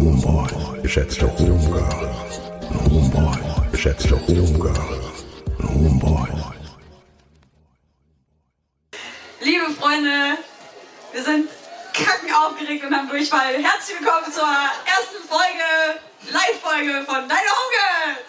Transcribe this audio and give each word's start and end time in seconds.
und 0.00 0.24
Homeboys, 0.24 0.82
geschätzte 0.82 1.26
Homegirls 1.26 2.40
und 2.70 2.90
Homeboys, 2.90 3.70
geschätzte 3.70 4.18
Homegirls 4.26 5.24
und 5.58 5.68
Homeboys. 5.68 6.44
Liebe 9.40 9.70
Freunde, 9.78 10.38
wir 11.12 11.22
sind 11.22 11.48
kacken 11.92 12.32
aufgeregt 12.32 12.84
und 12.84 12.94
haben 12.94 13.08
Durchfall. 13.08 13.54
Herzlich 13.62 14.00
willkommen 14.00 14.32
zur 14.32 14.44
ersten 14.44 15.28
Folge, 15.28 16.00
Live-Folge 16.32 17.04
von 17.04 17.28
Deine 17.28 17.50
Homegirls! 17.58 18.20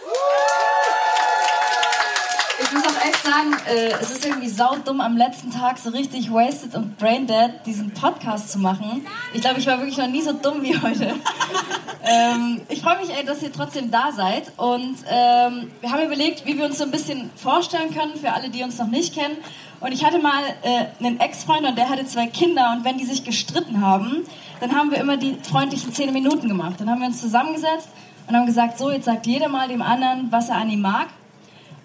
Ich 2.59 2.72
muss 2.72 2.83
auch 2.86 3.05
echt 3.05 3.23
sagen, 3.23 3.55
äh, 3.72 3.94
es 4.02 4.11
ist 4.11 4.25
irgendwie 4.25 4.50
saudumm, 4.50 5.02
am 5.02 5.16
letzten 5.16 5.52
Tag 5.52 5.77
so 5.77 5.89
richtig 5.91 6.31
wasted 6.31 6.75
und 6.75 6.97
braindead 6.97 7.66
diesen 7.66 7.91
Podcast 7.91 8.52
zu 8.52 8.59
machen. 8.59 9.05
Ich 9.33 9.41
glaube, 9.41 9.59
ich 9.59 9.67
war 9.67 9.77
wirklich 9.77 9.97
noch 9.97 10.08
nie 10.08 10.22
so 10.22 10.33
dumm 10.33 10.61
wie 10.61 10.80
heute. 10.80 11.16
ähm, 12.03 12.61
ich 12.67 12.81
freue 12.81 12.99
mich, 12.99 13.09
ey, 13.09 13.25
dass 13.25 13.42
ihr 13.42 13.52
trotzdem 13.52 13.89
da 13.89 14.11
seid. 14.11 14.52
Und 14.58 14.97
ähm, 15.09 15.72
wir 15.80 15.92
haben 15.92 16.05
überlegt, 16.05 16.45
wie 16.45 16.58
wir 16.58 16.66
uns 16.66 16.77
so 16.77 16.83
ein 16.83 16.92
bisschen 16.92 17.30
vorstellen 17.36 17.93
können 17.95 18.15
für 18.15 18.33
alle, 18.33 18.49
die 18.49 18.64
uns 18.64 18.77
noch 18.77 18.87
nicht 18.87 19.14
kennen. 19.14 19.37
Und 19.80 19.93
ich 19.93 20.05
hatte 20.05 20.20
mal 20.20 20.43
äh, 20.64 21.04
einen 21.04 21.20
Ex-Freund 21.20 21.65
und 21.65 21.77
der 21.77 21.89
hatte 21.89 22.05
zwei 22.05 22.27
Kinder. 22.27 22.73
Und 22.76 22.83
wenn 22.83 22.98
die 22.98 23.05
sich 23.05 23.23
gestritten 23.23 23.81
haben, 23.81 24.26
dann 24.60 24.76
haben 24.76 24.92
wir 24.92 24.99
immer 24.99 25.17
die 25.17 25.37
freundlichen 25.42 25.93
zehn 25.93 26.11
Minuten 26.14 26.48
gemacht. 26.48 26.76
Dann 26.80 26.89
haben 26.89 26.99
wir 26.99 27.08
uns 27.08 27.21
zusammengesetzt 27.21 27.89
und 28.27 28.36
haben 28.36 28.45
gesagt, 28.45 28.77
so, 28.77 28.92
jetzt 28.92 29.05
sagt 29.05 29.26
jeder 29.26 29.48
mal 29.48 29.67
dem 29.67 29.81
anderen, 29.81 30.27
was 30.30 30.49
er 30.49 30.58
an 30.58 30.70
ihm 30.70 30.81
mag. 30.81 31.08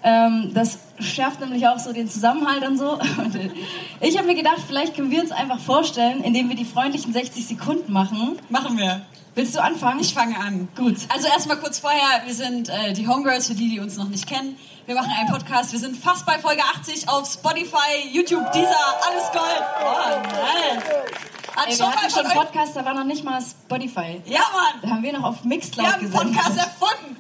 Ähm, 0.03 0.53
das 0.55 0.79
schärft 0.99 1.41
nämlich 1.41 1.67
auch 1.67 1.79
so 1.79 1.93
den 1.93 2.09
Zusammenhalt 2.09 2.67
und 2.67 2.79
so. 2.79 2.99
Ich 4.01 4.17
habe 4.19 4.27
mir 4.27 4.35
gedacht, 4.35 4.59
vielleicht 4.67 4.95
können 4.95 5.11
wir 5.11 5.23
uns 5.23 5.33
einfach 5.33 5.59
vorstellen, 5.59 6.23
indem 6.23 6.49
wir 6.49 6.57
die 6.57 6.67
freundlichen 6.67 7.13
60 7.13 7.47
Sekunden 7.47 7.93
machen. 7.93 8.39
Machen 8.51 8.77
wir. 8.77 9.01
Willst 9.35 9.55
du 9.55 9.63
anfangen? 9.63 10.01
Ich 10.01 10.15
fange 10.15 10.39
an. 10.39 10.69
Gut. 10.77 10.97
Also 11.09 11.27
erstmal 11.29 11.59
kurz 11.59 11.79
vorher, 11.79 12.23
wir 12.25 12.35
sind 12.35 12.69
äh, 12.69 12.93
die 12.93 13.07
Homegirls, 13.09 13.49
für 13.49 13.55
die, 13.55 13.69
die 13.69 13.81
uns 13.81 13.97
noch 13.97 14.09
nicht 14.09 14.27
kennen. 14.27 14.57
Wir 14.87 14.95
machen 14.95 15.11
einen 15.19 15.29
Podcast, 15.29 15.73
wir 15.73 15.79
sind 15.79 15.97
fast 15.97 16.25
bei 16.25 16.39
Folge 16.39 16.63
80 16.63 17.09
auf 17.09 17.31
Spotify, 17.31 18.09
YouTube, 18.13 18.51
Deezer, 18.53 18.77
alles 19.07 19.31
Gold. 19.33 19.63
Oh, 19.83 20.21
nice. 20.23 20.85
Hat 21.57 21.69
Ey, 21.69 21.79
wir 21.79 21.91
hatten 21.91 22.11
schon 22.11 22.27
einen. 22.27 22.39
Podcast, 22.39 22.77
da 22.77 22.85
war 22.85 22.95
noch 22.95 23.05
nicht 23.05 23.25
mal 23.25 23.41
Spotify. 23.43 24.23
Ja, 24.27 24.41
Mann. 24.53 24.81
Da 24.83 24.89
haben 24.91 25.03
wir 25.03 25.13
noch 25.13 25.25
auf 25.25 25.43
Wir 25.43 25.49
Mixcloud 25.49 25.87
haben 25.87 26.01
einen. 26.05 26.13
Podcast 26.13 26.59
erfunden. 26.59 27.17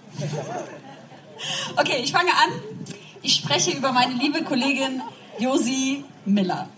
Okay, 1.77 2.01
ich 2.03 2.13
fange 2.13 2.31
an. 2.31 2.61
Ich 3.23 3.35
spreche 3.35 3.77
über 3.77 3.93
meine 3.93 4.15
liebe 4.15 4.43
Kollegin 4.43 5.03
Josi 5.39 6.05
Miller. 6.25 6.69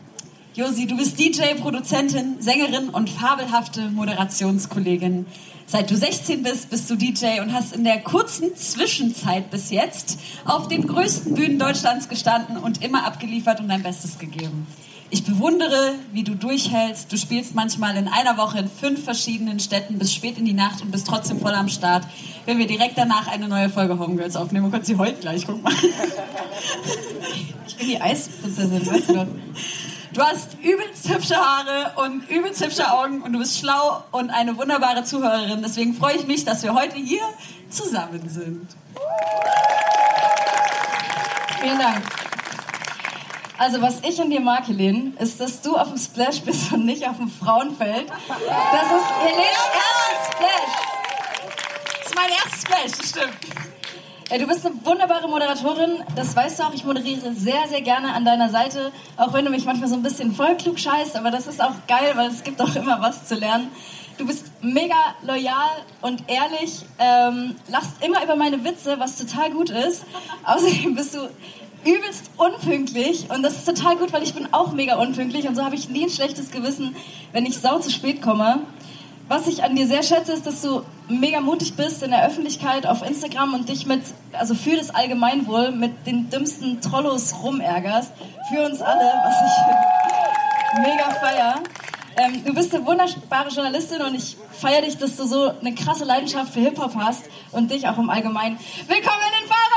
Josi, 0.55 0.87
du 0.87 0.97
bist 0.97 1.19
DJ, 1.19 1.55
Produzentin, 1.61 2.41
Sängerin 2.41 2.89
und 2.89 3.11
fabelhafte 3.11 3.91
Moderationskollegin. 3.91 5.27
Seit 5.67 5.91
du 5.91 5.97
16 5.97 6.43
bist, 6.43 6.71
bist 6.71 6.89
du 6.89 6.97
DJ 6.97 7.41
und 7.43 7.53
hast 7.53 7.77
in 7.77 7.85
der 7.85 8.01
kurzen 8.01 8.57
Zwischenzeit 8.57 9.51
bis 9.51 9.71
jetzt 9.71 10.19
auf 10.47 10.67
den 10.67 10.87
größten 10.87 11.35
Bühnen 11.35 11.59
Deutschlands 11.59 12.09
gestanden 12.09 12.57
und 12.57 12.83
immer 12.83 13.05
abgeliefert 13.05 13.61
und 13.61 13.69
dein 13.69 13.83
Bestes 13.83 14.19
gegeben. 14.19 14.67
Ich 15.11 15.25
bewundere, 15.25 15.95
wie 16.13 16.23
du 16.23 16.35
durchhältst. 16.35 17.11
Du 17.11 17.17
spielst 17.17 17.55
manchmal 17.55 17.97
in 17.97 18.09
einer 18.09 18.37
Woche 18.37 18.59
in 18.59 18.71
fünf 18.71 19.05
verschiedenen 19.05 19.59
Städten 19.59 19.99
bis 19.99 20.13
spät 20.13 20.37
in 20.37 20.45
die 20.45 20.53
Nacht 20.53 20.83
und 20.83 20.91
bist 20.91 21.07
trotzdem 21.07 21.41
voll 21.41 21.55
am 21.55 21.69
Start. 21.69 22.07
Wenn 22.49 22.57
wir 22.57 22.67
direkt 22.67 22.97
danach 22.97 23.27
eine 23.27 23.47
neue 23.47 23.69
Folge 23.69 23.99
Homegirls 23.99 24.35
aufnehmen, 24.35 24.73
und 24.73 24.87
sie 24.87 24.97
heute 24.97 25.21
gleich, 25.21 25.47
guck 25.47 25.63
mal. 25.63 25.71
Ich 27.67 27.77
bin 27.77 27.89
die 27.89 28.01
Eisprinzessin, 28.01 28.87
weißt 28.87 29.09
du 29.11 29.13
doch. 29.17 29.27
Du 30.15 30.23
hast 30.23 30.57
übelst 30.63 31.11
hübsche 31.11 31.37
Haare 31.37 31.93
und 32.03 32.27
übelst 32.31 32.65
hübsche 32.65 32.91
Augen 32.91 33.21
und 33.21 33.35
du 33.35 33.39
bist 33.39 33.59
schlau 33.59 34.03
und 34.13 34.31
eine 34.31 34.57
wunderbare 34.57 35.05
Zuhörerin. 35.05 35.61
Deswegen 35.61 35.93
freue 35.93 36.17
ich 36.17 36.27
mich, 36.27 36.47
dass 36.47 36.63
wir 36.63 36.73
heute 36.73 36.97
hier 36.97 37.21
zusammen 37.69 38.27
sind. 38.31 38.67
Vielen 41.61 41.79
Dank. 41.79 42.03
Also 43.59 43.83
was 43.83 44.01
ich 44.09 44.19
an 44.23 44.31
dir 44.31 44.41
mag, 44.41 44.67
Helene, 44.67 45.13
ist, 45.19 45.39
dass 45.39 45.61
du 45.61 45.77
auf 45.77 45.89
dem 45.89 45.99
Splash 45.99 46.41
bist 46.41 46.73
und 46.73 46.87
nicht 46.87 47.07
auf 47.07 47.19
dem 47.19 47.31
Frauenfeld. 47.31 48.07
Das 48.09 48.87
ist 48.87 49.11
Helenes 49.21 49.69
erstes 49.75 50.33
Splash. 50.33 50.98
Mein 52.19 52.31
erstes 52.31 52.65
das 52.99 53.11
stimmt. 53.11 53.39
Ey, 54.29 54.41
du 54.41 54.47
bist 54.49 54.67
eine 54.67 54.75
wunderbare 54.85 55.29
Moderatorin, 55.29 56.03
das 56.17 56.35
weißt 56.35 56.59
du 56.59 56.65
auch. 56.65 56.75
Ich 56.75 56.85
moderiere 56.85 57.33
sehr, 57.33 57.69
sehr 57.69 57.81
gerne 57.81 58.13
an 58.13 58.25
deiner 58.25 58.49
Seite, 58.49 58.91
auch 59.17 59.33
wenn 59.33 59.45
du 59.45 59.53
mich 59.53 59.65
manchmal 59.65 59.89
so 59.89 59.95
ein 59.95 60.03
bisschen 60.03 60.35
voll 60.35 60.57
klug 60.57 60.81
scheißt, 60.81 61.15
aber 61.15 61.31
das 61.31 61.47
ist 61.47 61.63
auch 61.63 61.75
geil, 61.87 62.15
weil 62.17 62.29
es 62.29 62.43
gibt 62.43 62.61
auch 62.61 62.75
immer 62.75 63.01
was 63.01 63.27
zu 63.27 63.37
lernen. 63.37 63.69
Du 64.17 64.27
bist 64.27 64.47
mega 64.63 64.97
loyal 65.23 65.85
und 66.03 66.25
ehrlich, 66.29 66.85
ähm, 66.99 67.55
lachst 67.69 67.93
immer 68.05 68.25
über 68.25 68.35
meine 68.35 68.65
Witze, 68.65 68.99
was 68.99 69.17
total 69.17 69.53
gut 69.53 69.71
ist. 69.71 70.05
Außerdem 70.45 70.97
bist 70.97 71.15
du 71.15 71.21
übelst 71.85 72.33
unpünktlich 72.37 73.31
und 73.31 73.45
das 73.45 73.59
ist 73.59 73.65
total 73.65 73.97
gut, 73.97 74.13
weil 74.13 74.25
ich 74.25 74.35
bin 74.35 74.53
auch 74.53 74.73
mega 74.73 74.97
unpünktlich 74.97 75.47
und 75.47 75.55
so 75.55 75.65
habe 75.65 75.77
ich 75.77 75.89
nie 75.89 76.07
ein 76.07 76.11
schlechtes 76.11 76.51
Gewissen, 76.51 76.97
wenn 77.31 77.47
ich 77.47 77.59
sau 77.59 77.79
zu 77.79 77.93
spät 77.93 78.21
komme. 78.23 78.63
Was 79.29 79.47
ich 79.47 79.63
an 79.63 79.77
dir 79.77 79.87
sehr 79.87 80.03
schätze, 80.03 80.33
ist, 80.33 80.47
dass 80.47 80.63
du 80.63 80.83
mega 81.07 81.41
mutig 81.41 81.75
bist 81.77 82.03
in 82.03 82.11
der 82.11 82.27
Öffentlichkeit 82.27 82.87
auf 82.87 83.07
Instagram 83.07 83.53
und 83.53 83.69
dich 83.69 83.85
mit, 83.85 84.01
also 84.33 84.55
für 84.55 84.75
das 84.75 84.89
Allgemeinwohl, 84.89 85.71
mit 85.71 86.07
den 86.07 86.31
dümmsten 86.31 86.81
Trollos 86.81 87.35
rumärgerst. 87.43 88.11
Für 88.51 88.65
uns 88.65 88.81
alle, 88.81 89.05
was 89.23 89.35
ich 89.47 90.81
mega 90.81 91.11
feier. 91.11 91.57
Ähm, 92.17 92.43
du 92.43 92.55
bist 92.55 92.75
eine 92.75 92.87
wunderbare 92.87 93.51
Journalistin 93.51 94.01
und 94.01 94.15
ich 94.15 94.39
feiere 94.51 94.81
dich, 94.83 94.97
dass 94.97 95.17
du 95.17 95.27
so 95.27 95.53
eine 95.61 95.75
krasse 95.75 96.05
Leidenschaft 96.05 96.55
für 96.55 96.61
Hip-Hop 96.61 96.95
hast 96.97 97.25
und 97.53 97.71
dich 97.71 97.87
auch 97.87 97.99
im 97.99 98.09
Allgemeinen. 98.09 98.59
Willkommen 98.87 99.23
in 99.27 99.33
den 99.41 99.49
Fares! 99.51 99.69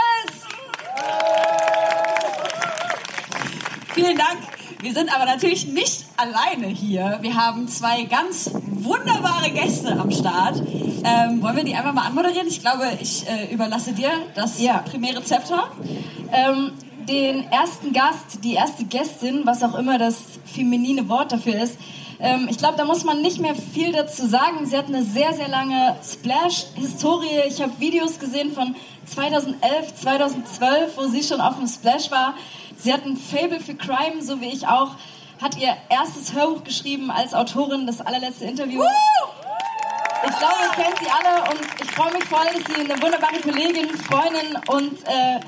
Vielen 3.93 4.17
Dank. 4.17 4.60
Wir 4.81 4.93
sind 4.93 5.13
aber 5.13 5.25
natürlich 5.25 5.67
nicht 5.67 6.05
alleine 6.17 6.67
hier. 6.67 7.19
Wir 7.21 7.35
haben 7.35 7.67
zwei 7.67 8.03
ganz 8.03 8.49
wunderbare 8.65 9.51
Gäste 9.51 9.91
am 9.99 10.09
Start. 10.11 10.59
Ähm, 11.03 11.41
wollen 11.41 11.55
wir 11.55 11.63
die 11.63 11.75
einfach 11.75 11.93
mal 11.93 12.05
anmoderieren? 12.07 12.47
Ich 12.47 12.61
glaube, 12.61 12.85
ich 12.99 13.27
äh, 13.27 13.53
überlasse 13.53 13.93
dir 13.93 14.09
das 14.35 14.59
Ja. 14.59 14.79
primäre 14.79 15.23
Zepter. 15.23 15.67
Ähm, 16.31 16.71
den 17.07 17.47
ersten 17.51 17.93
Gast, 17.93 18.43
die 18.43 18.53
erste 18.53 18.85
Gästin, 18.85 19.41
was 19.45 19.61
auch 19.63 19.75
immer 19.75 19.97
das 19.97 20.17
feminine 20.45 21.07
Wort 21.09 21.31
dafür 21.31 21.61
ist, 21.61 21.77
Ähm, 22.23 22.47
ich 22.51 22.59
glaube, 22.59 22.77
da 22.77 22.85
muss 22.85 23.03
man 23.03 23.19
nicht 23.23 23.39
mehr 23.39 23.55
viel 23.55 23.91
dazu 23.93 24.27
sagen. 24.27 24.67
Sie 24.67 24.77
hat 24.77 24.85
eine 24.89 25.03
sehr, 25.03 25.33
sehr 25.33 25.47
lange 25.47 25.95
Splash-Historie. 26.03 27.41
Ich 27.47 27.59
habe 27.63 27.71
Videos 27.79 28.19
gesehen 28.19 28.51
von 28.51 28.75
2011, 29.07 29.95
2012, 29.99 30.97
wo 30.97 31.07
sie 31.07 31.23
schon 31.23 31.41
auf 31.41 31.57
dem 31.57 31.67
Splash 31.67 32.11
war. 32.11 32.35
Sie 32.81 32.91
hat 32.91 33.05
ein 33.05 33.15
Fable 33.15 33.59
für 33.59 33.75
Crime, 33.75 34.23
so 34.23 34.41
wie 34.41 34.47
ich 34.47 34.67
auch. 34.67 34.95
Hat 35.39 35.55
ihr 35.57 35.77
erstes 35.89 36.33
Hörbuch 36.33 36.63
geschrieben 36.63 37.11
als 37.11 37.35
Autorin, 37.35 37.85
das 37.85 38.01
allerletzte 38.01 38.45
Interview. 38.45 38.81
Ich 40.23 40.37
glaube, 40.39 40.55
ihr 40.63 40.83
kennt 40.83 40.97
sie 40.97 41.09
alle 41.09 41.51
und 41.51 41.59
ich 41.79 41.91
freue 41.91 42.11
mich 42.13 42.23
vor 42.23 42.39
allem, 42.39 42.53
dass 42.55 42.75
sie 42.75 42.81
eine 42.81 43.01
wunderbare 43.01 43.39
Kollegin, 43.39 43.87
Freundin 43.97 44.57
und 44.67 44.97
äh, 45.07 45.39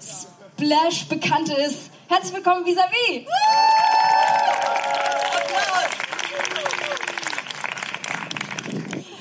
Splash-Bekannte 0.00 1.54
ist. 1.54 1.90
Herzlich 2.08 2.34
willkommen, 2.34 2.64
vis-à-vis! 2.66 3.26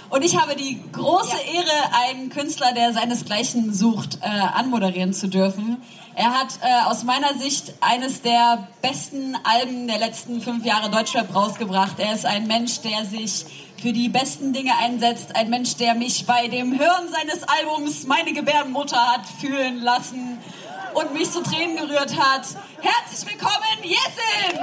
Und 0.10 0.26
ich 0.26 0.38
habe 0.38 0.58
die 0.58 0.78
große 0.92 1.38
Ehre, 1.38 1.96
einen 2.04 2.30
Künstler, 2.30 2.74
der 2.74 2.92
seinesgleichen 2.92 3.74
sucht, 3.74 4.20
äh, 4.22 4.28
anmoderieren 4.28 5.14
zu 5.14 5.30
dürfen. 5.30 5.82
Er 6.16 6.38
hat 6.38 6.60
äh, 6.62 6.90
aus 6.90 7.04
meiner 7.04 7.36
Sicht 7.36 7.74
eines 7.80 8.22
der 8.22 8.68
besten 8.82 9.38
Alben 9.44 9.88
der 9.88 9.98
letzten 9.98 10.42
fünf 10.42 10.66
Jahre 10.66 10.90
Deutschrap 10.90 11.34
rausgebracht. 11.34 12.00
Er 12.00 12.14
ist 12.14 12.26
ein 12.26 12.48
Mensch, 12.48 12.82
der 12.82 13.06
sich 13.06 13.46
für 13.82 13.94
die 13.94 14.10
besten 14.10 14.52
Dinge 14.52 14.78
einsetzt. 14.78 15.36
Ein 15.36 15.50
Mensch, 15.50 15.78
der 15.78 15.96
mich 15.96 16.26
bei 16.26 16.48
dem 16.48 16.78
Hören 16.78 17.08
seines 17.10 17.44
Albums 17.44 18.06
meine 18.06 18.34
Gebärdenmutter 18.34 18.98
hat 18.98 19.22
fühlen 19.40 19.82
lassen 19.82 20.38
und 20.94 21.14
mich 21.14 21.32
zu 21.32 21.42
Tränen 21.42 21.78
gerührt 21.78 22.20
hat. 22.20 22.46
Herzlich 22.82 23.32
willkommen, 23.32 23.84
Jessin! 23.84 24.60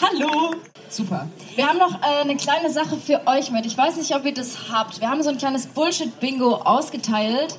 Hallo! 0.00 0.73
Super. 0.94 1.26
Wir 1.56 1.68
haben 1.68 1.78
noch 1.78 2.02
äh, 2.02 2.20
eine 2.20 2.36
kleine 2.36 2.70
Sache 2.70 2.96
für 2.96 3.26
euch 3.26 3.50
mit. 3.50 3.66
Ich 3.66 3.76
weiß 3.76 3.96
nicht, 3.96 4.14
ob 4.14 4.24
ihr 4.24 4.32
das 4.32 4.70
habt. 4.72 5.00
Wir 5.00 5.10
haben 5.10 5.24
so 5.24 5.30
ein 5.30 5.38
kleines 5.38 5.66
Bullshit-Bingo 5.66 6.54
ausgeteilt, 6.54 7.56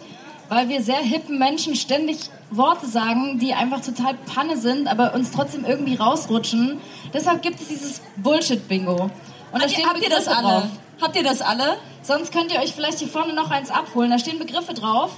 weil 0.47 0.69
wir 0.69 0.81
sehr 0.81 0.99
hippen 0.99 1.37
Menschen 1.37 1.75
ständig 1.75 2.17
Worte 2.49 2.87
sagen, 2.87 3.37
die 3.39 3.53
einfach 3.53 3.81
total 3.81 4.13
Panne 4.13 4.55
sind, 4.55 4.87
aber 4.87 5.13
uns 5.13 5.31
trotzdem 5.31 5.65
irgendwie 5.65 5.95
rausrutschen. 5.95 6.79
Deshalb 7.13 7.41
gibt 7.41 7.59
es 7.59 7.67
dieses 7.67 8.01
Bullshit-Bingo. 8.15 9.09
Und 9.51 9.61
da 9.61 9.67
stehen 9.67 9.85
habt 9.85 10.01
ihr 10.01 10.09
das 10.09 10.29
alle? 10.29 10.41
Drauf. 10.41 10.63
Habt 11.01 11.15
ihr 11.17 11.23
das 11.23 11.41
alle? 11.41 11.77
Sonst 12.03 12.31
könnt 12.31 12.53
ihr 12.53 12.61
euch 12.61 12.73
vielleicht 12.73 12.99
hier 12.99 13.09
vorne 13.09 13.33
noch 13.33 13.51
eins 13.51 13.69
abholen. 13.69 14.11
Da 14.11 14.17
stehen 14.17 14.39
Begriffe 14.39 14.73
drauf. 14.73 15.11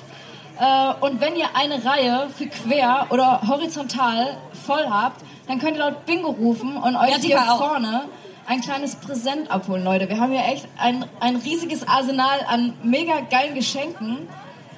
Äh, 0.60 0.94
und 1.02 1.22
wenn 1.22 1.36
ihr 1.36 1.50
eine 1.54 1.86
Reihe 1.86 2.30
für 2.36 2.48
quer 2.48 3.06
oder 3.12 3.42
horizontal 3.48 4.38
voll 4.66 4.88
habt, 4.90 5.22
dann 5.48 5.60
könnt 5.60 5.78
ihr 5.78 5.80
laut 5.80 6.06
Bingo 6.06 6.30
rufen 6.30 6.78
und 6.78 6.96
euch 6.96 7.10
ja, 7.10 7.18
hier 7.18 7.38
vorne 7.58 8.06
ein 8.48 8.62
kleines 8.62 8.96
Präsent 8.96 9.52
abholen, 9.52 9.84
Leute. 9.84 10.08
Wir 10.08 10.20
haben 10.20 10.32
hier 10.32 10.46
echt 10.46 10.68
ein, 10.78 11.06
ein 11.20 11.36
riesiges 11.36 11.88
Arsenal 11.88 12.40
an 12.48 12.74
mega 12.82 13.20
geilen 13.30 13.56
Geschenken. 13.56 14.28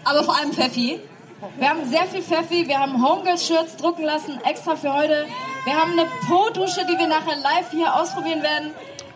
Aber 0.04 0.24
vor 0.24 0.36
allem 0.38 0.52
Pfeffi. 0.52 1.00
Wir 1.58 1.70
haben 1.70 1.86
sehr 1.86 2.06
viel 2.06 2.22
Pfeffi, 2.22 2.68
wir 2.68 2.80
haben 2.80 3.02
Homegirls-Shirts 3.02 3.78
drucken 3.78 4.04
lassen, 4.04 4.40
extra 4.44 4.76
für 4.76 4.94
heute. 4.94 5.26
Wir 5.64 5.74
haben 5.74 5.94
eine 5.94 6.06
Po-Dusche, 6.28 6.86
die 6.86 6.98
wir 6.98 7.08
nachher 7.08 7.38
live 7.38 7.72
hier 7.72 7.96
ausprobieren 7.96 8.44
werden. 8.44 8.72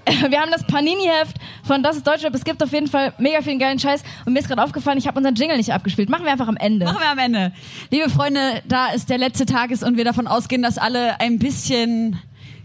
Wir 0.30 0.42
haben 0.42 0.52
das 0.52 0.66
Panini-Heft 0.66 1.38
von 1.64 1.82
Das 1.84 1.96
ist 1.96 2.06
Deutschrap. 2.06 2.34
Es 2.36 2.44
gibt 2.44 2.62
auf 2.62 2.72
jeden 2.72 2.88
Fall 2.88 3.14
mega 3.18 3.42
viel 3.42 3.58
geilen 3.58 3.80
Scheiß. 3.80 4.04
Und 4.26 4.34
mir 4.34 4.40
ist 4.40 4.48
gerade 4.48 4.64
aufgefallen, 4.64 4.98
ich 4.98 5.08
habe 5.08 5.18
unseren 5.18 5.36
Jingle 5.36 5.58
nicht 5.58 5.74
abgespielt. 5.74 6.10
Machen 6.10 6.26
wir 6.26 6.32
einfach 6.32 6.48
am 6.48 6.58
Ende. 6.58 6.86
Machen 6.86 7.00
wir 7.00 7.10
am 7.10 7.18
Ende. 7.18 7.54
Liebe 7.90 8.10
Freunde, 8.10 8.62
da 8.68 8.94
es 8.94 9.06
der 9.06 9.18
letzte 9.18 9.46
Tag 9.46 9.72
ist 9.72 9.84
und 9.84 9.98
wir 9.98 10.06
davon 10.06 10.28
ausgehen, 10.28 10.62
dass 10.62 10.78
alle 10.78 11.20
ein 11.22 11.40
bisschen, 11.40 12.20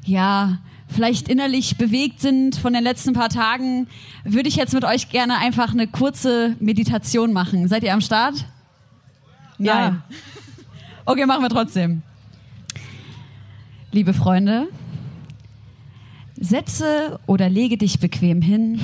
ja, 0.05 0.59
vielleicht 0.89 1.29
innerlich 1.29 1.77
bewegt 1.77 2.21
sind 2.21 2.57
von 2.57 2.73
den 2.73 2.83
letzten 2.83 3.13
paar 3.13 3.29
Tagen, 3.29 3.89
würde 4.25 4.49
ich 4.49 4.57
jetzt 4.57 4.75
mit 4.75 4.85
euch 4.85 5.11
gerne 5.11 5.39
einfach 5.39 5.73
eine 5.73 5.87
kurze 5.87 6.57
Meditation 6.61 7.33
machen. 7.33 7.69
Seid 7.69 7.83
ihr 7.85 7.93
am 7.93 8.01
Start? 8.01 8.47
Nein. 9.59 10.03
Ja. 10.09 10.17
Okay, 11.05 11.27
machen 11.27 11.43
wir 11.43 11.51
trotzdem. 11.51 12.03
Liebe 13.93 14.13
Freunde, 14.13 14.69
setze 16.41 17.19
oder 17.27 17.49
lege 17.49 17.77
dich 17.77 17.99
bequem 17.99 18.43
hin. 18.43 18.81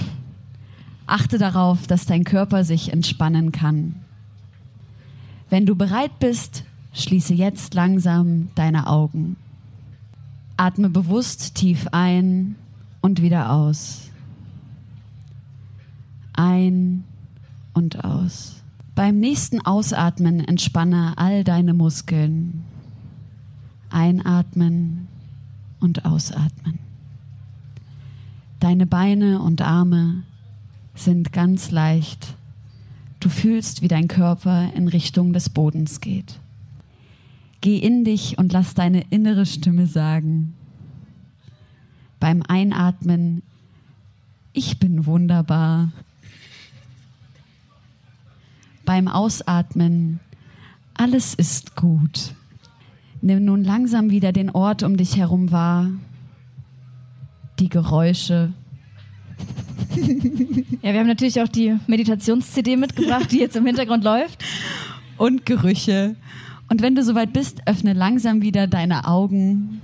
Achte 1.06 1.38
darauf, 1.38 1.86
dass 1.86 2.06
dein 2.06 2.24
Körper 2.24 2.64
sich 2.64 2.92
entspannen 2.92 3.52
kann. 3.52 3.96
Wenn 5.50 5.66
du 5.66 5.76
bereit 5.76 6.18
bist, 6.18 6.64
schließe 6.92 7.34
jetzt 7.34 7.74
langsam 7.74 8.48
deine 8.54 8.86
Augen. 8.86 9.36
Atme 10.56 10.88
bewusst 10.88 11.54
tief 11.54 11.88
ein 11.92 12.56
und 13.00 13.20
wieder 13.20 13.52
aus. 13.52 14.10
Ein 16.32 17.04
und 17.74 18.04
aus. 18.04 18.62
Beim 18.94 19.18
nächsten 19.18 19.60
Ausatmen 19.60 20.40
entspanne 20.40 21.14
all 21.16 21.44
deine 21.44 21.74
Muskeln. 21.74 22.64
Einatmen 23.90 25.08
und 25.80 26.04
ausatmen. 26.04 26.83
Deine 28.64 28.86
Beine 28.86 29.42
und 29.42 29.60
Arme 29.60 30.22
sind 30.94 31.34
ganz 31.34 31.70
leicht. 31.70 32.34
Du 33.20 33.28
fühlst, 33.28 33.82
wie 33.82 33.88
dein 33.88 34.08
Körper 34.08 34.72
in 34.74 34.88
Richtung 34.88 35.34
des 35.34 35.50
Bodens 35.50 36.00
geht. 36.00 36.40
Geh 37.60 37.76
in 37.76 38.04
dich 38.04 38.38
und 38.38 38.54
lass 38.54 38.72
deine 38.72 39.02
innere 39.10 39.44
Stimme 39.44 39.86
sagen. 39.86 40.54
Beim 42.20 42.40
Einatmen, 42.40 43.42
ich 44.54 44.78
bin 44.78 45.04
wunderbar 45.04 45.92
beim 48.86 49.08
Ausatmen, 49.08 50.20
alles 50.94 51.34
ist 51.34 51.76
gut. 51.76 52.34
Nimm 53.20 53.44
nun 53.44 53.62
langsam 53.62 54.08
wieder 54.08 54.32
den 54.32 54.48
Ort 54.48 54.82
um 54.82 54.96
dich 54.96 55.18
herum 55.18 55.52
wahr, 55.52 55.90
die 57.58 57.68
Geräusche. 57.68 58.52
Ja, 60.82 60.92
wir 60.92 61.00
haben 61.00 61.06
natürlich 61.06 61.40
auch 61.40 61.48
die 61.48 61.76
Meditations-CD 61.86 62.76
mitgebracht, 62.76 63.30
die 63.30 63.38
jetzt 63.38 63.56
im 63.56 63.66
Hintergrund 63.66 64.04
läuft. 64.04 64.44
Und 65.16 65.46
Gerüche. 65.46 66.16
Und 66.68 66.82
wenn 66.82 66.94
du 66.94 67.02
soweit 67.02 67.32
bist, 67.32 67.62
öffne 67.66 67.92
langsam 67.92 68.42
wieder 68.42 68.66
deine 68.66 69.06
Augen. 69.06 69.80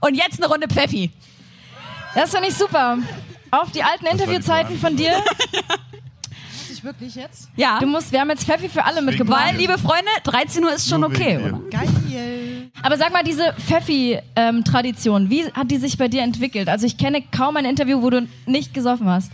Und 0.00 0.14
jetzt 0.14 0.42
eine 0.42 0.50
Runde 0.50 0.68
Pfeffi. 0.68 1.10
Das 2.14 2.30
finde 2.30 2.48
ich 2.48 2.54
super. 2.54 2.98
Auf 3.50 3.70
die 3.72 3.82
alten 3.82 4.06
Interviewzeiten 4.06 4.78
von 4.78 4.96
dir. 4.96 5.12
ich 6.80 6.84
wirklich 6.84 7.14
jetzt? 7.14 7.50
Ja. 7.56 7.78
Du 7.78 7.86
musst, 7.86 8.12
wir 8.12 8.20
haben 8.20 8.30
jetzt 8.30 8.44
Pfeffi 8.44 8.68
für 8.68 8.84
alle 8.84 9.02
mitgebracht. 9.02 9.48
Weil, 9.48 9.56
liebe 9.56 9.76
Freunde, 9.78 10.10
13 10.24 10.64
Uhr 10.64 10.72
ist 10.72 10.88
schon 10.88 11.04
okay, 11.04 11.38
oder? 11.38 11.60
Geil. 11.70 11.88
Aber 12.82 12.96
sag 12.96 13.12
mal, 13.12 13.22
diese 13.22 13.54
Pfeffi-Tradition, 13.54 15.30
wie 15.30 15.44
hat 15.52 15.70
die 15.70 15.78
sich 15.78 15.98
bei 15.98 16.08
dir 16.08 16.22
entwickelt? 16.22 16.68
Also 16.68 16.86
ich 16.86 16.96
kenne 16.96 17.22
kaum 17.22 17.56
ein 17.56 17.64
Interview, 17.64 18.02
wo 18.02 18.10
du 18.10 18.26
nicht 18.46 18.74
gesoffen 18.74 19.08
hast. 19.08 19.32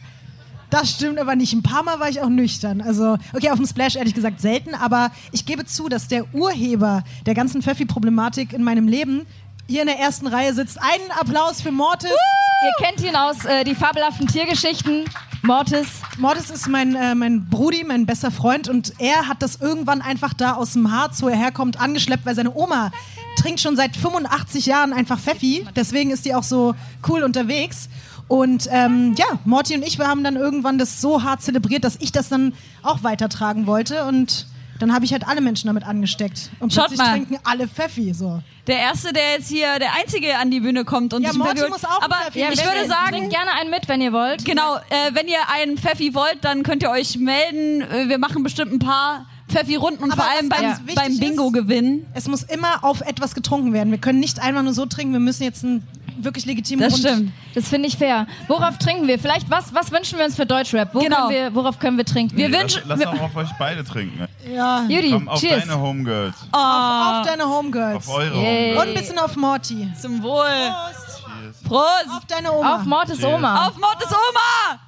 Das 0.70 0.90
stimmt 0.90 1.18
aber 1.18 1.36
nicht. 1.36 1.52
Ein 1.52 1.62
paar 1.62 1.84
Mal 1.84 2.00
war 2.00 2.08
ich 2.08 2.20
auch 2.20 2.28
nüchtern. 2.28 2.80
Also, 2.80 3.18
okay, 3.32 3.50
auf 3.50 3.56
dem 3.56 3.66
Splash 3.66 3.96
ehrlich 3.96 4.14
gesagt 4.14 4.40
selten, 4.40 4.74
aber 4.74 5.12
ich 5.30 5.46
gebe 5.46 5.64
zu, 5.64 5.88
dass 5.88 6.08
der 6.08 6.34
Urheber 6.34 7.04
der 7.24 7.34
ganzen 7.34 7.62
Pfeffi-Problematik 7.62 8.52
in 8.52 8.64
meinem 8.64 8.88
Leben 8.88 9.26
hier 9.68 9.82
in 9.82 9.86
der 9.86 9.98
ersten 9.98 10.26
Reihe 10.26 10.54
sitzt. 10.54 10.78
Einen 10.80 11.10
Applaus 11.18 11.60
für 11.60 11.70
Mortis. 11.70 12.10
Ihr 12.10 12.86
kennt 12.86 13.02
ihn 13.02 13.14
aus 13.14 13.44
äh, 13.44 13.64
die 13.64 13.74
fabelhaften 13.74 14.26
Tiergeschichten. 14.26 15.04
Mortis. 15.42 15.86
Mortis 16.18 16.50
ist 16.50 16.68
mein, 16.68 16.96
äh, 16.96 17.14
mein 17.14 17.48
Brudi, 17.48 17.84
mein 17.84 18.06
bester 18.06 18.30
Freund 18.30 18.68
und 18.68 18.94
er 18.98 19.28
hat 19.28 19.42
das 19.42 19.56
irgendwann 19.56 20.02
einfach 20.02 20.34
da 20.34 20.54
aus 20.54 20.72
dem 20.72 20.90
Harz, 20.90 21.22
wo 21.22 21.28
er 21.28 21.36
herkommt, 21.36 21.80
angeschleppt, 21.80 22.26
weil 22.26 22.34
seine 22.34 22.54
Oma 22.54 22.90
trinkt 23.36 23.60
schon 23.60 23.76
seit 23.76 23.96
85 23.96 24.66
Jahren 24.66 24.92
einfach 24.92 25.18
Pfeffi. 25.18 25.66
Deswegen 25.76 26.10
ist 26.10 26.24
die 26.24 26.34
auch 26.34 26.42
so 26.42 26.74
cool 27.08 27.22
unterwegs. 27.22 27.88
Und 28.28 28.68
ähm, 28.72 29.14
ja, 29.16 29.26
Morty 29.44 29.74
und 29.76 29.86
ich, 29.86 29.98
wir 29.98 30.08
haben 30.08 30.24
dann 30.24 30.34
irgendwann 30.36 30.78
das 30.78 31.00
so 31.00 31.22
hart 31.22 31.42
zelebriert, 31.42 31.84
dass 31.84 31.96
ich 32.00 32.10
das 32.10 32.28
dann 32.28 32.54
auch 32.82 33.04
weitertragen 33.04 33.66
wollte 33.68 34.04
und 34.04 34.46
dann 34.80 34.92
habe 34.92 35.04
ich 35.06 35.12
halt 35.12 35.26
alle 35.26 35.40
Menschen 35.40 35.68
damit 35.68 35.84
angesteckt. 35.86 36.50
Und 36.58 36.70
Schaut 36.74 36.88
plötzlich 36.88 36.98
mal. 37.06 37.12
trinken 37.12 37.38
alle 37.44 37.66
Pfeffi. 37.68 38.12
So. 38.12 38.42
Der 38.66 38.78
Erste, 38.78 39.12
der 39.12 39.32
jetzt 39.38 39.48
hier, 39.48 39.78
der 39.78 39.94
Einzige 39.94 40.36
an 40.36 40.50
die 40.50 40.60
Bühne 40.60 40.84
kommt 40.84 41.14
und 41.14 41.22
Ja, 41.22 41.30
sich 41.30 41.38
Morty 41.38 41.62
muss 41.70 41.84
auch 41.84 42.02
Aber 42.02 42.16
Pfeffi. 42.30 42.40
ich 42.52 42.58
Ja, 42.58 42.64
würde 42.66 42.78
Bringt 42.80 42.90
sagen, 42.92 43.28
gerne 43.30 43.52
einen 43.58 43.70
mit, 43.70 43.88
wenn 43.88 44.00
ihr 44.02 44.12
wollt. 44.12 44.44
genau, 44.44 44.76
äh, 44.90 45.14
wenn 45.14 45.28
ihr 45.28 45.38
einen 45.54 45.78
Pfeffi 45.78 46.12
wollt, 46.14 46.38
dann 46.42 46.62
könnt 46.62 46.82
ihr 46.82 46.90
euch 46.90 47.16
melden. 47.16 47.80
Äh, 47.82 48.08
Wir 48.10 48.18
machen 48.18 48.42
bestimmt 48.42 48.72
ein 48.72 48.78
paar 48.80 49.24
Pfeffi-Runden 49.48 50.02
und 50.02 50.10
Aber 50.12 50.22
vor 50.24 50.30
allem 50.32 50.48
beim, 50.48 50.74
beim 50.94 51.18
Bingo 51.18 51.50
gewinnen. 51.50 52.06
Es 52.14 52.26
muss 52.28 52.42
immer 52.42 52.82
auf 52.84 53.00
etwas 53.02 53.34
getrunken 53.34 53.72
werden. 53.72 53.90
Wir 53.92 53.98
können 53.98 54.18
nicht 54.20 54.40
einfach 54.40 54.62
nur 54.62 54.72
so 54.72 54.86
trinken, 54.86 55.12
wir 55.12 55.20
müssen 55.20 55.44
jetzt 55.44 55.62
ein 55.62 55.86
wirklich 56.18 56.46
legitimen 56.46 56.82
Das 56.82 56.94
Grund. 56.94 57.06
stimmt. 57.06 57.32
Das 57.54 57.68
finde 57.68 57.88
ich 57.88 57.96
fair. 57.98 58.26
Worauf 58.48 58.78
trinken 58.78 59.06
wir? 59.06 59.18
Vielleicht, 59.18 59.50
was, 59.50 59.72
was 59.74 59.92
wünschen 59.92 60.18
wir 60.18 60.24
uns 60.24 60.34
für 60.34 60.46
Deutschrap? 60.46 60.94
Wo 60.94 61.00
Genau. 61.00 61.16
können 61.28 61.30
wir, 61.30 61.54
worauf 61.54 61.78
können 61.78 61.96
wir 61.98 62.06
trinken? 62.06 62.36
Wir 62.38 62.48
Lass, 62.48 62.60
wünschen. 62.62 62.82
lass 62.86 62.98
wir- 62.98 63.10
auch 63.10 63.20
auf 63.20 63.36
euch 63.36 63.50
beide 63.58 63.84
trinken. 63.84 64.26
Ja, 64.52 64.82
Judy, 64.88 65.10
Komm 65.12 65.28
auf 65.28 65.38
cheers. 65.40 65.60
deine 65.66 65.78
Homegirls. 65.80 66.34
Oh, 66.52 66.56
auf 66.56 67.26
deine 67.26 67.44
Homegirls. 67.46 67.96
Auf 67.96 68.08
eure 68.08 68.34
Yay. 68.34 68.72
Und 68.72 68.78
Homegirls. 68.78 68.88
ein 68.88 68.94
bisschen 68.94 69.18
auf 69.18 69.36
Morty. 69.36 69.88
zum 70.00 70.22
Wohl. 70.22 70.44
Prost. 70.46 71.64
Prost. 71.64 72.16
Auf 72.16 72.24
deine 72.26 72.52
Oma. 72.52 72.76
Auf 72.76 72.84
Mortis 72.84 73.18
Cheers. 73.18 73.34
Oma. 73.34 73.66
Auf 73.68 73.76
Mortis 73.78 74.08
Oma. 74.08 74.80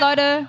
Leute. 0.00 0.46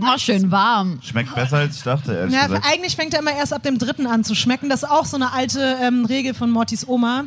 Oh, 0.00 0.18
schön 0.18 0.50
warm. 0.50 0.98
Schmeckt 1.02 1.34
besser 1.34 1.58
als 1.58 1.76
ich 1.76 1.82
dachte, 1.82 2.12
ehrlich 2.14 2.34
Ja, 2.34 2.46
gesagt. 2.46 2.66
eigentlich 2.70 2.96
fängt 2.96 3.14
er 3.14 3.20
immer 3.20 3.32
erst 3.32 3.52
ab 3.52 3.62
dem 3.62 3.78
dritten 3.78 4.06
an 4.06 4.24
zu 4.24 4.34
schmecken. 4.34 4.68
Das 4.68 4.82
ist 4.82 4.88
auch 4.90 5.04
so 5.04 5.16
eine 5.16 5.32
alte 5.32 5.76
ähm, 5.82 6.04
Regel 6.04 6.34
von 6.34 6.50
Mortys 6.50 6.86
Oma. 6.88 7.24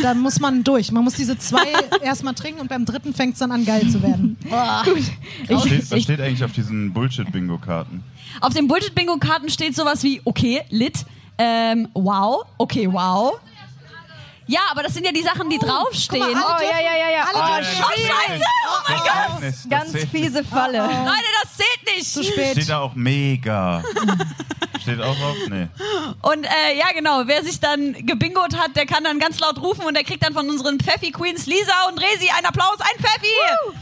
Da 0.00 0.14
muss 0.14 0.40
man 0.40 0.64
durch. 0.64 0.92
Man 0.92 1.04
muss 1.04 1.14
diese 1.14 1.38
zwei 1.38 1.64
erstmal 2.02 2.34
trinken 2.34 2.60
und 2.60 2.68
beim 2.68 2.84
dritten 2.84 3.14
fängt 3.14 3.34
es 3.34 3.38
dann 3.40 3.52
an 3.52 3.64
geil 3.64 3.88
zu 3.88 4.02
werden. 4.02 4.36
Was 5.48 5.64
steht, 5.66 5.90
was 5.90 6.02
steht 6.02 6.20
eigentlich 6.20 6.44
auf 6.44 6.52
diesen 6.52 6.92
Bullshit-Bingo-Karten? 6.92 8.02
Auf 8.40 8.54
den 8.54 8.68
Bullshit-Bingo-Karten 8.68 9.48
steht 9.50 9.74
sowas 9.74 10.02
wie, 10.02 10.20
okay, 10.24 10.62
lit, 10.70 11.04
ähm, 11.38 11.88
wow, 11.94 12.44
okay, 12.58 12.88
wow. 12.90 13.40
Ja, 14.50 14.60
aber 14.72 14.82
das 14.82 14.94
sind 14.94 15.06
ja 15.06 15.12
die 15.12 15.22
Sachen, 15.22 15.48
die 15.48 15.58
draufstehen. 15.58 16.24
guck 16.24 16.34
mal, 16.34 16.56
Oh, 16.58 16.62
ja, 16.64 16.80
ja, 16.80 16.96
ja, 16.96 17.10
ja. 17.10 17.22
Alle 17.22 17.38
Oh, 17.38 17.56
dürfen- 17.56 17.84
Oh, 17.84 17.92
scheiße! 17.92 18.44
Oh 18.66 18.78
mein 18.88 18.96
Das 18.98 19.04
Gott! 19.06 19.40
nicht, 19.42 19.52
das 19.64 19.68
Ganz 19.70 19.92
zählt 19.92 20.08
fiese 20.10 20.44
Falle. 20.44 20.78
Leute, 20.78 21.30
das 21.42 21.56
zählt 21.56 21.96
nicht! 21.96 22.12
Zu 22.12 22.24
spät. 22.24 22.52
Steht 22.52 22.68
da 22.68 22.80
auch 22.80 22.94
mega. 22.94 23.82
Steht 24.82 25.00
auch 25.00 25.14
drauf? 25.16 25.36
Nee. 25.50 25.68
Und 26.22 26.44
äh, 26.46 26.76
ja, 26.78 26.86
genau, 26.94 27.22
wer 27.26 27.44
sich 27.44 27.60
dann 27.60 27.92
gebingot 28.06 28.56
hat, 28.58 28.74
der 28.74 28.86
kann 28.86 29.04
dann 29.04 29.18
ganz 29.20 29.38
laut 29.38 29.60
rufen 29.62 29.84
und 29.84 29.94
der 29.94 30.02
kriegt 30.04 30.24
dann 30.24 30.32
von 30.32 30.48
unseren 30.50 30.80
Pfeffi 30.80 31.12
Queens 31.12 31.46
Lisa 31.46 31.84
und 31.88 31.98
Resi 32.02 32.28
einen 32.36 32.46
Applaus, 32.46 32.78
ein 32.80 33.04
Pfeffi! 33.04 33.76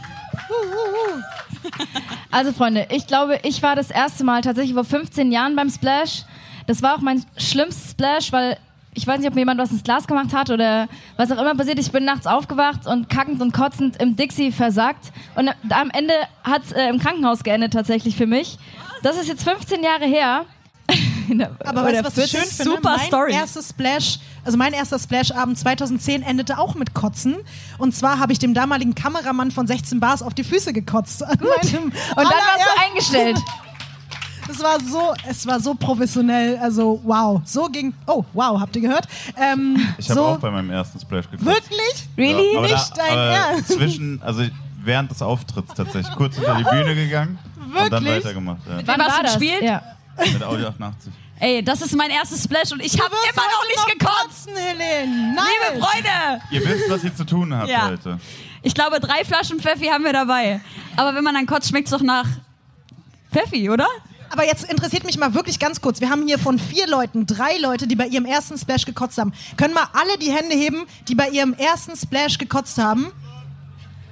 Also 2.31 2.53
Freunde, 2.53 2.89
ich 2.91 3.07
glaube, 3.07 3.41
ich 3.43 3.63
war 3.63 3.75
das 3.75 3.91
erste 3.91 4.25
Mal 4.25 4.43
tatsächlich 4.43 4.75
vor 4.75 4.85
15 4.85 5.33
Jahren 5.33 5.57
beim 5.57 5.71
Splash. 5.71 6.25
Das 6.67 6.83
war 6.83 6.95
auch 6.97 7.01
mein 7.01 7.25
schlimmstes 7.37 7.93
Splash, 7.93 8.33
weil 8.33 8.59
ich 8.95 9.07
weiß 9.07 9.19
nicht, 9.21 9.29
ob 9.29 9.35
mir 9.35 9.43
jemand 9.43 9.61
was 9.61 9.71
ins 9.71 9.83
Glas 9.83 10.07
gemacht 10.07 10.33
hat 10.33 10.51
oder 10.51 10.89
was 11.17 11.31
auch 11.31 11.39
immer 11.39 11.55
passiert. 11.55 11.79
Ich 11.79 11.93
bin 11.93 12.05
nachts 12.05 12.27
aufgewacht 12.27 12.87
und 12.87 13.09
kackend 13.09 13.41
und 13.41 13.53
kotzend 13.53 14.01
im 14.03 14.17
Dixie 14.17 14.51
versackt. 14.53 15.13
Und 15.37 15.51
am 15.71 15.91
Ende 15.91 16.15
hat 16.43 16.65
es 16.65 16.73
äh, 16.73 16.89
im 16.89 16.99
Krankenhaus 16.99 17.45
geendet 17.45 17.73
tatsächlich 17.73 18.17
für 18.17 18.27
mich. 18.27 18.59
Das 19.03 19.17
ist 19.17 19.29
jetzt 19.29 19.45
15 19.45 19.83
Jahre 19.83 20.07
her. 20.07 20.47
Aber 21.65 21.85
weißt 21.85 22.01
du, 22.01 22.05
was 22.05 22.17
ich 22.17 22.31
14? 22.31 22.41
schön 22.41 22.51
finde? 22.51 22.77
Super 22.77 22.97
mein 22.97 23.07
Story. 23.07 23.33
erstes 23.35 23.69
Splash, 23.69 24.19
also 24.45 24.57
mein 24.57 24.73
erster 24.73 24.99
Splash-Abend 24.99 25.59
2010 25.59 26.23
endete 26.23 26.59
auch 26.59 26.75
mit 26.75 26.95
Kotzen. 26.95 27.37
Und 27.77 27.95
zwar 27.95 28.19
habe 28.19 28.33
ich 28.33 28.39
dem 28.39 28.55
damaligen 28.55 28.95
Kameramann 28.95 29.51
von 29.51 29.67
16 29.67 30.01
Bars 30.01 30.23
auf 30.23 30.35
die 30.35 30.45
Füße 30.45 30.73
gekotzt. 30.73 31.21
Gut. 31.39 31.75
Und 31.75 31.93
dann 32.17 32.25
warst 32.25 32.65
du 32.65 32.83
eingestellt. 32.87 33.39
Es 34.51 34.63
war 34.63 34.81
so, 34.81 35.15
es 35.29 35.47
war 35.47 35.61
so 35.61 35.75
professionell, 35.75 36.57
also 36.59 37.01
wow. 37.05 37.41
So 37.45 37.67
ging, 37.69 37.93
oh 38.07 38.25
wow, 38.33 38.59
habt 38.61 38.75
ihr 38.77 38.83
gehört? 38.83 39.07
Ähm, 39.37 39.77
Ich 39.99 40.09
habe 40.11 40.21
so, 40.21 40.27
auch 40.27 40.39
bei 40.39 40.51
meinem 40.51 40.71
ersten 40.71 40.99
Splash 40.99 41.31
gekotzt. 41.31 41.45
Wirklich? 41.47 42.09
Really? 42.17 42.57
aber 42.57 42.67
Nicht 42.67 42.97
dein 42.97 43.13
aber 43.13 43.23
Ernst? 43.27 43.73
Zwischen, 43.73 44.23
also 44.23 44.43
während 44.83 45.11
des 45.11 45.21
Auftritts 45.23 45.75
tatsächlich. 45.75 46.15
Kurz 46.17 46.37
hinter 46.37 46.55
die 46.57 46.65
Bühne 46.65 46.95
gegangen 46.95 47.39
und 47.57 47.75
dann 47.93 48.05
Wirklich? 48.05 48.25
weitergemacht. 48.25 48.61
Ja. 48.69 48.81
Wann 48.87 49.01
hast 49.03 49.11
war 49.13 49.19
du 49.19 49.23
das? 49.25 49.39
gespielt? 49.39 49.63
Ja. 49.63 49.83
Mit 50.33 50.43
Audio 50.43 50.69
88. 50.69 51.13
Ey, 51.41 51.63
das 51.63 51.81
ist 51.83 51.95
mein 51.95 52.11
erstes 52.11 52.43
Splash 52.43 52.73
und 52.73 52.83
ich 52.85 52.99
habe 53.01 53.15
immer 53.33 53.43
noch 53.43 53.65
nicht 53.69 53.99
gekotzt! 54.01 54.47
kotzen, 54.47 54.57
Helene. 54.57 55.35
Nein. 55.37 55.45
Liebe 55.73 55.85
Freunde! 55.85 56.43
Ihr 56.51 56.65
wisst, 56.67 56.91
was 56.91 57.05
ihr 57.05 57.15
zu 57.15 57.25
tun 57.25 57.55
habt 57.55 57.69
Ja. 57.69 57.89
heute. 57.89 58.19
Ich 58.63 58.75
glaube, 58.75 58.99
drei 58.99 59.25
Flaschen 59.25 59.61
Pfeffi 59.61 59.87
haben 59.87 60.03
wir 60.03 60.13
dabei. 60.13 60.61
Aber 60.97 61.15
wenn 61.15 61.23
man 61.23 61.35
dann 61.35 61.47
kotzt, 61.47 61.69
schmeckt 61.69 61.87
es 61.87 61.93
doch 61.93 62.03
nach 62.03 62.27
Pfeffi, 63.33 63.71
oder? 63.71 63.87
Aber 64.31 64.45
jetzt 64.47 64.71
interessiert 64.71 65.05
mich 65.05 65.19
mal 65.19 65.35
wirklich 65.35 65.59
ganz 65.59 65.81
kurz. 65.81 66.01
Wir 66.01 66.11
haben 66.11 66.27
hier 66.27 66.39
von 66.39 66.59
vier 66.59 66.87
Leuten 66.87 67.27
drei 67.27 67.57
Leute, 67.59 67.87
die 67.87 67.97
bei 67.97 68.07
ihrem 68.07 68.25
ersten 68.27 68.59
Splash 68.59 68.85
gekotzt 68.85 69.19
haben. 69.19 69.33
Können 69.57 69.75
mal 69.75 69.87
alle 69.95 70.19
die 70.19 70.31
Hände 70.31 70.55
heben, 70.55 70.85
die 71.09 71.15
bei 71.15 71.29
ihrem 71.31 71.55
ersten 71.55 71.97
Splash 71.97 72.37
gekotzt 72.39 72.79
haben? 72.79 73.07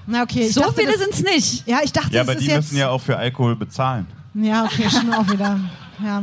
Na 0.06 0.22
okay, 0.22 0.46
ich 0.46 0.54
so 0.54 0.60
dachte, 0.60 0.74
viele 0.80 0.92
das, 0.92 1.00
sind's 1.00 1.22
nicht. 1.22 1.66
Ja, 1.66 1.80
ich 1.82 1.92
dachte, 1.92 2.14
Ja, 2.14 2.22
aber 2.22 2.32
ist 2.34 2.40
die 2.42 2.46
jetzt. 2.46 2.56
müssen 2.56 2.76
ja 2.78 2.90
auch 2.90 3.00
für 3.00 3.16
Alkohol 3.16 3.56
bezahlen. 3.56 4.06
ja, 4.34 4.64
okay, 4.64 4.88
schon 4.90 5.12
auch 5.12 5.28
wieder. 5.30 5.58
Ja. 6.04 6.22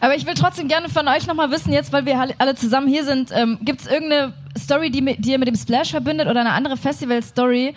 Aber 0.00 0.14
ich 0.14 0.26
will 0.26 0.34
trotzdem 0.34 0.68
gerne 0.68 0.88
von 0.88 1.08
euch 1.08 1.26
nochmal 1.26 1.50
wissen, 1.50 1.72
jetzt, 1.72 1.92
weil 1.92 2.06
wir 2.06 2.20
alle- 2.38 2.54
zusammen 2.54 2.86
hier 2.86 3.04
sind, 3.04 3.30
ähm, 3.32 3.58
gibt 3.62 3.80
es 3.80 3.86
irgendeine 3.88 4.32
Story, 4.56 4.90
die, 4.90 5.16
die 5.18 5.30
ihr 5.32 5.38
mit 5.38 5.48
dem 5.48 5.56
Splash 5.56 5.90
verbindet 5.90 6.28
oder 6.28 6.40
eine 6.40 6.52
andere 6.52 6.76
Festival-Story, 6.76 7.74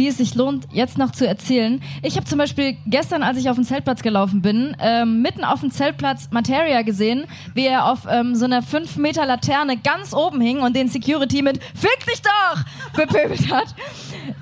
die 0.00 0.08
es 0.08 0.16
sich 0.16 0.34
lohnt, 0.34 0.66
jetzt 0.72 0.96
noch 0.96 1.12
zu 1.12 1.28
erzählen? 1.28 1.82
Ich 2.02 2.16
habe 2.16 2.24
zum 2.24 2.38
Beispiel 2.38 2.78
gestern, 2.86 3.22
als 3.22 3.36
ich 3.36 3.50
auf 3.50 3.56
den 3.56 3.66
Zeltplatz 3.66 4.00
gelaufen 4.00 4.40
bin, 4.40 4.74
ähm, 4.80 5.20
mitten 5.20 5.44
auf 5.44 5.60
dem 5.60 5.70
Zeltplatz 5.70 6.30
Materia 6.30 6.80
gesehen, 6.80 7.26
wie 7.52 7.66
er 7.66 7.84
auf 7.84 8.06
ähm, 8.10 8.34
so 8.34 8.46
einer 8.46 8.62
5 8.62 8.96
Meter 8.96 9.26
Laterne 9.26 9.76
ganz 9.76 10.14
oben 10.14 10.40
hing 10.40 10.60
und 10.60 10.74
den 10.74 10.88
Security 10.88 11.42
mit 11.42 11.62
Fick 11.74 12.06
dich 12.06 12.22
doch! 12.22 12.62
bepöbelt 12.96 13.52
hat. 13.52 13.74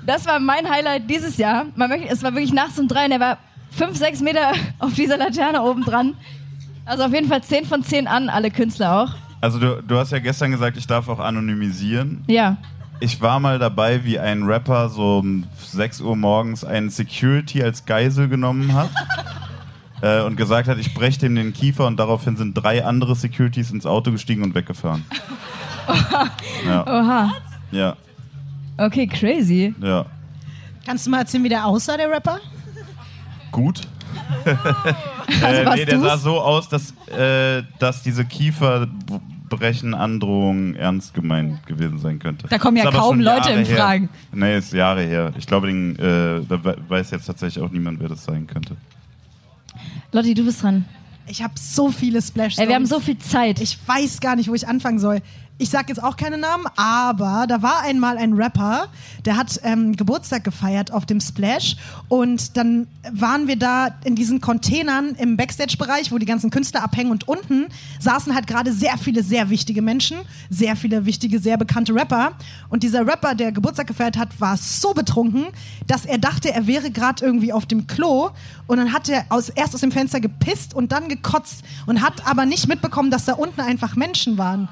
Das 0.05 0.25
war 0.25 0.39
mein 0.39 0.69
Highlight 0.69 1.09
dieses 1.09 1.35
Jahr. 1.35 1.65
Man 1.75 1.89
möchte, 1.89 2.07
es 2.07 2.23
war 2.23 2.33
wirklich 2.33 2.53
nachts 2.53 2.79
um 2.79 2.87
drei 2.87 3.05
und 3.05 3.11
er 3.11 3.19
war 3.19 3.37
5, 3.71 3.97
6 3.97 4.21
Meter 4.21 4.53
auf 4.79 4.93
dieser 4.93 5.17
Laterne 5.17 5.61
oben 5.61 5.83
dran. 5.83 6.15
Also 6.85 7.03
auf 7.03 7.13
jeden 7.13 7.27
Fall 7.27 7.43
10 7.43 7.65
von 7.65 7.83
10 7.83 8.07
an, 8.07 8.29
alle 8.29 8.49
Künstler 8.49 9.01
auch. 9.03 9.11
Also 9.41 9.59
du, 9.59 9.83
du 9.83 9.97
hast 9.97 10.13
ja 10.13 10.19
gestern 10.19 10.51
gesagt, 10.51 10.77
ich 10.77 10.87
darf 10.87 11.09
auch 11.09 11.19
anonymisieren. 11.19 12.23
Ja. 12.27 12.55
Ich 13.01 13.21
war 13.21 13.39
mal 13.39 13.59
dabei, 13.59 14.03
wie 14.03 14.19
ein 14.19 14.43
Rapper 14.43 14.89
so 14.89 15.19
um 15.19 15.45
6 15.57 16.01
Uhr 16.01 16.15
morgens 16.17 16.63
einen 16.65 16.89
Security 16.89 17.63
als 17.63 17.85
Geisel 17.85 18.27
genommen 18.27 18.73
hat 18.73 18.89
äh, 20.01 20.21
und 20.21 20.35
gesagt 20.35 20.67
hat, 20.67 20.77
ich 20.77 20.93
breche 20.93 21.19
dem 21.19 21.35
den 21.35 21.53
Kiefer 21.53 21.87
und 21.87 21.97
daraufhin 21.97 22.35
sind 22.35 22.53
drei 22.55 22.83
andere 22.83 23.15
Securities 23.15 23.71
ins 23.71 23.85
Auto 23.85 24.11
gestiegen 24.11 24.43
und 24.43 24.53
weggefahren. 24.53 25.05
ja, 26.65 26.85
Oha. 26.85 27.31
ja, 27.71 27.95
Okay, 28.77 29.07
crazy. 29.07 29.73
ja. 29.81 30.05
Kannst 30.85 31.05
du 31.05 31.09
mal 31.11 31.19
erzählen, 31.19 31.43
wie 31.43 31.49
der 31.49 31.65
aussah, 31.65 31.97
der 31.97 32.09
Rapper? 32.09 32.39
Gut. 33.51 33.81
Also 35.43 35.61
äh, 35.61 35.75
nee, 35.75 35.85
der 35.85 35.95
du's? 35.99 36.03
sah 36.07 36.17
so 36.17 36.41
aus, 36.41 36.67
dass, 36.69 36.91
äh, 37.15 37.61
dass 37.77 38.01
diese 38.01 38.25
Kieferbrechen-Androhung 39.49 40.75
ernst 40.75 41.13
gemeint 41.13 41.65
gewesen 41.65 41.97
sein 41.99 42.19
könnte. 42.19 42.47
Da 42.47 42.57
kommen 42.57 42.77
ja 42.77 42.89
Ist 42.89 42.95
kaum 42.95 43.19
Leute 43.19 43.49
Jahre 43.49 43.59
in 43.61 43.65
her. 43.65 43.77
Fragen. 43.77 44.09
Nee, 44.33 44.57
ist 44.57 44.73
Jahre 44.73 45.01
her. 45.03 45.33
Ich 45.37 45.47
glaube, 45.47 45.67
den, 45.67 45.95
äh, 45.97 46.41
da 46.47 46.63
we- 46.63 46.77
weiß 46.87 47.11
jetzt 47.11 47.25
tatsächlich 47.25 47.63
auch 47.63 47.71
niemand, 47.71 47.99
wer 47.99 48.09
das 48.09 48.23
sein 48.25 48.47
könnte. 48.47 48.75
Lotti, 50.11 50.33
du 50.33 50.43
bist 50.45 50.63
dran. 50.63 50.85
Ich 51.27 51.43
habe 51.43 51.53
so 51.57 51.91
viele 51.91 52.21
Splash 52.21 52.57
Ey, 52.57 52.67
wir 52.67 52.75
haben 52.75 52.87
so 52.87 52.99
viel 52.99 53.17
Zeit. 53.19 53.61
Ich 53.61 53.77
weiß 53.85 54.19
gar 54.19 54.35
nicht, 54.35 54.49
wo 54.49 54.55
ich 54.55 54.67
anfangen 54.67 54.97
soll. 54.99 55.21
Ich 55.61 55.71
sag 55.71 55.89
jetzt 55.89 56.01
auch 56.01 56.15
keine 56.15 56.37
Namen, 56.37 56.67
aber 56.77 57.45
da 57.45 57.61
war 57.61 57.81
einmal 57.81 58.17
ein 58.17 58.31
Rapper, 58.31 58.87
der 59.25 59.35
hat 59.35 59.59
ähm, 59.63 59.93
Geburtstag 59.93 60.45
gefeiert 60.45 60.93
auf 60.93 61.05
dem 61.05 61.19
Splash 61.19 61.75
und 62.07 62.55
dann 62.55 62.87
waren 63.11 63.49
wir 63.49 63.57
da 63.57 63.89
in 64.05 64.15
diesen 64.15 64.39
Containern 64.39 65.15
im 65.15 65.35
Backstage-Bereich, 65.35 66.13
wo 66.13 66.17
die 66.17 66.25
ganzen 66.25 66.49
Künstler 66.49 66.81
abhängen 66.81 67.11
und 67.11 67.27
unten 67.27 67.65
saßen 67.99 68.33
halt 68.33 68.47
gerade 68.47 68.71
sehr 68.71 68.97
viele 68.97 69.21
sehr 69.21 69.49
wichtige 69.49 69.81
Menschen, 69.81 70.19
sehr 70.49 70.77
viele 70.77 71.05
wichtige, 71.05 71.39
sehr 71.39 71.57
bekannte 71.57 71.93
Rapper 71.93 72.31
und 72.69 72.83
dieser 72.83 73.05
Rapper, 73.05 73.35
der 73.35 73.51
Geburtstag 73.51 73.87
gefeiert 73.87 74.15
hat, 74.15 74.39
war 74.39 74.55
so 74.55 74.93
betrunken, 74.93 75.47
dass 75.87 76.05
er 76.05 76.19
dachte, 76.19 76.53
er 76.53 76.67
wäre 76.67 76.89
gerade 76.89 77.25
irgendwie 77.25 77.51
auf 77.51 77.65
dem 77.65 77.85
Klo 77.85 78.29
und 78.67 78.77
dann 78.77 78.93
hat 78.93 79.09
er 79.09 79.25
aus, 79.27 79.49
erst 79.49 79.75
aus 79.75 79.81
dem 79.81 79.91
Fenster 79.91 80.21
gepisst 80.21 80.73
und 80.73 80.93
dann 80.93 81.09
gekotzt 81.09 81.65
und 81.85 82.01
hat 82.01 82.25
aber 82.25 82.45
nicht 82.45 82.69
mitbekommen, 82.69 83.11
dass 83.11 83.25
da 83.25 83.33
unten 83.33 83.59
einfach 83.59 83.97
Menschen 83.97 84.37
waren. 84.37 84.69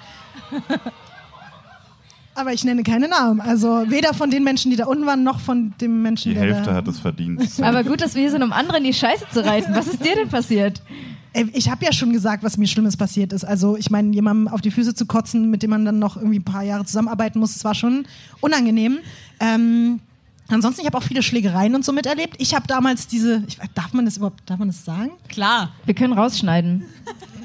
Aber 2.36 2.54
ich 2.54 2.64
nenne 2.64 2.84
keine 2.84 3.08
Namen. 3.08 3.42
Also 3.42 3.86
weder 3.88 4.14
von 4.14 4.30
den 4.30 4.44
Menschen, 4.44 4.70
die 4.70 4.78
da 4.78 4.86
unten 4.86 5.08
waren, 5.08 5.24
noch 5.24 5.40
von 5.40 5.74
dem 5.82 6.04
Menschen, 6.04 6.30
Die 6.30 6.36
der 6.36 6.44
Hälfte 6.44 6.70
da... 6.70 6.76
hat 6.76 6.88
es 6.88 7.00
verdient. 7.00 7.42
Aber 7.62 7.84
gut, 7.84 8.00
dass 8.00 8.14
wir 8.14 8.22
hier 8.22 8.32
sind, 8.32 8.44
um 8.44 8.54
anderen 8.54 8.84
in 8.86 8.92
die 8.92 8.94
Scheiße 8.94 9.26
zu 9.34 9.44
reiten. 9.44 9.74
Was 9.74 9.88
ist 9.88 10.06
dir 10.06 10.14
denn 10.16 10.30
passiert? 10.30 10.84
Ey, 11.34 11.50
Ich 11.54 11.72
habe 11.72 11.84
ja 11.84 11.92
schon 11.92 12.14
gesagt, 12.14 12.44
was 12.44 12.58
mir 12.58 12.68
Schlimmes 12.68 12.96
passiert 12.96 13.34
ist. 13.34 13.44
Also 13.44 13.76
ich 13.76 13.90
meine, 13.90 14.14
jemandem 14.14 14.54
auf 14.54 14.62
die 14.62 14.70
Füße 14.70 14.94
zu 14.94 15.08
kotzen, 15.08 15.50
mit 15.50 15.64
dem 15.64 15.72
man 15.72 15.84
dann 15.84 15.98
noch 15.98 16.16
irgendwie 16.16 16.38
ein 16.38 16.44
paar 16.46 16.62
Jahre 16.64 16.86
zusammenarbeiten 16.86 17.40
muss, 17.40 17.54
das 17.54 17.64
war 17.64 17.74
schon 17.74 18.06
unangenehm. 18.40 19.00
Ähm, 19.40 20.00
ansonsten, 20.48 20.82
ich 20.82 20.86
habe 20.86 20.98
auch 21.00 21.04
viele 21.04 21.24
Schlägereien 21.24 21.74
und 21.74 21.84
so 21.84 21.92
miterlebt. 21.92 22.36
Ich 22.38 22.54
habe 22.54 22.68
damals 22.68 23.08
diese, 23.08 23.44
ich, 23.48 23.58
darf 23.74 23.94
man 23.94 24.06
das 24.06 24.18
überhaupt, 24.18 24.48
darf 24.48 24.60
man 24.60 24.68
das 24.68 24.86
sagen? 24.86 25.10
Klar. 25.28 25.72
Wir 25.86 25.96
können 25.96 26.14
rausschneiden. 26.14 26.84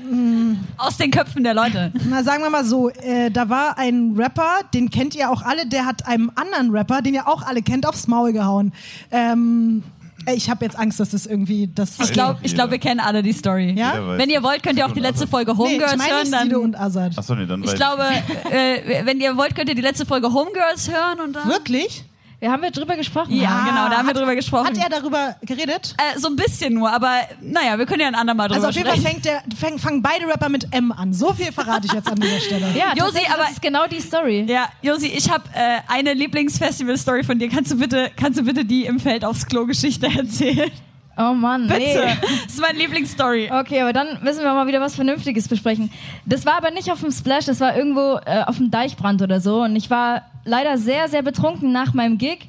Aus 0.78 0.97
den 0.97 1.11
Köpfen 1.11 1.44
der 1.44 1.54
Leute. 1.54 1.92
Na, 2.09 2.23
sagen 2.23 2.42
wir 2.42 2.50
mal 2.50 2.64
so, 2.64 2.90
äh, 2.90 3.30
da 3.30 3.49
war 3.49 3.78
ein 3.78 4.14
Rapper, 4.16 4.61
den 4.75 4.90
kennt 4.90 5.14
ihr 5.14 5.30
auch 5.30 5.42
alle, 5.42 5.66
der 5.66 5.87
hat 5.87 6.06
einem 6.06 6.30
anderen 6.35 6.71
Rapper, 6.71 7.02
den 7.02 7.14
ihr 7.14 7.28
auch 7.28 7.42
alle 7.42 7.62
kennt, 7.62 7.87
aufs 7.87 8.06
Maul 8.09 8.32
gehauen. 8.32 8.73
Ähm, 9.11 9.82
Ey, 10.26 10.37
Ich 10.37 10.49
habe 10.49 10.64
jetzt 10.64 10.78
Angst, 10.78 11.00
dass 11.00 11.11
das 11.11 11.26
irgendwie 11.26 11.68
das. 11.75 11.99
Ich 11.99 12.12
glaube, 12.12 12.38
ich 12.42 12.54
glaub, 12.54 12.71
wir 12.71 12.78
kennen 12.78 13.00
alle 13.00 13.23
die 13.23 13.32
Story. 13.32 13.75
Ja? 13.76 14.16
Wenn 14.16 14.30
ihr 14.30 14.42
wollt, 14.42 14.62
könnt 14.62 14.78
ihr 14.78 14.87
auch 14.87 14.92
die 14.92 15.00
letzte 15.00 15.26
Folge 15.26 15.52
nee, 15.52 15.59
Homegirls 15.59 15.92
ich 15.92 15.99
meine 15.99 16.12
hören. 16.12 16.30
Dann, 16.30 16.54
und 16.54 16.78
Azad. 16.78 17.18
Achso, 17.18 17.35
nee, 17.35 17.47
dann 17.47 17.62
ich 17.64 17.75
glaube, 17.75 18.04
äh, 18.50 19.04
wenn 19.04 19.21
ihr 19.21 19.37
wollt, 19.37 19.54
könnt 19.54 19.68
ihr 19.68 19.75
die 19.75 19.82
letzte 19.82 20.06
Folge 20.06 20.32
Homegirls 20.32 20.88
hören 20.90 21.21
und 21.25 21.32
dann. 21.35 21.49
Wirklich? 21.49 22.04
Ja, 22.42 22.50
haben 22.50 22.62
wir 22.62 22.72
drüber 22.72 22.96
gesprochen? 22.96 23.32
Ja, 23.32 23.61
genau, 23.64 23.88
da 23.88 23.99
haben 23.99 24.06
wir 24.06 24.14
Hat- 24.14 24.16
drüber 24.16 24.34
gesprochen. 24.34 24.66
Hat 24.66 24.76
er 24.76 24.88
darüber 24.90 25.37
geredet? 25.42 25.94
äh, 25.96 26.18
so 26.18 26.26
ein 26.28 26.34
bisschen 26.34 26.75
nur, 26.75 26.92
aber 26.92 27.20
naja, 27.40 27.78
wir 27.78 27.87
können 27.87 28.00
ja 28.00 28.08
ein 28.08 28.16
andermal 28.16 28.49
drüber 28.49 28.56
Also 28.66 28.68
auf 28.70 28.75
jeden 28.75 28.88
Fall 28.88 28.99
sprechen. 28.99 29.22
fängt 29.22 29.25
der, 29.52 29.56
fäng, 29.56 29.78
fangen 29.78 30.02
beide 30.02 30.26
Rapper 30.26 30.49
mit 30.49 30.66
M 30.75 30.90
an. 30.90 31.14
So 31.14 31.32
viel 31.32 31.52
verrate 31.52 31.87
ich 31.87 31.92
jetzt 31.92 32.08
an 32.11 32.16
dieser 32.16 32.40
Stelle. 32.40 32.66
Ja, 32.75 32.94
Josi, 32.96 33.20
aber- 33.32 33.42
das 33.44 33.52
ist 33.52 33.62
genau 33.62 33.87
die 33.87 34.00
Story. 34.00 34.44
Ja, 34.49 34.68
Josi, 34.82 35.06
ich 35.06 35.30
habe 35.30 35.44
äh, 35.54 35.78
eine 35.87 36.14
Lieblingsfestival-Story 36.14 37.22
von 37.22 37.38
dir. 37.38 37.49
Kannst 37.49 37.70
du 37.70 37.78
bitte, 37.78 38.11
kannst 38.16 38.40
du 38.40 38.44
bitte 38.44 38.64
die 38.64 38.87
im 38.87 38.99
Feld 38.99 39.25
aufs 39.25 39.46
Klo-Geschichte 39.46 40.06
erzählen? 40.08 40.70
Oh 41.16 41.35
Mann, 41.35 41.66
Bitte. 41.66 41.81
nee. 41.81 41.95
Das 42.45 42.54
ist 42.54 42.61
meine 42.61 42.78
Lieblingsstory. 42.78 43.50
Okay, 43.52 43.81
aber 43.83 43.92
dann 43.92 44.23
müssen 44.23 44.42
wir 44.42 44.52
mal 44.54 44.66
wieder 44.66 44.81
was 44.81 44.95
Vernünftiges 44.95 45.49
besprechen. 45.49 45.90
Das 46.25 46.47
war 46.47 46.57
aber 46.57 46.71
nicht 46.71 46.90
auf 46.90 47.00
dem 47.00 47.11
Splash, 47.12 47.45
das 47.47 47.61
war 47.61 47.76
irgendwo 47.76 48.19
äh, 48.25 48.42
auf 48.47 48.57
dem 48.57 48.71
Deichbrand 48.71 49.21
oder 49.23 49.40
so. 49.40 49.62
Und 49.62 49.76
ich 49.76 49.90
war 49.90 50.23
leider 50.45 50.78
sehr, 50.78 51.09
sehr 51.09 51.23
betrunken 51.23 51.71
nach 51.73 51.92
meinem 51.92 52.19
Gig 52.19 52.49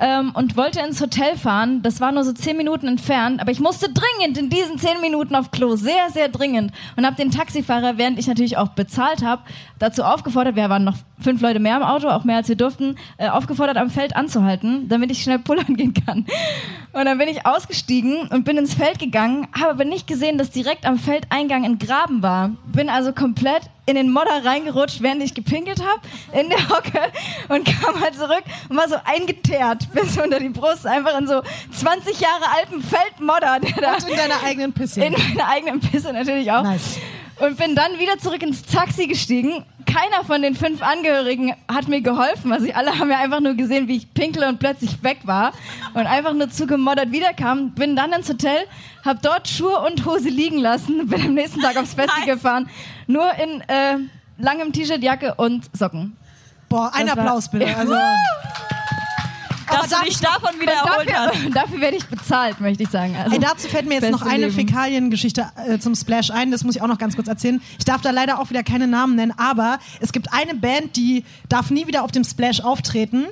ähm, 0.00 0.30
und 0.34 0.56
wollte 0.56 0.80
ins 0.80 1.00
Hotel 1.00 1.36
fahren. 1.36 1.82
Das 1.82 2.00
war 2.00 2.12
nur 2.12 2.24
so 2.24 2.32
zehn 2.32 2.56
Minuten 2.56 2.86
entfernt, 2.86 3.40
aber 3.40 3.50
ich 3.50 3.60
musste 3.60 3.88
dringend 3.92 4.38
in 4.38 4.48
diesen 4.48 4.78
zehn 4.78 5.00
Minuten 5.00 5.34
auf 5.34 5.50
Klo, 5.50 5.76
sehr, 5.76 6.10
sehr 6.12 6.28
dringend. 6.28 6.72
Und 6.96 7.04
habe 7.04 7.16
den 7.16 7.30
Taxifahrer, 7.30 7.98
während 7.98 8.18
ich 8.18 8.26
natürlich 8.26 8.56
auch 8.56 8.68
bezahlt 8.68 9.22
habe, 9.22 9.42
dazu 9.78 10.04
aufgefordert, 10.04 10.56
wir 10.56 10.68
waren 10.68 10.84
noch 10.84 10.96
fünf 11.20 11.40
Leute 11.40 11.58
mehr 11.58 11.76
im 11.76 11.82
Auto, 11.82 12.08
auch 12.08 12.24
mehr 12.24 12.36
als 12.36 12.48
wir 12.48 12.56
durften, 12.56 12.96
äh, 13.16 13.28
aufgefordert, 13.28 13.76
am 13.76 13.90
Feld 13.90 14.16
anzuhalten, 14.16 14.88
damit 14.88 15.10
ich 15.10 15.22
schnell 15.22 15.38
pullern 15.38 15.76
gehen 15.76 15.94
kann. 15.94 16.26
Und 16.92 17.04
dann 17.04 17.18
bin 17.18 17.28
ich 17.28 17.46
ausgestiegen 17.46 18.28
und 18.28 18.44
bin 18.44 18.56
ins 18.56 18.74
Feld 18.74 18.98
gegangen, 18.98 19.46
habe 19.58 19.70
aber 19.70 19.84
nicht 19.84 20.06
gesehen, 20.06 20.38
dass 20.38 20.50
direkt 20.50 20.86
am 20.86 20.98
Feldeingang 20.98 21.64
ein 21.64 21.78
Graben 21.78 22.22
war. 22.22 22.50
Bin 22.66 22.88
also 22.88 23.12
komplett 23.12 23.62
in 23.86 23.94
den 23.94 24.10
Modder 24.12 24.44
reingerutscht, 24.44 25.00
während 25.00 25.22
ich 25.22 25.34
gepinkelt 25.34 25.80
habe, 25.80 26.00
in 26.38 26.50
der 26.50 26.68
Hocke 26.68 27.00
und 27.48 27.64
kam 27.64 28.00
halt 28.00 28.14
zurück 28.14 28.42
und 28.68 28.76
war 28.76 28.88
so 28.88 28.96
eingeteert 29.04 29.88
bis 29.94 30.18
unter 30.18 30.38
die 30.38 30.50
Brust, 30.50 30.86
einfach 30.86 31.18
in 31.18 31.26
so 31.26 31.42
20 31.72 32.20
Jahre 32.20 32.44
alten 32.58 32.82
Feldmodder, 32.82 33.60
der 33.60 33.82
da 33.82 33.94
Und 33.94 34.08
in 34.08 34.16
deiner 34.16 34.42
eigenen 34.44 34.72
Pisse. 34.72 35.02
in 35.04 35.12
meiner 35.12 35.48
eigenen 35.48 35.80
Pisse 35.80 36.12
natürlich 36.12 36.50
auch. 36.52 36.62
Nice. 36.62 36.98
Und 37.40 37.56
bin 37.56 37.74
dann 37.76 37.98
wieder 37.98 38.18
zurück 38.18 38.42
ins 38.42 38.62
Taxi 38.62 39.06
gestiegen. 39.06 39.64
Keiner 39.86 40.24
von 40.24 40.42
den 40.42 40.54
fünf 40.54 40.82
Angehörigen 40.82 41.54
hat 41.72 41.88
mir 41.88 42.00
geholfen. 42.00 42.52
Also 42.52 42.66
sie 42.66 42.74
alle 42.74 42.98
haben 42.98 43.10
ja 43.10 43.18
einfach 43.18 43.40
nur 43.40 43.54
gesehen, 43.54 43.86
wie 43.88 43.96
ich 43.96 44.12
pinkle 44.12 44.48
und 44.48 44.58
plötzlich 44.58 45.02
weg 45.02 45.18
war 45.24 45.52
und 45.94 46.06
einfach 46.06 46.34
nur 46.34 46.50
zugemoddert 46.50 47.12
wiederkam. 47.12 47.70
Bin 47.70 47.94
dann 47.96 48.12
ins 48.12 48.28
Hotel, 48.28 48.66
hab 49.04 49.22
dort 49.22 49.48
Schuhe 49.48 49.78
und 49.80 50.04
Hose 50.04 50.28
liegen 50.28 50.58
lassen, 50.58 51.06
bin 51.08 51.22
am 51.22 51.34
nächsten 51.34 51.60
Tag 51.60 51.76
aufs 51.76 51.94
Festival 51.94 52.26
Nice. 52.26 52.34
gefahren, 52.34 52.68
nur 53.06 53.30
in 53.34 53.60
äh, 53.68 53.96
langem 54.38 54.72
T-Shirt, 54.72 55.02
Jacke 55.02 55.34
und 55.34 55.70
Boah, 56.68 56.90
ein 56.92 57.08
Applaus 57.08 57.48
bitte. 57.50 57.66
Also, 57.76 57.94
Dass 59.70 59.88
du 59.88 60.04
dich 60.04 60.18
davon 60.18 60.60
wieder 60.60 60.72
erholt 60.72 61.12
hast. 61.12 61.34
Dafür, 61.34 61.50
dafür 61.54 61.80
werde 61.80 61.96
ich 61.96 62.06
bezahlt, 62.06 62.60
möchte 62.60 62.82
ich 62.82 62.90
sagen. 62.90 63.16
Also, 63.16 63.34
Ey, 63.34 63.40
dazu 63.40 63.68
fällt 63.68 63.86
mir 63.86 63.94
jetzt 64.00 64.10
noch 64.10 64.22
eine. 64.22 64.50
Fäkaliengeschichte 64.50 65.46
äh, 65.66 65.78
zum 65.78 65.94
Splash 65.94 66.30
ein. 66.30 66.50
Das 66.50 66.64
muss 66.64 66.76
ich 66.76 66.82
auch 66.82 66.86
noch 66.86 66.98
ganz 66.98 67.14
kurz 67.14 67.28
erzählen. 67.28 67.60
Ich 67.78 67.84
darf 67.84 68.00
da 68.00 68.10
leider 68.10 68.40
auch 68.40 68.50
wieder 68.50 68.62
keine 68.62 68.86
Namen 68.86 69.16
nennen, 69.16 69.34
aber 69.36 69.78
es 70.00 70.12
gibt 70.12 70.32
eine 70.32 70.54
Band, 70.54 70.96
die 70.96 71.24
darf 71.48 71.70
nie 71.70 71.86
wieder 71.86 72.02
auf 72.02 72.12
dem 72.12 72.24
Splash 72.24 72.60
auftreten, 72.60 73.26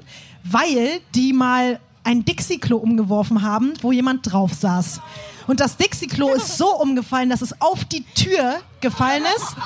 weil 0.45 1.01
die 1.15 1.33
mal 1.33 1.81
ein 2.05 2.25
Dixie-Klo 2.25 2.77
umgeworfen 2.77 3.43
haben, 3.43 3.73
wo 3.83 3.91
jemand 3.93 4.31
drauf 4.31 4.53
saß. 4.55 5.01
Und 5.47 5.61
das 5.61 5.77
Dixie-Klo 5.77 6.35
ist 6.35 6.57
so 6.57 6.69
umgefallen, 6.81 7.31
dass 7.31 7.43
es 7.43 7.61
auf 7.61 7.85
die 7.85 8.05
Tür 8.15 8.57
gefallen 8.81 9.25
ist 9.37 9.57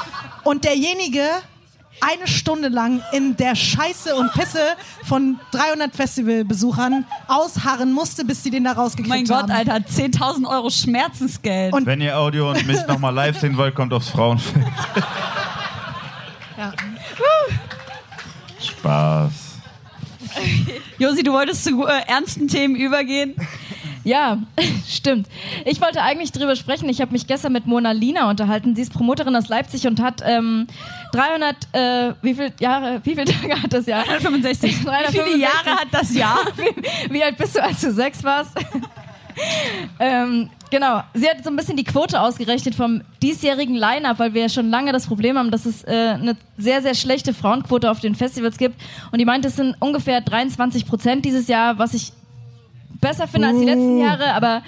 und 0.44 0.64
derjenige 0.64 1.22
eine 2.00 2.26
Stunde 2.26 2.68
lang 2.68 3.02
in 3.12 3.36
der 3.36 3.54
Scheiße 3.54 4.14
und 4.16 4.32
Pisse 4.32 4.60
von 5.04 5.38
300 5.52 5.94
Festivalbesuchern 5.94 7.04
ausharren 7.28 7.92
musste, 7.92 8.24
bis 8.24 8.42
sie 8.42 8.50
den 8.50 8.64
da 8.64 8.72
rausgekriegt 8.72 9.28
Mein 9.28 9.36
haben. 9.36 9.48
Gott, 9.48 9.56
Alter, 9.56 9.76
10.000 9.86 10.46
Euro 10.48 10.70
Schmerzensgeld. 10.70 11.72
Und- 11.72 11.86
Wenn 11.86 12.00
ihr 12.00 12.18
Audio 12.18 12.50
und 12.50 12.66
mich 12.66 12.86
nochmal 12.86 13.14
live 13.14 13.38
sehen 13.38 13.56
wollt, 13.56 13.74
kommt 13.74 13.92
aufs 13.92 14.08
Frauenfeld. 14.10 14.66
Ja. 16.58 16.72
Spaß. 18.60 19.32
Josi, 20.98 21.22
du 21.22 21.32
wolltest 21.32 21.64
zu 21.64 21.86
äh, 21.86 22.02
ernsten 22.06 22.46
Themen 22.48 22.76
übergehen. 22.76 23.34
Ja, 24.10 24.38
stimmt. 24.88 25.28
Ich 25.64 25.80
wollte 25.80 26.02
eigentlich 26.02 26.32
drüber 26.32 26.56
sprechen. 26.56 26.88
Ich 26.88 27.00
habe 27.00 27.12
mich 27.12 27.28
gestern 27.28 27.52
mit 27.52 27.66
Mona 27.66 27.92
Lina 27.92 28.28
unterhalten. 28.28 28.74
Sie 28.74 28.82
ist 28.82 28.92
Promoterin 28.92 29.36
aus 29.36 29.46
Leipzig 29.46 29.86
und 29.86 30.02
hat 30.02 30.20
ähm, 30.26 30.66
300, 31.12 31.56
äh, 31.70 32.14
wie 32.20 32.34
viele 32.34 32.52
Jahre, 32.58 33.00
wie 33.04 33.14
viele 33.14 33.24
Tage 33.40 33.62
hat 33.62 33.72
das 33.72 33.86
Jahr? 33.86 34.02
365. 34.02 34.72
Wie 34.72 34.74
viele 34.74 34.90
365. 34.90 35.40
Jahre 35.40 35.80
hat 35.80 35.88
das 35.92 36.12
Jahr? 36.12 36.38
Wie, 36.56 37.12
wie 37.14 37.22
alt 37.22 37.38
bist 37.38 37.54
du, 37.54 37.62
als 37.62 37.80
du 37.82 37.92
sechs 37.92 38.24
warst? 38.24 38.50
ähm, 40.00 40.50
genau. 40.72 41.04
Sie 41.14 41.28
hat 41.30 41.44
so 41.44 41.50
ein 41.50 41.56
bisschen 41.56 41.76
die 41.76 41.84
Quote 41.84 42.20
ausgerechnet 42.20 42.74
vom 42.74 43.02
diesjährigen 43.22 43.76
Line-Up, 43.76 44.18
weil 44.18 44.34
wir 44.34 44.42
ja 44.42 44.48
schon 44.48 44.70
lange 44.70 44.90
das 44.90 45.06
Problem 45.06 45.38
haben, 45.38 45.52
dass 45.52 45.66
es 45.66 45.84
äh, 45.84 46.16
eine 46.18 46.36
sehr, 46.58 46.82
sehr 46.82 46.96
schlechte 46.96 47.32
Frauenquote 47.32 47.88
auf 47.88 48.00
den 48.00 48.16
Festivals 48.16 48.58
gibt. 48.58 48.74
Und 49.12 49.20
die 49.20 49.24
meint, 49.24 49.44
es 49.44 49.54
sind 49.54 49.76
ungefähr 49.78 50.20
23 50.20 50.86
Prozent 50.86 51.24
dieses 51.24 51.46
Jahr, 51.46 51.78
was 51.78 51.94
ich 51.94 52.12
besser 53.00 53.26
finde 53.28 53.48
als 53.48 53.58
die 53.58 53.64
letzten 53.64 53.98
Jahre, 53.98 54.34
aber 54.34 54.62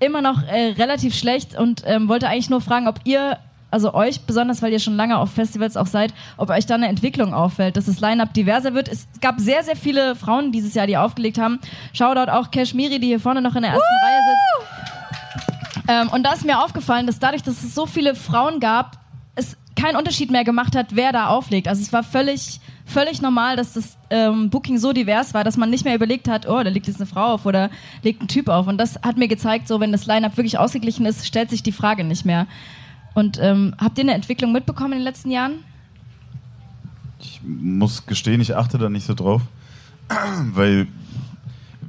immer 0.00 0.22
noch 0.22 0.42
äh, 0.42 0.72
relativ 0.78 1.14
schlecht 1.14 1.56
und 1.56 1.82
ähm, 1.86 2.08
wollte 2.08 2.28
eigentlich 2.28 2.50
nur 2.50 2.60
fragen, 2.60 2.88
ob 2.88 3.00
ihr, 3.04 3.38
also 3.70 3.94
euch, 3.94 4.22
besonders 4.22 4.62
weil 4.62 4.72
ihr 4.72 4.80
schon 4.80 4.96
lange 4.96 5.18
auf 5.18 5.30
Festivals 5.32 5.76
auch 5.76 5.86
seid, 5.86 6.14
ob 6.36 6.50
euch 6.50 6.66
da 6.66 6.74
eine 6.74 6.88
Entwicklung 6.88 7.34
auffällt, 7.34 7.76
dass 7.76 7.86
das 7.86 8.00
Line-Up 8.00 8.32
diverser 8.32 8.74
wird. 8.74 8.88
Es 8.88 9.06
gab 9.20 9.40
sehr, 9.40 9.62
sehr 9.62 9.76
viele 9.76 10.16
Frauen 10.16 10.52
dieses 10.52 10.74
Jahr, 10.74 10.86
die 10.86 10.96
aufgelegt 10.96 11.38
haben. 11.38 11.60
Shoutout 11.92 12.30
auch 12.30 12.50
Kashmiri, 12.50 12.98
die 12.98 13.08
hier 13.08 13.20
vorne 13.20 13.42
noch 13.42 13.54
in 13.54 13.62
der 13.62 13.72
ersten 13.72 13.94
Reihe 14.04 14.20
sitzt. 14.28 14.80
Ähm, 15.88 16.08
und 16.08 16.24
da 16.24 16.32
ist 16.32 16.44
mir 16.44 16.62
aufgefallen, 16.62 17.06
dass 17.06 17.18
dadurch, 17.18 17.42
dass 17.42 17.62
es 17.62 17.74
so 17.74 17.86
viele 17.86 18.14
Frauen 18.14 18.60
gab, 18.60 18.98
es 19.34 19.56
keinen 19.76 19.96
Unterschied 19.96 20.30
mehr 20.30 20.44
gemacht 20.44 20.76
hat, 20.76 20.94
wer 20.94 21.12
da 21.12 21.28
auflegt. 21.28 21.68
Also 21.68 21.82
es 21.82 21.92
war 21.92 22.02
völlig, 22.02 22.60
völlig 22.90 23.22
normal, 23.22 23.56
dass 23.56 23.74
das 23.74 23.96
ähm, 24.10 24.50
Booking 24.50 24.78
so 24.78 24.92
divers 24.92 25.32
war, 25.34 25.44
dass 25.44 25.56
man 25.56 25.70
nicht 25.70 25.84
mehr 25.84 25.94
überlegt 25.94 26.28
hat, 26.28 26.48
oh, 26.48 26.62
da 26.62 26.70
liegt 26.70 26.86
jetzt 26.86 27.00
eine 27.00 27.06
Frau 27.06 27.34
auf 27.34 27.46
oder 27.46 27.70
legt 28.02 28.22
ein 28.22 28.28
Typ 28.28 28.48
auf. 28.48 28.66
Und 28.66 28.78
das 28.78 28.96
hat 29.02 29.16
mir 29.16 29.28
gezeigt, 29.28 29.68
so 29.68 29.80
wenn 29.80 29.92
das 29.92 30.06
Line-Up 30.06 30.36
wirklich 30.36 30.58
ausgeglichen 30.58 31.06
ist, 31.06 31.26
stellt 31.26 31.50
sich 31.50 31.62
die 31.62 31.72
Frage 31.72 32.04
nicht 32.04 32.26
mehr. 32.26 32.46
Und 33.14 33.38
ähm, 33.40 33.74
habt 33.78 33.98
ihr 33.98 34.04
eine 34.04 34.14
Entwicklung 34.14 34.52
mitbekommen 34.52 34.92
in 34.92 34.98
den 34.98 35.04
letzten 35.04 35.30
Jahren? 35.30 35.64
Ich 37.20 37.40
muss 37.44 38.06
gestehen, 38.06 38.40
ich 38.40 38.56
achte 38.56 38.78
da 38.78 38.88
nicht 38.88 39.06
so 39.06 39.14
drauf. 39.14 39.42
Weil, 40.52 40.86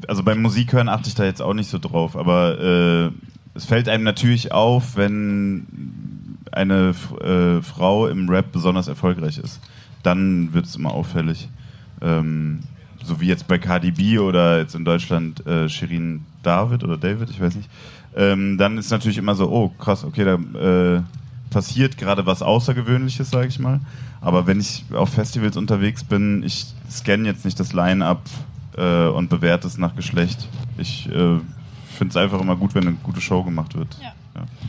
also 0.07 0.23
beim 0.23 0.41
Musikhören 0.41 0.89
achte 0.89 1.09
ich 1.09 1.15
da 1.15 1.23
jetzt 1.23 1.41
auch 1.41 1.53
nicht 1.53 1.69
so 1.69 1.77
drauf. 1.77 2.15
Aber 2.15 2.59
äh, 2.59 3.11
es 3.53 3.65
fällt 3.65 3.89
einem 3.89 4.03
natürlich 4.03 4.51
auf, 4.51 4.95
wenn 4.95 6.37
eine 6.51 6.93
äh, 7.21 7.61
Frau 7.61 8.07
im 8.07 8.29
Rap 8.29 8.51
besonders 8.51 8.87
erfolgreich 8.87 9.37
ist. 9.37 9.59
Dann 10.03 10.53
wird 10.53 10.65
es 10.65 10.75
immer 10.75 10.91
auffällig. 10.91 11.49
Ähm, 12.01 12.59
so 13.03 13.19
wie 13.19 13.27
jetzt 13.27 13.47
bei 13.47 13.57
Cardi 13.57 13.91
B 13.91 14.19
oder 14.19 14.59
jetzt 14.59 14.75
in 14.75 14.85
Deutschland 14.85 15.45
äh, 15.45 15.67
Shirin 15.69 16.25
David 16.43 16.83
oder 16.83 16.97
David, 16.97 17.29
ich 17.29 17.41
weiß 17.41 17.55
nicht. 17.55 17.69
Ähm, 18.15 18.57
dann 18.57 18.77
ist 18.77 18.91
natürlich 18.91 19.17
immer 19.17 19.35
so, 19.35 19.49
oh 19.49 19.69
krass, 19.69 20.03
okay, 20.03 20.23
da 20.25 20.35
äh, 20.35 21.01
passiert 21.49 21.97
gerade 21.97 22.25
was 22.25 22.41
Außergewöhnliches, 22.41 23.29
sage 23.29 23.47
ich 23.47 23.59
mal. 23.59 23.79
Aber 24.19 24.47
wenn 24.47 24.59
ich 24.59 24.85
auf 24.93 25.09
Festivals 25.09 25.57
unterwegs 25.57 26.03
bin, 26.03 26.43
ich 26.43 26.67
scanne 26.89 27.27
jetzt 27.27 27.45
nicht 27.45 27.59
das 27.59 27.73
Line-up 27.73 28.21
äh, 28.77 29.07
und 29.07 29.29
bewerte 29.29 29.67
es 29.67 29.77
nach 29.77 29.95
Geschlecht. 29.95 30.47
Ich 30.77 31.07
äh, 31.09 31.39
finde 31.97 32.09
es 32.09 32.17
einfach 32.17 32.39
immer 32.41 32.55
gut, 32.55 32.75
wenn 32.75 32.87
eine 32.87 32.97
gute 33.03 33.21
Show 33.21 33.43
gemacht 33.43 33.75
wird. 33.75 33.97
Ja. 34.01 34.13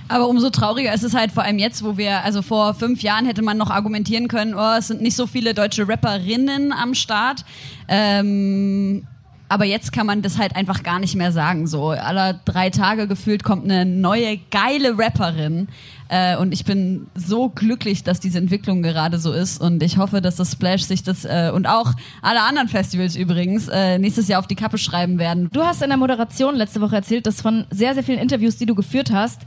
Aber 0.09 0.29
umso 0.29 0.51
trauriger 0.51 0.93
ist 0.93 1.05
es 1.05 1.15
halt 1.15 1.33
vor 1.33 1.43
allem 1.43 1.59
jetzt, 1.59 1.85
wo 1.85 1.97
wir, 1.97 2.23
also 2.25 2.43
vor 2.43 2.75
fünf 2.75 3.03
Jahren 3.03 3.27
hätte 3.27 3.43
man 3.43 3.57
noch 3.57 3.71
argumentieren 3.71 4.29
können, 4.29 4.55
oh, 4.55 4.75
es 4.79 4.89
sind 4.89 5.01
nicht 5.01 5.17
so 5.17 5.27
viele 5.27 5.55
deutsche 5.55 5.89
Rapperinnen 5.89 6.73
am 6.73 6.95
Start. 6.95 7.45
Ähm, 7.89 9.07
aber 9.53 9.67
jetzt 9.67 9.93
kann 9.93 10.07
man 10.07 10.23
das 10.23 10.39
halt 10.39 10.57
einfach 10.57 10.83
gar 10.83 10.99
nicht 10.99 11.15
mehr 11.15 11.31
sagen. 11.31 11.67
So 11.67 11.91
aller 11.91 12.33
drei 12.33 12.71
Tage 12.71 13.07
gefühlt 13.07 13.45
kommt 13.45 13.65
eine 13.65 13.85
neue 13.85 14.39
geile 14.51 14.97
Rapperin. 14.99 15.69
Äh, 16.09 16.39
und 16.39 16.53
ich 16.53 16.65
bin 16.65 17.07
so 17.15 17.51
glücklich, 17.51 18.03
dass 18.03 18.19
diese 18.19 18.39
Entwicklung 18.39 18.83
gerade 18.83 19.19
so 19.19 19.31
ist. 19.31 19.61
Und 19.61 19.83
ich 19.83 19.99
hoffe, 19.99 20.23
dass 20.23 20.37
das 20.37 20.53
Splash 20.53 20.85
sich 20.85 21.03
das 21.03 21.27
äh, 21.27 21.53
und 21.55 21.67
auch 21.67 21.93
alle 22.23 22.41
anderen 22.41 22.69
Festivals 22.69 23.15
übrigens 23.15 23.69
äh, 23.69 23.99
nächstes 23.99 24.27
Jahr 24.27 24.41
auf 24.41 24.47
die 24.47 24.55
Kappe 24.55 24.79
schreiben 24.79 25.19
werden. 25.19 25.51
Du 25.53 25.63
hast 25.63 25.83
in 25.83 25.91
der 25.91 25.99
Moderation 25.99 26.57
letzte 26.57 26.81
Woche 26.81 26.97
erzählt, 26.97 27.27
dass 27.27 27.43
von 27.43 27.67
sehr, 27.71 27.93
sehr 27.93 28.03
vielen 28.03 28.21
Interviews, 28.21 28.57
die 28.57 28.65
du 28.65 28.75
geführt 28.75 29.13
hast, 29.13 29.43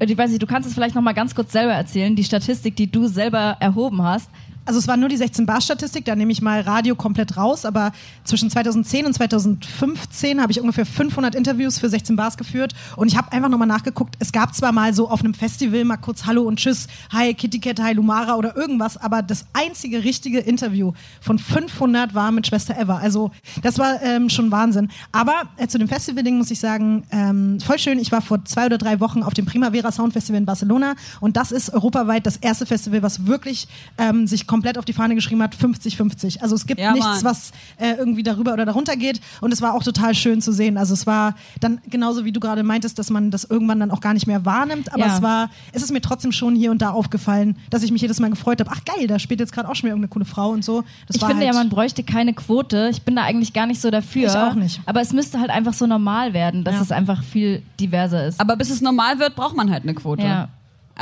ich 0.00 0.18
weiß 0.18 0.30
nicht, 0.30 0.42
du 0.42 0.46
kannst 0.46 0.66
es 0.66 0.74
vielleicht 0.74 0.94
noch 0.94 1.02
mal 1.02 1.12
ganz 1.12 1.34
kurz 1.34 1.52
selber 1.52 1.74
erzählen, 1.74 2.16
die 2.16 2.24
Statistik, 2.24 2.76
die 2.76 2.90
du 2.90 3.06
selber 3.06 3.58
erhoben 3.60 4.02
hast. 4.02 4.30
Also 4.64 4.78
es 4.78 4.86
war 4.86 4.96
nur 4.96 5.08
die 5.08 5.16
16-Bar-Statistik, 5.16 6.04
da 6.04 6.14
nehme 6.14 6.30
ich 6.30 6.40
mal 6.40 6.60
Radio 6.60 6.94
komplett 6.94 7.36
raus, 7.36 7.64
aber 7.64 7.92
zwischen 8.24 8.48
2010 8.48 9.06
und 9.06 9.12
2015 9.12 10.40
habe 10.40 10.52
ich 10.52 10.60
ungefähr 10.60 10.86
500 10.86 11.34
Interviews 11.34 11.78
für 11.78 11.88
16 11.88 12.14
Bars 12.14 12.36
geführt 12.36 12.72
und 12.96 13.08
ich 13.08 13.16
habe 13.16 13.32
einfach 13.32 13.48
nochmal 13.48 13.66
nachgeguckt, 13.66 14.14
es 14.20 14.30
gab 14.30 14.54
zwar 14.54 14.72
mal 14.72 14.94
so 14.94 15.08
auf 15.08 15.20
einem 15.20 15.34
Festival 15.34 15.84
mal 15.84 15.96
kurz 15.96 16.26
Hallo 16.26 16.42
und 16.42 16.60
Tschüss, 16.60 16.86
Hi 17.12 17.34
Kitty 17.34 17.58
Cat, 17.58 17.80
Hi 17.80 17.92
Lumara 17.92 18.36
oder 18.36 18.56
irgendwas, 18.56 18.96
aber 18.96 19.22
das 19.22 19.46
einzige 19.52 20.04
richtige 20.04 20.38
Interview 20.38 20.92
von 21.20 21.38
500 21.38 22.14
war 22.14 22.30
mit 22.30 22.46
Schwester 22.46 22.78
Eva, 22.78 22.98
also 22.98 23.32
das 23.62 23.78
war 23.78 24.00
ähm, 24.02 24.30
schon 24.30 24.50
Wahnsinn. 24.50 24.90
Aber 25.10 25.42
äh, 25.56 25.66
zu 25.66 25.78
dem 25.78 25.88
Festival-Ding 25.88 26.38
muss 26.38 26.50
ich 26.50 26.60
sagen, 26.60 27.04
ähm, 27.10 27.58
voll 27.60 27.78
schön, 27.78 27.98
ich 27.98 28.12
war 28.12 28.22
vor 28.22 28.44
zwei 28.44 28.66
oder 28.66 28.78
drei 28.78 29.00
Wochen 29.00 29.22
auf 29.22 29.34
dem 29.34 29.44
Primavera 29.44 29.90
Sound 29.90 30.12
Festival 30.12 30.38
in 30.38 30.46
Barcelona 30.46 30.94
und 31.20 31.36
das 31.36 31.50
ist 31.50 31.72
europaweit 31.72 32.26
das 32.26 32.36
erste 32.36 32.64
Festival, 32.64 33.02
was 33.02 33.26
wirklich 33.26 33.66
ähm, 33.98 34.26
sich 34.26 34.46
komplett 34.52 34.76
auf 34.76 34.84
die 34.84 34.92
Fahne 34.92 35.14
geschrieben 35.14 35.42
hat, 35.42 35.54
50-50. 35.56 36.40
Also 36.42 36.54
es 36.54 36.66
gibt 36.66 36.78
Ja, 36.78 36.92
nichts, 36.92 37.06
Mann. 37.06 37.24
was 37.24 37.52
äh, 37.78 37.92
irgendwie 37.94 38.22
darüber 38.22 38.52
oder 38.52 38.66
darunter 38.66 38.96
geht. 38.96 39.20
Und 39.40 39.50
es 39.50 39.62
war 39.62 39.72
auch 39.72 39.82
total 39.82 40.14
schön 40.14 40.42
zu 40.42 40.52
sehen. 40.52 40.76
Also 40.76 40.92
es 40.92 41.06
war 41.06 41.34
dann 41.60 41.80
genauso 41.88 42.26
wie 42.26 42.32
du 42.32 42.38
gerade 42.38 42.62
meintest, 42.62 42.98
dass 42.98 43.08
man 43.08 43.30
das 43.30 43.44
irgendwann 43.44 43.80
dann 43.80 43.90
auch 43.90 44.00
gar 44.00 44.12
nicht 44.12 44.26
mehr 44.26 44.44
wahrnimmt. 44.44 44.92
Aber 44.92 45.06
Ja. 45.06 45.16
es 45.16 45.22
war, 45.22 45.48
es 45.72 45.82
ist 45.82 45.90
mir 45.90 46.02
trotzdem 46.02 46.32
schon 46.32 46.54
hier 46.54 46.70
und 46.70 46.82
da 46.82 46.90
aufgefallen, 46.90 47.56
dass 47.70 47.82
ich 47.82 47.90
mich 47.92 48.02
jedes 48.02 48.20
Mal 48.20 48.28
gefreut 48.28 48.60
habe. 48.60 48.70
Ach 48.72 48.80
geil, 48.84 49.06
da 49.06 49.18
spielt 49.18 49.40
jetzt 49.40 49.52
gerade 49.52 49.68
auch 49.70 49.74
schon 49.74 49.84
wieder 49.84 49.94
irgendeine 49.94 50.10
coole 50.10 50.24
Frau 50.26 50.50
und 50.50 50.62
so. 50.64 50.84
Das 51.06 51.16
Ich 51.16 51.22
war 51.22 51.30
finde 51.30 51.46
halt, 51.46 51.54
ja, 51.54 51.58
man 51.58 51.70
bräuchte 51.70 52.02
keine 52.02 52.34
Quote. 52.34 52.88
Ich 52.90 53.02
bin 53.02 53.16
da 53.16 53.22
eigentlich 53.22 53.54
gar 53.54 53.66
nicht 53.66 53.80
so 53.80 53.90
dafür. 53.90 54.26
Ich 54.28 54.36
auch 54.36 54.54
nicht. 54.54 54.80
Aber 54.84 55.00
es 55.00 55.12
müsste 55.14 55.40
halt 55.40 55.48
einfach 55.50 55.72
so 55.72 55.86
normal 55.86 56.34
werden, 56.34 56.62
dass 56.64 56.74
Ja. 56.74 56.82
es 56.82 56.92
einfach 56.92 57.22
viel 57.24 57.62
diverser 57.80 58.26
ist. 58.26 58.38
Aber 58.38 58.56
bis 58.56 58.68
es 58.70 58.82
normal 58.82 59.18
wird, 59.18 59.34
braucht 59.34 59.56
man 59.56 59.70
halt 59.70 59.84
eine 59.84 59.94
Quote. 59.94 60.22
Ja. 60.22 60.48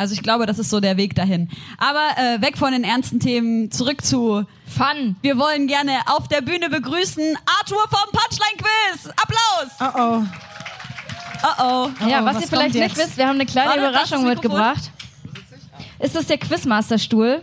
Also 0.00 0.14
ich 0.14 0.22
glaube, 0.22 0.46
das 0.46 0.58
ist 0.58 0.70
so 0.70 0.80
der 0.80 0.96
Weg 0.96 1.14
dahin. 1.14 1.50
Aber 1.76 2.08
äh, 2.16 2.40
weg 2.40 2.56
von 2.56 2.72
den 2.72 2.84
ernsten 2.84 3.20
Themen, 3.20 3.70
zurück 3.70 4.02
zu 4.02 4.46
Fun. 4.66 5.16
Wir 5.20 5.36
wollen 5.36 5.66
gerne 5.66 5.92
auf 6.06 6.26
der 6.26 6.40
Bühne 6.40 6.70
begrüßen 6.70 7.36
Arthur 7.58 7.82
vom 7.90 8.10
Punchline 8.10 8.56
Quiz. 8.56 9.10
Applaus! 9.10 9.70
Oh 9.78 10.00
oh. 10.00 10.22
Oh 11.42 11.62
oh. 12.02 12.08
Ja, 12.08 12.22
Oh, 12.22 12.24
was, 12.24 12.36
was 12.36 12.42
ihr 12.44 12.48
vielleicht 12.48 12.50
kommt 12.50 12.74
nicht 12.74 12.74
jetzt? 12.76 12.96
wisst, 12.96 13.16
wir 13.18 13.26
haben 13.26 13.34
eine 13.34 13.44
kleine 13.46 13.68
Warte, 13.70 13.80
Überraschung 13.80 14.24
mitgebracht. 14.24 14.90
Ist 15.98 16.16
das 16.16 16.26
der 16.26 16.38
Quizmasterstuhl? 16.38 17.42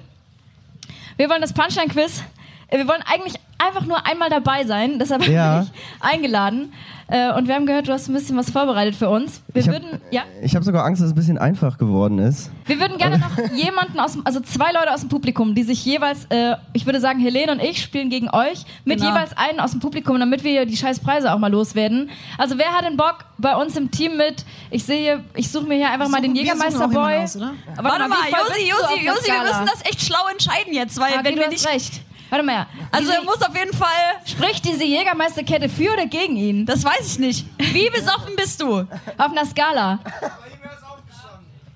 Wir 1.17 1.29
wollen 1.29 1.41
das 1.41 1.53
Punchline-Quiz. 1.53 2.23
äh, 2.69 2.77
Wir 2.79 2.87
wollen 2.87 3.03
eigentlich 3.03 3.35
einfach 3.57 3.85
nur 3.85 4.05
einmal 4.05 4.29
dabei 4.29 4.65
sein, 4.65 4.99
deshalb 4.99 5.23
haben 5.23 5.31
Ja. 5.33 5.55
wir 5.55 5.61
dich 5.61 5.71
eingeladen. 5.99 6.73
Äh, 7.09 7.31
Und 7.31 7.47
wir 7.47 7.55
haben 7.55 7.65
gehört, 7.65 7.87
du 7.87 7.93
hast 7.93 8.09
ein 8.09 8.13
bisschen 8.13 8.35
was 8.35 8.49
vorbereitet 8.49 8.93
für 8.93 9.07
uns. 9.09 9.41
Wir 9.53 9.61
Ich 9.61 9.69
hab- 9.69 9.75
würden, 9.75 10.01
ja, 10.11 10.23
Ich 10.41 10.55
habe 10.55 10.65
sogar 10.65 10.83
Angst, 10.83 11.01
dass 11.01 11.05
es 11.07 11.13
ein 11.13 11.15
bisschen 11.15 11.37
einfach 11.37 11.77
geworden 11.77 12.19
ist. 12.19 12.51
wir 12.65 12.81
würden 12.81 12.97
gerne 12.97 13.17
noch 13.17 13.31
jemanden 13.55 13.97
aus 14.01 14.11
dem, 14.11 14.25
also 14.25 14.41
zwei 14.41 14.73
Leute 14.73 14.93
aus 14.93 14.99
dem 14.99 15.07
Publikum, 15.09 15.55
die 15.55 15.63
sich 15.63 15.85
jeweils, 15.85 16.25
äh, 16.25 16.57
ich 16.73 16.85
würde 16.85 16.99
sagen, 16.99 17.19
Helene 17.21 17.53
und 17.53 17.61
ich 17.63 17.81
spielen 17.81 18.09
gegen 18.09 18.29
euch, 18.29 18.65
mit 18.83 18.99
Genau. 18.99 19.11
jeweils 19.11 19.37
einen 19.37 19.61
aus 19.61 19.71
dem 19.71 19.79
Publikum, 19.79 20.19
damit 20.19 20.43
wir 20.43 20.65
die 20.65 20.75
scheiß 20.75 20.99
Preise 20.99 21.33
auch 21.33 21.39
mal 21.39 21.49
loswerden. 21.49 22.09
Also 22.37 22.57
wer 22.57 22.73
hat 22.73 22.83
denn 22.83 22.97
Bock 22.97 23.23
bei 23.37 23.55
uns 23.55 23.77
im 23.77 23.89
Team 23.89 24.17
mit? 24.17 24.43
Ich 24.69 24.83
sehe, 24.83 24.99
hier- 25.01 25.23
ich 25.33 25.49
suche 25.49 25.65
mir 25.65 25.75
hier 25.75 25.89
einfach 25.89 26.09
mal 26.09 26.21
den 26.21 26.35
Jägermeister-Boy. 26.35 27.19
Warte 27.23 27.39
mal, 27.39 28.17
Josi, 28.29 28.69
Josi, 28.69 29.05
Josi, 29.05 29.31
wir 29.31 29.43
müssen 29.43 29.65
das 29.65 29.85
echt 29.85 30.01
schlau 30.01 30.27
entscheiden 30.29 30.73
jetzt, 30.73 30.99
weil 30.99 31.13
Okay, 31.13 31.19
wenn 31.23 31.35
du 31.35 31.41
wir 31.41 31.47
nicht. 31.47 31.65
recht. 31.65 32.01
Warte 32.29 32.43
mal. 32.45 32.67
Also 32.91 33.07
diese, 33.07 33.19
er 33.19 33.23
muss 33.23 33.41
auf 33.41 33.55
jeden 33.55 33.73
Fall. 33.73 33.87
spricht 34.25 34.65
diese 34.65 34.83
Jägermeisterkette 34.83 35.69
für 35.69 35.93
oder 35.93 36.05
gegen 36.07 36.35
ihn? 36.35 36.65
Das 36.65 36.83
weiß 36.83 37.05
ich 37.07 37.19
nicht. 37.19 37.45
Wie 37.57 37.89
besoffen 37.89 38.35
bist 38.35 38.61
du? 38.61 38.79
Auf 38.79 39.31
einer 39.31 39.45
Skala. 39.45 39.99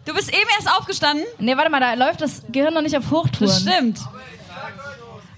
Du 0.06 0.14
bist 0.14 0.30
eben 0.30 0.50
erst 0.58 0.70
aufgestanden. 0.78 1.26
Nee, 1.40 1.56
warte 1.56 1.70
mal, 1.70 1.80
da 1.80 1.94
läuft 1.94 2.22
das 2.22 2.42
Gehirn 2.50 2.74
noch 2.74 2.82
nicht 2.82 2.98
auf 2.98 3.12
Hochtouren. 3.12 3.48
Das 3.48 3.62
stimmt. 3.62 4.00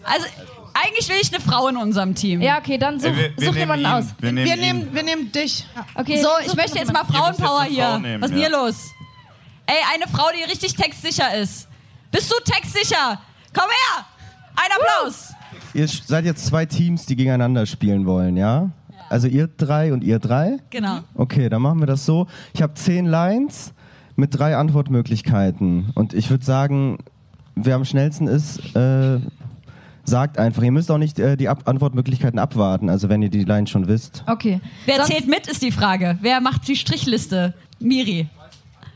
Also 0.04 0.26
eigentlich 0.74 1.08
will 1.10 1.18
ich 1.22 1.34
eine 1.34 1.44
Frau 1.44 1.68
in 1.68 1.78
unserem 1.78 2.16
Team. 2.16 2.42
Ja, 2.42 2.58
okay, 2.58 2.78
dann 2.78 3.00
such, 3.00 3.10
Ey, 3.10 3.16
wir, 3.18 3.38
wir 3.38 3.48
such 3.48 3.56
jemanden 3.56 3.86
ihn. 3.86 3.92
aus. 3.92 4.06
Wir 4.20 4.32
nehmen, 4.32 4.48
Wir 4.48 4.56
nehmen, 4.58 4.94
wir 4.94 5.04
nehmen 5.04 5.32
dich. 5.32 5.66
Ja. 5.76 5.86
Okay, 5.96 6.22
So, 6.22 6.30
ich 6.46 6.56
möchte 6.56 6.80
jetzt 6.80 6.92
mal 6.92 7.06
Frauenpower 7.06 7.64
jetzt 7.66 7.76
Frau 7.78 7.90
hier. 7.92 8.00
nehmen, 8.00 8.22
Was 8.22 8.32
ist 8.32 8.36
denn 8.36 8.42
ja. 8.42 8.48
hier 8.50 8.58
los? 8.58 8.76
Ey, 9.66 9.76
eine 9.94 10.08
Frau, 10.08 10.30
die 10.36 10.44
richtig 10.44 10.76
textsicher 10.76 11.36
ist. 11.36 11.68
Bist 12.12 12.32
du 12.32 12.36
textsicher? 12.44 13.22
Komm 13.54 13.66
her! 13.70 14.06
Ein 14.56 14.70
Applaus! 14.78 15.34
Ihr 15.74 15.88
seid 15.88 16.26
jetzt 16.26 16.46
zwei 16.46 16.66
Teams, 16.66 17.06
die 17.06 17.16
gegeneinander 17.16 17.66
spielen 17.66 18.06
wollen, 18.06 18.38
ja? 18.38 18.70
Also 19.10 19.28
ihr 19.28 19.48
drei 19.48 19.94
und 19.94 20.04
ihr 20.04 20.20
drei? 20.20 20.58
Genau. 20.70 21.00
Okay, 21.16 21.50
dann 21.50 21.62
machen 21.62 21.80
wir 21.80 21.88
das 21.88 22.06
so. 22.06 22.28
Ich 22.54 22.62
habe 22.62 22.74
zehn 22.76 23.06
Lines 23.06 23.74
mit 24.16 24.38
drei 24.38 24.56
Antwortmöglichkeiten. 24.58 25.92
Und 25.96 26.14
ich 26.14 26.30
würde 26.30 26.46
sagen, 26.46 26.98
wer 27.56 27.76
am 27.76 27.86
schnellsten 27.86 28.28
ist, 28.28 28.76
äh, 28.76 29.20
sagt 30.06 30.38
einfach. 30.38 30.64
Ihr 30.64 30.72
müsst 30.72 30.90
auch 30.92 30.98
nicht 30.98 31.20
äh, 31.20 31.36
die 31.38 31.50
Ab 31.50 31.64
Antwortmöglichkeiten 31.66 32.40
abwarten, 32.40 32.90
also 32.90 33.10
wenn 33.10 33.22
ihr 33.22 33.30
die 33.30 33.44
Lines 33.44 33.70
schon 33.70 33.88
wisst. 33.88 34.24
Okay. 34.28 34.62
Wer 34.86 34.98
Sonst- 34.98 35.10
zählt 35.12 35.28
mit, 35.28 35.48
ist 35.48 35.62
die 35.62 35.72
Frage. 35.72 36.18
Wer 36.22 36.42
macht 36.42 36.68
die 36.68 36.76
Strichliste? 36.76 37.54
Miri. 37.80 38.28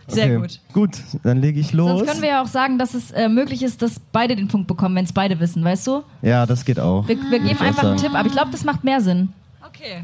Sehr 0.08 0.38
okay. 0.38 0.38
gut. 0.38 0.60
Gut, 0.74 1.22
dann 1.24 1.41
lege 1.41 1.60
ich 1.60 1.74
los. 1.74 1.89
Sonst 2.00 2.10
können 2.10 2.22
wir 2.22 2.30
ja 2.30 2.41
auch 2.41 2.48
sagen, 2.48 2.80
dass 2.80 2.93
es 2.93 3.12
äh, 3.12 3.28
möglich 3.28 3.62
ist, 3.62 3.82
dass 3.82 4.00
beide 4.00 4.36
den 4.36 4.48
Punkt 4.48 4.67
bekommen, 4.67 4.96
wenn 4.96 5.04
es 5.06 5.12
beide 5.13 5.39
wissen, 5.39 5.63
weißt 5.63 5.86
du? 5.88 6.04
ja, 6.22 6.46
das 6.46 6.63
geht 6.63 6.80
auch. 6.80 7.08
Wir, 7.08 7.17
wir 7.17 7.39
geben 7.39 7.46
ich 7.48 7.58
auch 7.58 7.62
einfach 7.62 7.84
einen. 7.84 7.98
Tipp, 7.98 8.13
aber 8.13 8.26
ich 8.28 8.34
glaube, 8.34 8.52
das 8.52 8.63
macht 8.63 8.84
mehr 8.84 9.02
Sinn. 9.02 9.30
Okay. 9.67 10.04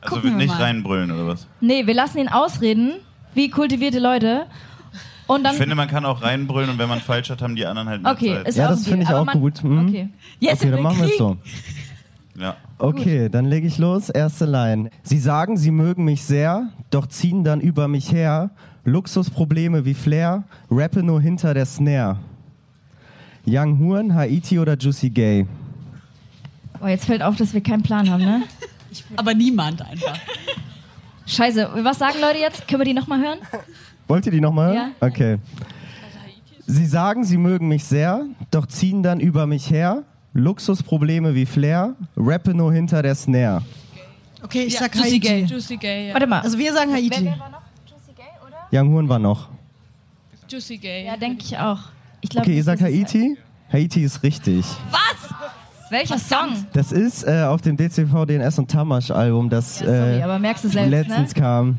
Also 0.00 0.16
Gucken 0.16 0.30
wird 0.30 0.40
wir 0.40 0.46
nicht 0.46 0.58
mal. 0.58 0.62
reinbrüllen 0.62 1.10
oder 1.12 1.28
was? 1.28 1.46
Nee, 1.60 1.86
wir 1.86 1.94
lassen 1.94 2.18
ihn 2.18 2.28
ausreden, 2.28 2.94
wie 3.34 3.50
kultivierte 3.50 3.98
Leute. 3.98 4.46
Und 5.26 5.44
dann. 5.44 5.52
Ich 5.52 5.58
finde, 5.58 5.74
man 5.76 5.86
kann 5.88 6.04
auch 6.04 6.22
reinbrüllen 6.22 6.70
und 6.70 6.78
wenn 6.78 6.88
man 6.88 7.00
falsch 7.00 7.30
hat, 7.30 7.40
haben 7.42 7.54
die 7.54 7.64
anderen 7.66 7.88
halt 7.88 8.02
mehr 8.02 8.12
okay, 8.12 8.34
Zeit. 8.36 8.48
ist 8.48 8.56
Ja, 8.58 8.66
auch 8.66 8.70
das 8.70 8.84
finde 8.84 9.02
ich 9.04 9.08
aber 9.08 9.20
auch 9.20 9.26
man, 9.26 9.40
gut. 9.40 9.62
Mhm. 9.62 9.88
Okay. 9.88 10.08
Jetzt 10.40 10.62
Okay, 10.62 10.70
dann 10.72 10.82
machen 10.82 10.98
wir 10.98 11.06
es 11.06 11.18
so. 11.18 11.36
ja. 12.38 12.56
Okay, 12.78 13.28
dann 13.28 13.44
lege 13.44 13.66
ich 13.66 13.78
los. 13.78 14.08
Erste 14.10 14.44
Line. 14.46 14.90
Sie 15.04 15.18
sagen, 15.20 15.56
sie 15.56 15.70
mögen 15.70 16.04
mich 16.04 16.24
sehr, 16.24 16.70
doch 16.90 17.06
ziehen 17.06 17.44
dann 17.44 17.60
über 17.60 17.86
mich 17.86 18.10
her. 18.10 18.50
Luxusprobleme 18.84 19.84
wie 19.84 19.94
Flair, 19.94 20.42
rappe 20.70 21.02
nur 21.02 21.20
hinter 21.20 21.54
der 21.54 21.66
Snare. 21.66 22.18
Young 23.46 23.78
Huren, 23.78 24.14
Haiti 24.14 24.58
oder 24.58 24.76
Juicy 24.76 25.10
Gay? 25.10 25.46
Oh, 26.80 26.86
jetzt 26.86 27.04
fällt 27.04 27.22
auf, 27.22 27.36
dass 27.36 27.54
wir 27.54 27.60
keinen 27.60 27.82
Plan 27.82 28.10
haben, 28.10 28.24
ne? 28.24 28.42
Aber 29.16 29.34
niemand 29.34 29.82
einfach. 29.82 30.18
Scheiße. 31.26 31.70
Was 31.82 31.98
sagen 31.98 32.18
Leute 32.20 32.38
jetzt? 32.38 32.66
Können 32.66 32.80
wir 32.80 32.84
die 32.84 32.94
nochmal 32.94 33.20
hören? 33.20 33.38
Wollt 34.08 34.26
ihr 34.26 34.32
die 34.32 34.40
nochmal 34.40 34.74
hören? 34.74 34.92
Ja. 35.00 35.08
Okay. 35.08 35.38
Sie 36.66 36.86
sagen, 36.86 37.24
sie 37.24 37.36
mögen 37.36 37.68
mich 37.68 37.84
sehr, 37.84 38.24
doch 38.50 38.66
ziehen 38.66 39.02
dann 39.02 39.20
über 39.20 39.46
mich 39.46 39.70
her. 39.70 40.02
Luxusprobleme 40.34 41.34
wie 41.34 41.46
Flair, 41.46 41.94
rappe 42.16 42.54
nur 42.54 42.72
hinter 42.72 43.02
der 43.02 43.14
Snare. 43.14 43.62
Okay, 44.42 44.64
ich 44.64 44.76
sag 44.76 44.94
Juicy 44.94 45.10
Haiti. 45.10 45.20
Gay. 45.20 45.44
Juicy 45.44 45.76
Gay, 45.76 46.08
ja. 46.08 46.14
Warte 46.14 46.26
mal. 46.26 46.40
Also 46.40 46.58
wir 46.58 46.72
sagen 46.72 46.92
Haiti. 46.92 47.26
war 47.26 47.50
noch? 47.50 47.61
Young 48.72 48.90
Huren 48.92 49.08
war 49.08 49.18
noch. 49.18 49.48
Juicy 50.48 50.78
Gay. 50.78 51.06
Ja, 51.06 51.16
denke 51.16 51.42
ich 51.44 51.56
auch. 51.58 51.78
Ich 52.20 52.30
glaub, 52.30 52.44
Okay, 52.44 52.56
ihr 52.56 52.64
sagt 52.64 52.80
ist- 52.80 52.86
Haiti? 52.86 53.36
Haiti 53.72 54.02
ist 54.02 54.22
richtig. 54.22 54.64
Was? 54.90 55.90
Welcher 55.90 56.18
Song? 56.18 56.66
Das 56.72 56.90
ist 56.92 57.22
äh, 57.26 57.42
auf 57.42 57.60
dem 57.60 57.76
DCV 57.76 58.24
DNS 58.26 58.58
und 58.58 58.70
Tamasch 58.70 59.10
Album, 59.10 59.50
das 59.50 59.80
Ja, 59.80 59.86
sorry, 59.86 60.18
äh, 60.18 60.22
aber 60.22 60.38
merkst 60.38 60.64
du 60.64 60.68
selbst, 60.68 60.90
letztens 60.90 61.34
ne? 61.34 61.40
kam. 61.42 61.78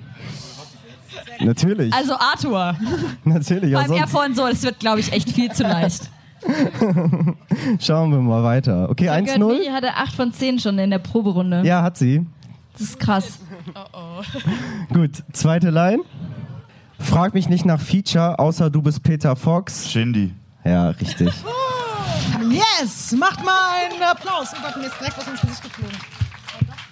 Natürlich, 1.40 1.92
Also 1.94 2.14
Arthur. 2.16 2.76
natürlich. 3.24 3.74
Beim 3.74 3.92
er 3.92 3.98
sonst 3.98 4.12
vorhin 4.12 4.36
so, 4.36 4.48
das 4.48 4.62
wird, 4.64 4.80
glaube 4.80 5.00
ich, 5.00 5.12
echt 5.12 5.32
viel 5.32 5.52
zu 5.52 5.64
leicht. 5.64 6.10
schauen 7.80 8.12
wir 8.12 8.20
mal 8.20 8.44
weiter. 8.44 8.90
Okay, 8.90 9.06
Ich 9.06 9.10
hab 9.10 9.24
gehört, 9.26 9.40
1-0. 9.42 9.48
Miri 9.48 9.66
hatte 9.72 9.96
8 9.96 10.14
von 10.14 10.32
10 10.34 10.60
schon 10.60 10.78
in 10.78 10.90
der 10.92 11.00
Proberunde. 11.00 11.64
Ja, 11.66 11.82
hat 11.82 11.98
sie. 11.98 12.26
Das 12.74 12.82
ist 12.82 13.00
krass. 13.00 13.40
Gut, 14.94 15.24
zweite 15.32 15.70
Line. 15.70 16.04
Frag 17.04 17.34
mich 17.34 17.50
nicht 17.50 17.66
nach 17.66 17.80
Feature, 17.80 18.40
außer 18.40 18.70
du 18.70 18.82
bist 18.82 19.04
Peter 19.04 19.36
Fox. 19.36 19.92
Shindy. 19.92 20.34
Ja, 20.64 20.90
richtig. 20.90 21.32
Yes! 22.50 23.16
Macht 23.18 23.44
mal 23.44 23.56
einen 23.86 24.02
Applaus. 24.02 24.50
Oh 24.54 24.58
Gott, 24.62 24.78
mir 24.78 24.88
ist 24.88 25.00
direkt 25.00 25.18
was 25.18 25.28
ins 25.28 25.42
Gesicht 25.42 25.64
geflogen. 25.64 25.98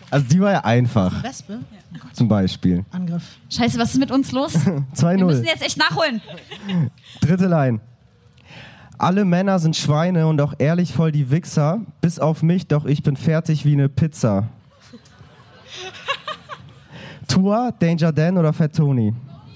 Also 0.10 0.26
die 0.28 0.40
war 0.40 0.52
ja 0.52 0.64
einfach, 0.64 1.24
Wespe? 1.24 1.60
zum 2.14 2.28
Beispiel. 2.28 2.86
Angriff. 2.92 3.24
Scheiße, 3.50 3.78
was 3.78 3.94
ist 3.94 4.00
mit 4.00 4.12
uns 4.12 4.32
los? 4.32 4.54
Wir 4.66 5.26
müssen 5.26 5.44
2-0. 5.44 5.46
jetzt 5.46 5.64
echt 5.64 5.78
nachholen. 5.78 6.22
Dritte 7.22 7.48
Line. 7.48 7.80
Alle 8.98 9.26
Männer 9.26 9.60
sind 9.60 9.76
Schweine 9.76 10.28
und 10.28 10.40
auch 10.42 10.54
ehrlich 10.58 10.94
voll 10.94 11.12
die 11.12 11.32
Wichser, 11.32 11.82
bis 12.02 12.20
auf 12.20 12.44
mich, 12.44 12.68
doch 12.68 12.86
ich 12.86 13.04
bin 13.04 13.16
fertig 13.16 13.66
wie 13.66 13.74
eine 13.74 13.90
Pizza. 13.90 14.48
Tour, 17.28 17.74
Danger 17.80 18.12
Dan 18.12 18.38
oder 18.38 18.54
Fat 18.54 18.76
Tony? 18.76 19.14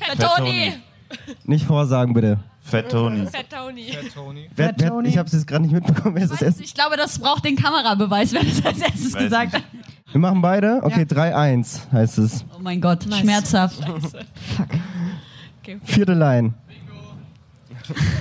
Herr 0.07 0.15
Fat 0.17 0.37
Toni. 0.37 0.73
Nicht 1.43 1.65
vorsagen, 1.65 2.13
bitte. 2.13 2.39
Fat 2.61 2.89
Tony. 2.89 3.27
Fat 3.27 3.45
Tony. 3.49 3.93
Wer, 4.55 4.67
Fat 4.69 4.75
wer, 4.79 4.89
Tony. 4.89 5.09
ich 5.09 5.17
habe 5.17 5.27
es 5.27 5.33
jetzt 5.33 5.45
gerade 5.47 5.63
nicht 5.63 5.71
mitbekommen. 5.73 6.15
Wer 6.15 6.23
ist 6.23 6.31
das 6.33 6.41
erste? 6.41 6.63
Ich 6.63 6.73
glaube, 6.73 6.97
das 6.97 7.19
braucht 7.19 7.45
den 7.45 7.55
Kamerabeweis, 7.55 8.33
wer 8.33 8.43
das 8.43 8.65
als 8.65 8.79
erstes 8.79 9.13
Weiß 9.13 9.23
gesagt 9.23 9.53
nicht. 9.53 9.63
hat. 9.63 9.71
Wir 10.11 10.19
machen 10.21 10.41
beide? 10.41 10.79
Okay, 10.81 11.01
3-1 11.03 11.91
heißt 11.91 12.17
es. 12.19 12.45
Oh 12.55 12.59
mein 12.61 12.81
Gott, 12.81 13.03
schmerzhaft. 13.03 13.77
Vierte 15.83 16.13
Line. 16.13 16.53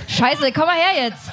Scheiße, 0.07 0.51
komm 0.53 0.65
mal 0.67 0.75
her 0.75 1.05
jetzt. 1.05 1.31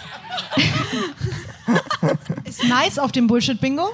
Ist 2.44 2.64
nice 2.64 2.98
auf 2.98 3.12
dem 3.12 3.26
Bullshit-Bingo? 3.26 3.90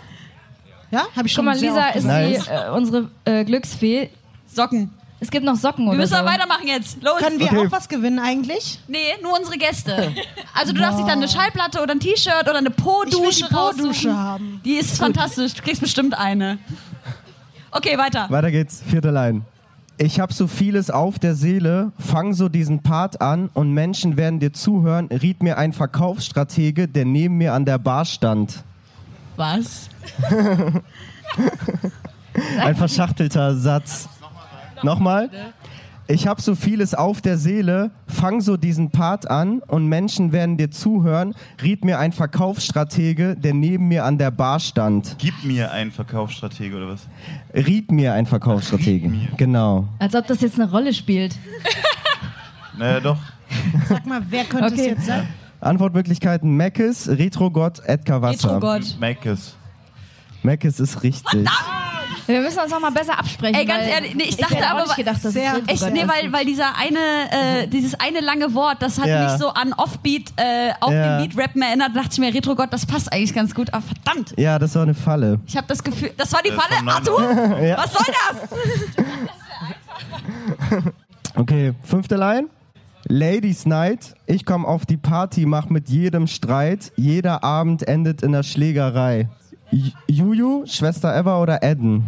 Ja, 0.90 1.00
habe 1.00 1.08
ich 1.10 1.16
Guck 1.16 1.30
schon 1.30 1.44
mal, 1.44 1.56
sehr 1.58 1.70
Lisa 1.70 1.88
ist 1.90 2.04
Nice. 2.04 2.44
die, 2.44 2.50
äh, 2.50 2.70
unsere 2.70 3.10
äh, 3.24 3.44
Glücksfee. 3.44 4.10
Socken. 4.46 4.90
Es 5.20 5.30
gibt 5.32 5.44
noch 5.44 5.56
Socken 5.56 5.84
Wir 5.86 5.90
oder 5.90 5.98
müssen 5.98 6.10
so. 6.12 6.16
aber 6.16 6.28
weitermachen 6.30 6.68
jetzt. 6.68 7.02
Los. 7.02 7.18
Können 7.18 7.40
wir 7.40 7.46
Okay. 7.46 7.66
auch 7.66 7.72
was 7.72 7.88
gewinnen 7.88 8.18
eigentlich? 8.20 8.78
Nee, 8.86 8.98
nur 9.22 9.36
unsere 9.36 9.58
Gäste. 9.58 10.14
Also 10.54 10.72
du 10.72 10.80
darfst 10.80 10.98
dich 11.00 11.06
dann 11.06 11.18
eine 11.18 11.28
Schallplatte 11.28 11.82
oder 11.82 11.92
ein 11.92 12.00
T-Shirt 12.00 12.42
oder 12.42 12.56
eine 12.58 12.70
Po-Dusche 12.70 13.16
Ich 13.28 13.40
will 13.42 13.48
die 13.48 13.54
Po-Dusche 13.54 13.86
raussuchen. 14.08 14.16
haben. 14.16 14.60
Die 14.64 14.74
ist 14.74 14.96
fantastisch. 14.96 15.54
Du 15.54 15.62
kriegst 15.62 15.80
bestimmt 15.80 16.16
eine. 16.16 16.58
Okay, 17.72 17.98
weiter. 17.98 18.26
Weiter 18.30 18.50
geht's, 18.52 18.80
vierte 18.86 19.10
Line. 19.10 19.42
Ich 20.00 20.20
hab 20.20 20.32
so 20.32 20.46
vieles 20.46 20.90
auf 20.90 21.18
der 21.18 21.34
Seele, 21.34 21.90
fang 21.98 22.32
so 22.32 22.48
diesen 22.48 22.84
Part 22.84 23.20
an 23.20 23.50
und 23.52 23.72
Menschen 23.72 24.16
werden 24.16 24.38
dir 24.38 24.52
zuhören, 24.52 25.08
riet 25.08 25.42
mir 25.42 25.58
ein 25.58 25.72
Verkaufsstratege, 25.72 26.86
der 26.86 27.04
neben 27.04 27.36
mir 27.36 27.52
an 27.52 27.64
der 27.64 27.78
Bar 27.78 28.04
stand. 28.04 28.62
Was? 29.34 29.88
Ein 32.60 32.76
verschachtelter 32.76 33.56
Satz. 33.56 34.08
Nochmal. 34.82 35.30
Ich 36.10 36.26
hab 36.26 36.40
so 36.40 36.54
vieles 36.54 36.94
auf 36.94 37.20
der 37.20 37.36
Seele, 37.36 37.90
fang 38.06 38.40
so 38.40 38.56
diesen 38.56 38.90
Part 38.90 39.30
an 39.30 39.58
und 39.66 39.86
Menschen 39.88 40.32
werden 40.32 40.56
dir 40.56 40.70
zuhören, 40.70 41.34
riet 41.62 41.84
mir 41.84 41.98
ein 41.98 42.12
Verkaufsstratege, 42.12 43.36
der 43.36 43.52
neben 43.52 43.88
mir 43.88 44.06
an 44.06 44.16
der 44.16 44.30
Bar 44.30 44.58
stand. 44.58 45.16
Gib 45.18 45.34
mir 45.44 45.70
einen 45.70 45.90
Verkaufsstratege 45.90 46.74
oder 46.78 46.88
was? 46.88 47.06
Riet 47.52 47.90
mir 47.90 48.14
ein 48.14 48.24
Verkaufsstratege. 48.24 49.10
Genau. 49.36 49.86
Als 49.98 50.14
ob 50.14 50.26
das 50.26 50.40
jetzt 50.40 50.58
eine 50.58 50.70
Rolle 50.70 50.94
spielt. 50.94 51.36
Naja, 52.78 53.00
doch. 53.00 53.18
Sag 53.88 54.06
mal, 54.06 54.22
wer 54.28 54.44
könnte 54.44 54.66
Okay. 54.72 54.80
es 54.82 54.86
jetzt 54.86 55.06
sein? 55.06 55.26
Antwortmöglichkeiten 55.60 56.56
Meckes, 56.56 57.08
Retrogott, 57.08 57.80
Edgar 57.84 58.22
Wasser. 58.22 58.54
Retrogott. 58.54 58.96
Mackes. 59.00 59.56
Meckes 60.44 60.78
ist 60.78 61.02
richtig. 61.02 61.44
Wir 62.28 62.40
müssen 62.42 62.58
uns 62.60 62.70
noch 62.70 62.80
mal 62.80 62.90
besser 62.90 63.18
absprechen. 63.18 63.54
Ey, 63.58 63.64
ganz 63.64 63.84
ehrlich, 63.88 64.14
nee, 64.14 64.24
ich 64.24 64.30
ich 64.30 64.36
dachte 64.36 64.56
auch 64.58 64.70
aber- 64.70 64.82
nicht 64.82 64.96
gedacht, 64.96 65.24
dass 65.24 65.32
Sehr- 65.32 65.54
es 65.66 65.82
Echt, 65.82 65.92
nee, 65.92 66.04
weil, 66.06 66.30
weil 66.32 66.44
dieser 66.44 66.76
eine, 66.76 66.98
äh, 67.62 67.66
dieses 67.68 67.94
eine 67.98 68.20
lange 68.20 68.52
Wort, 68.54 68.76
das 68.80 68.98
hat 69.00 69.06
Ja. 69.06 69.24
mich 69.30 69.38
so 69.40 69.48
an 69.48 69.72
Offbeat, 69.72 70.32
äh, 70.36 70.72
auf 70.80 70.92
Ja. 70.92 71.18
dem 71.18 71.26
Beat 71.28 71.38
rappen 71.42 71.62
erinnert. 71.62 71.90
Da 71.94 72.00
dachte 72.02 72.10
ich 72.12 72.18
mir, 72.18 72.34
Retro-Gott, 72.34 72.72
das 72.72 72.84
passt 72.86 73.12
eigentlich 73.12 73.34
ganz 73.34 73.54
gut. 73.54 73.72
Aber 73.72 73.82
verdammt, 73.82 74.34
Ja, 74.36 74.58
das 74.58 74.74
war 74.74 74.82
eine 74.82 74.94
Falle. 74.94 75.40
ich 75.46 75.56
habe 75.56 75.66
das 75.66 75.82
Gefühl, 75.82 76.10
das 76.16 76.32
war 76.32 76.40
die 76.42 76.50
Äh, 76.50 76.52
Falle. 76.52 76.92
Arthur, 76.92 77.20
Ja. 77.64 77.78
was 77.78 77.92
soll 77.92 78.06
das? 78.30 78.48
Okay, 81.34 81.72
fünfte 81.84 82.16
Line. 82.16 82.48
Ladies 83.06 83.64
Night, 83.64 84.14
ich 84.26 84.44
komm 84.44 84.66
auf 84.66 84.84
die 84.84 84.96
Party, 84.96 85.46
mach 85.46 85.68
mit 85.70 85.88
jedem 85.88 86.26
Streit. 86.26 86.92
Jeder 86.96 87.42
Abend 87.44 87.86
endet 87.86 88.22
in 88.22 88.32
der 88.32 88.42
Schlägerei. 88.42 89.28
Juju, 90.06 90.64
Schwester 90.66 91.14
Eva 91.18 91.40
oder 91.42 91.62
Edden? 91.62 92.04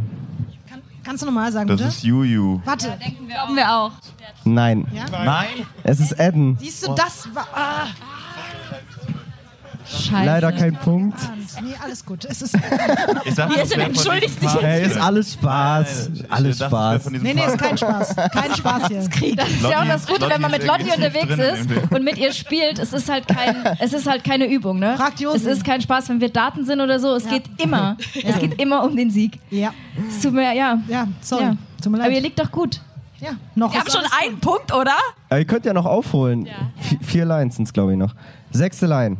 Kann, 0.68 0.80
kannst 1.04 1.22
du 1.22 1.26
nochmal 1.26 1.52
sagen, 1.52 1.68
Das 1.68 1.76
bitte? 1.78 1.88
ist 1.90 2.02
Juju. 2.02 2.60
Warte, 2.64 2.96
Glauben 3.28 3.56
wir 3.56 3.70
auch. 3.72 3.92
Nein, 4.44 4.86
Nein. 5.10 5.46
es 5.82 6.00
ist 6.00 6.12
Edden. 6.12 6.56
siehst 6.58 6.86
du, 6.86 6.94
das 6.94 7.28
war... 7.34 7.46
Ah, 7.54 7.86
Scheiße. 9.90 10.24
Leider 10.26 10.52
kein 10.52 10.74
Punkt. 10.76 11.18
nee, 11.62 11.74
alles 11.82 12.04
gut. 12.06 12.24
Es 12.24 12.42
ist, 12.42 12.54
Ich 13.24 13.34
sag, 13.34 13.48
Hier 13.52 13.58
das 13.62 13.70
ist 13.72 13.76
entschuldigt 13.78 14.40
sich 14.40 14.54
Hey, 14.62 14.86
ist 14.86 14.96
alles 14.96 15.32
Spaß. 15.34 16.10
Nein, 16.14 16.26
Alles 16.30 16.58
dachte, 16.58 16.70
das 16.76 17.02
Spaß. 17.02 17.10
nee, 17.10 17.34
nee, 17.34 17.44
ist 17.44 17.58
kein 17.58 17.76
Spaß. 17.78 18.16
Kein 18.16 18.54
Spaß 18.54 18.88
hier. 18.88 19.36
Das 19.36 19.48
ist 19.50 19.62
ja 19.62 19.82
auch 19.82 19.86
das 19.86 20.06
Gute, 20.06 20.28
wenn 20.28 20.40
man 20.40 20.50
mit 20.52 20.64
Lotti 20.66 20.84
ist 20.88 20.96
unterwegs 20.96 21.26
drin 21.26 21.40
ist 21.40 21.70
irgendwie. 21.70 21.94
und 21.94 22.04
mit 22.04 22.18
ihr 22.18 22.32
spielt. 22.32 22.78
Es 22.78 22.92
ist 22.92 23.10
halt 23.10 23.26
kein, 23.28 23.56
es 23.80 23.92
ist 23.92 24.06
halt 24.08 24.22
keine 24.24 24.46
Übung, 24.46 24.78
ne? 24.78 24.96
Es 25.34 25.44
ist 25.44 25.64
kein 25.64 25.80
Spaß, 25.80 26.08
wenn 26.10 26.20
wir 26.20 26.28
Daten 26.30 26.64
sind 26.64 26.80
oder 26.80 27.00
so. 27.00 27.14
Es 27.14 27.28
geht 27.28 27.44
immer, 27.58 27.96
es 28.24 28.38
geht 28.38 28.60
immer 28.62 28.84
um 28.84 28.94
den 28.96 29.10
Sieg. 29.10 29.38
Ja, 29.50 29.72
Es 30.08 30.20
tut 30.22 30.32
mir, 30.34 30.54
ja. 30.54 30.78
ja, 30.88 31.06
sorry. 31.20 31.42
ja. 31.44 31.56
Tut 31.82 31.92
mir 31.92 31.98
Aber 31.98 32.08
ihr 32.08 32.14
leid. 32.14 32.22
liegt 32.24 32.38
doch 32.38 32.50
gut. 32.52 32.80
Ja, 33.20 33.30
noch 33.54 33.72
Wir 33.74 33.80
ist 33.84 33.94
haben 33.94 34.02
schon 34.04 34.10
einen 34.22 34.40
Punkt, 34.40 34.72
oder? 34.72 34.92
Aber 35.28 35.38
ihr 35.38 35.44
könnt 35.44 35.66
ja 35.66 35.74
noch 35.74 35.84
aufholen. 35.84 36.46
Vi- 36.88 36.98
vier 37.04 37.24
Lines 37.26 37.56
sind's, 37.56 37.72
glaube 37.72 37.92
ich, 37.92 37.98
noch. 37.98 38.14
Sechste 38.50 38.86
Line. 38.86 39.18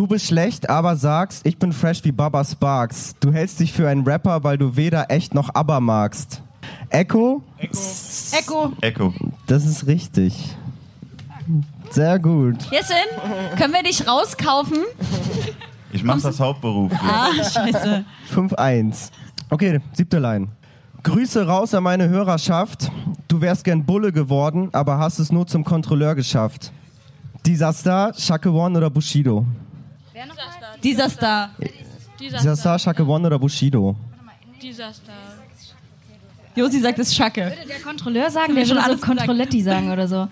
Du 0.00 0.06
bist 0.06 0.24
schlecht, 0.24 0.70
aber 0.70 0.96
sagst, 0.96 1.46
ich 1.46 1.58
bin 1.58 1.74
fresh 1.74 2.02
wie 2.04 2.10
Baba 2.10 2.42
Sparks. 2.42 3.16
Du 3.20 3.34
hältst 3.34 3.60
dich 3.60 3.74
für 3.74 3.86
einen 3.86 4.02
Rapper, 4.02 4.42
weil 4.44 4.56
du 4.56 4.74
weder 4.74 5.10
echt 5.10 5.34
noch 5.34 5.54
aber 5.54 5.78
magst. 5.80 6.40
Echo? 6.88 7.42
Echo. 7.58 8.72
Echo. 8.80 9.12
Das 9.46 9.66
ist 9.66 9.86
richtig. 9.86 10.56
Sehr 11.90 12.18
gut. 12.18 12.56
Jessin, 12.70 12.96
können 13.58 13.74
wir 13.74 13.82
dich 13.82 14.08
rauskaufen? 14.08 14.78
Ich 15.92 16.02
mach 16.02 16.18
das 16.22 16.40
hauptberuflich. 16.40 16.98
Ah, 17.02 17.34
scheiße. 17.34 18.06
5-1. 18.34 19.10
Okay, 19.50 19.80
siebte 19.92 20.18
Line. 20.18 20.48
Grüße 21.02 21.46
raus 21.46 21.74
an 21.74 21.82
meine 21.82 22.08
Hörerschaft. 22.08 22.90
Du 23.28 23.42
wärst 23.42 23.64
gern 23.64 23.84
Bulle 23.84 24.12
geworden, 24.12 24.70
aber 24.72 24.96
hast 24.96 25.18
es 25.18 25.30
nur 25.30 25.46
zum 25.46 25.62
Kontrolleur 25.62 26.14
geschafft. 26.14 26.72
Dieser 27.44 27.74
Star, 27.74 28.14
Shake 28.14 28.46
One 30.20 30.32
oder 30.32 30.42
Bushido? 30.42 30.80
Dieser 30.82 31.10
Star. 31.10 31.50
Dieser 32.18 32.56
Star, 32.56 32.78
Shake 32.78 33.00
One 33.00 33.26
oder 33.26 33.38
Bushido? 33.38 33.96
Dieser 34.60 34.92
Star. 34.92 35.14
Josi 36.54 36.80
sagt 36.80 36.98
es 36.98 37.14
Schacke. 37.14 37.52
Der 37.68 37.80
Kontrolleur 37.80 38.30
sagen, 38.30 38.54
wir 38.54 38.62
der 38.62 38.66
schon 38.66 38.76
würde 38.76 38.90
so 38.90 39.00
gesagt. 39.00 39.18
Controlletti 39.18 39.62
sagen 39.62 39.90
oder 39.90 40.08
so. 40.08 40.28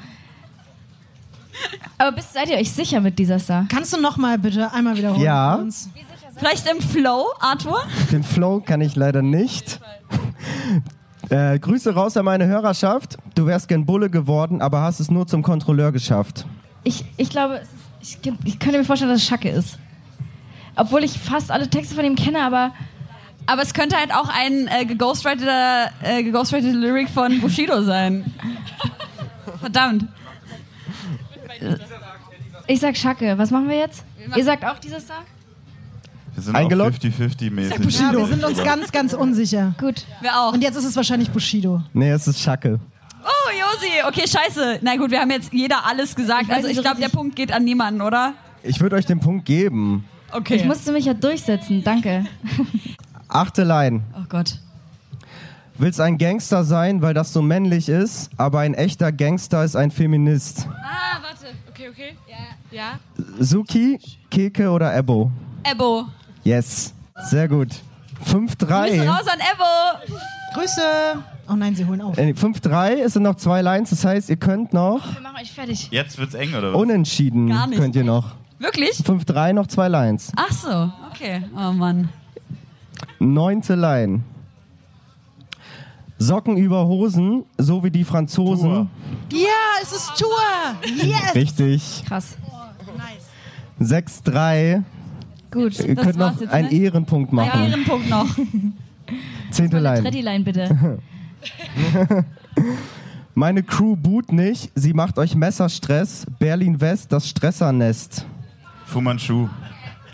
Aber 1.97 2.13
bist, 2.13 2.33
seid 2.33 2.51
ihr 2.51 2.57
euch 2.57 2.71
sicher 2.71 3.01
mit 3.01 3.19
dieser 3.19 3.39
Star? 3.39 3.67
Kannst 3.69 3.93
du 3.93 4.01
noch 4.01 4.17
mal 4.17 4.39
bitte 4.39 4.73
einmal 4.73 4.97
wiederholen? 4.97 5.23
Ja. 5.23 5.57
für 5.57 5.63
uns? 5.63 5.91
Vielleicht 6.37 6.71
im 6.71 6.81
Flow, 6.81 7.27
Arthur? 7.41 7.83
Den 8.13 8.23
Flow 8.23 8.61
kann 8.61 8.81
ich 8.81 8.97
leider 8.97 9.23
nicht. 9.23 9.81
Äh, 11.31 11.59
Grüße 11.59 11.93
raus 11.93 12.17
an 12.17 12.25
meine 12.25 12.47
Hörerschaft. 12.47 13.19
Du 13.35 13.45
wärst 13.45 13.69
gern 13.69 13.85
Bulle 13.85 14.09
geworden, 14.09 14.63
aber 14.63 14.81
hast 14.81 14.99
es 14.99 15.11
nur 15.11 15.27
zum 15.27 15.43
Kontrolleur 15.43 15.93
geschafft. 15.93 16.47
Ich, 16.85 17.05
ich 17.19 17.29
glaube, 17.29 17.57
es 17.57 17.69
ist, 17.69 17.78
ich, 18.09 18.33
ich 18.45 18.59
könnte 18.59 18.79
mir 18.79 18.85
vorstellen, 18.85 19.11
dass 19.11 19.23
es 19.23 19.29
Schacke 19.29 19.49
ist. 19.51 19.79
Obwohl 20.77 21.05
ich 21.05 21.13
fast 21.19 21.51
alle 21.51 21.69
Texte 21.69 21.95
von 21.95 22.05
ihm 22.05 22.15
kenne, 22.17 22.41
aber 22.43 22.73
Aber 23.47 23.63
es 23.63 23.73
könnte 23.73 23.97
halt 23.97 24.13
auch 24.15 24.29
ein 24.29 24.69
äh, 24.69 24.85
geghostwriteter, 24.85 25.91
äh, 26.03 26.23
geghostwriteter 26.23 26.77
Lyric 26.77 27.09
von 27.09 27.41
Bushido 27.41 27.83
sein. 27.83 28.33
Verdammt. 29.61 30.05
ich 32.67 32.81
sag 32.81 32.97
Schacke. 32.97 33.39
Was 33.39 33.51
machen 33.51 33.69
wir 33.69 33.77
jetzt? 33.79 34.05
Ihr 34.37 34.45
sagt 34.45 34.65
auch 34.65 34.79
dieser 34.79 35.01
Star? 35.01 35.23
Wir 36.35 36.43
sind 36.43 36.55
Eingeloggt? 36.55 36.99
auch 37.05 37.09
50-50 37.09 37.51
mäßig. 37.51 38.01
Ja, 38.01 38.13
wir 38.13 38.27
sind 38.27 38.45
uns 38.45 38.63
ganz, 38.63 38.93
ganz 38.93 39.15
unsicher. 39.15 39.75
Gut. 39.81 40.05
Wir 40.21 40.39
auch. 40.39 40.53
Und 40.53 40.63
jetzt 40.63 40.77
ist 40.77 40.85
es 40.85 40.95
wahrscheinlich 40.95 41.31
Bushido. 41.31 41.83
Nee, 41.95 42.11
es 42.11 42.29
ist 42.29 42.41
Schacke. 42.41 42.79
Oh, 43.25 43.51
Josi. 43.51 44.07
Okay, 44.07 44.27
scheiße. 44.29 44.79
Na 44.83 44.97
gut, 44.97 45.11
wir 45.11 45.21
haben 45.21 45.31
jetzt 45.31 45.53
jeder 45.53 45.85
alles 45.87 46.15
gesagt. 46.15 46.45
Ich 46.49 46.53
Also 46.53 46.69
ich 46.69 46.81
glaube, 46.81 47.01
der 47.01 47.09
Punkt 47.09 47.37
geht 47.37 47.53
an 47.53 47.65
niemanden, 47.65 48.01
oder? 48.01 48.35
Ich 48.63 48.81
würde 48.81 48.97
euch 48.97 49.07
den 49.07 49.21
Punkt 49.21 49.45
geben. 49.45 50.05
Okay. 50.33 50.57
Ich 50.57 50.65
musste 50.65 50.93
mich 50.93 51.07
ja 51.07 51.15
durchsetzen. 51.15 51.83
Danke. 51.85 52.25
Achte 53.29 53.65
Line. 53.65 54.03
oh 54.17 54.25
Gott. 54.29 54.59
Willst 55.81 56.01
ein 56.01 56.19
Gangster 56.19 56.65
sein, 56.65 57.03
weil 57.03 57.15
das 57.15 57.33
so 57.33 57.41
männlich 57.41 57.89
ist, 57.89 58.31
aber 58.37 58.61
ein 58.61 58.75
echter 58.75 59.13
Gangster 59.13 59.63
ist 59.63 59.77
ein 59.77 59.93
Feminist. 59.93 60.67
Ah, 60.83 61.21
warte. 61.23 61.55
Okay, 61.71 61.89
okay. 61.89 62.17
Ja. 62.29 62.37
Ja. 62.71 62.99
Suki, 63.39 64.01
Keke 64.29 64.71
oder 64.71 64.93
Ebo? 64.95 65.31
Ebo. 65.63 66.07
Yes. 66.43 66.93
Sehr 67.31 67.47
gut. 67.49 67.69
Grüße 68.25 68.37
5-3. 68.39 69.09
raus 69.09 69.27
an 69.29 69.39
Ebo. 69.39 70.15
Grüße. 70.55 70.83
Oh 71.51 71.55
nein, 71.57 71.75
sie 71.75 71.87
holen 71.87 72.01
auf. 72.01 72.19
Äh, 72.19 72.33
5-3, 72.33 72.97
es 73.05 73.15
sind 73.15 73.23
noch 73.23 73.37
zwei 73.37 73.63
Lines, 73.63 73.91
das 73.91 74.05
heißt, 74.05 74.29
ihr 74.31 74.37
könnt 74.37 74.73
noch 74.73 75.15
Wir 75.15 75.23
machen 75.23 75.37
euch 75.41 75.51
fertig. 75.53 75.89
Jetzt 75.91 76.19
wird's 76.19 76.35
eng, 76.35 76.55
oder 76.55 76.73
was? 76.73 76.81
unentschieden. 76.81 77.49
Gar 77.49 77.67
nicht. 77.69 77.81
Könnt 77.81 77.97
ihr 77.97 78.05
noch. 78.05 78.35
Wirklich? 78.59 78.91
5-3, 78.91 79.53
noch 79.53 79.67
zwei 79.67 79.89
Lines. 79.89 80.33
Ach 80.37 80.53
so. 80.53 80.91
Okay. 81.11 81.43
Oh 81.57 81.73
Mann. 81.73 82.09
Neunte 83.19 83.75
Line. 83.75 84.21
Socken 86.19 86.57
über 86.57 86.87
Hosen, 86.87 87.45
so 87.59 87.85
wie 87.85 87.91
die 87.93 88.03
Franzosen. 88.05 88.91
Ja, 89.33 89.49
es 89.81 89.93
ist 89.93 90.13
Tour. 90.17 90.29
Yes. 90.85 91.35
Richtig. 91.35 92.05
Krass. 92.07 92.37
6-3. 93.81 94.83
Gut. 95.53 95.79
Ihr 95.79 95.95
Das 95.95 96.05
könnt 96.05 96.19
war's 96.19 96.35
noch 96.35 96.41
jetzt, 96.43 96.53
einen 96.53 96.69
ne? 96.69 96.75
Ehrenpunkt 96.75 97.33
Ein 97.33 97.37
machen. 97.37 97.65
Ehrenpunkt 97.65 98.11
noch. 98.11 98.27
Zehnte 99.51 99.79
Line. 99.79 100.03
Treddy-Line 100.03 100.45
bitte. 100.45 100.99
Meine 103.35 103.63
Crew 103.63 103.95
boot 103.97 104.33
nicht, 104.33 104.71
sie 104.75 104.93
macht 104.93 105.19
euch 105.19 105.35
Messerstress. 105.35 106.27
Berlin 106.39 106.81
West, 106.81 107.13
das 107.13 107.29
Stressernest. 107.29 108.27
Fu 108.87 109.01
Manchu. 109.01 109.49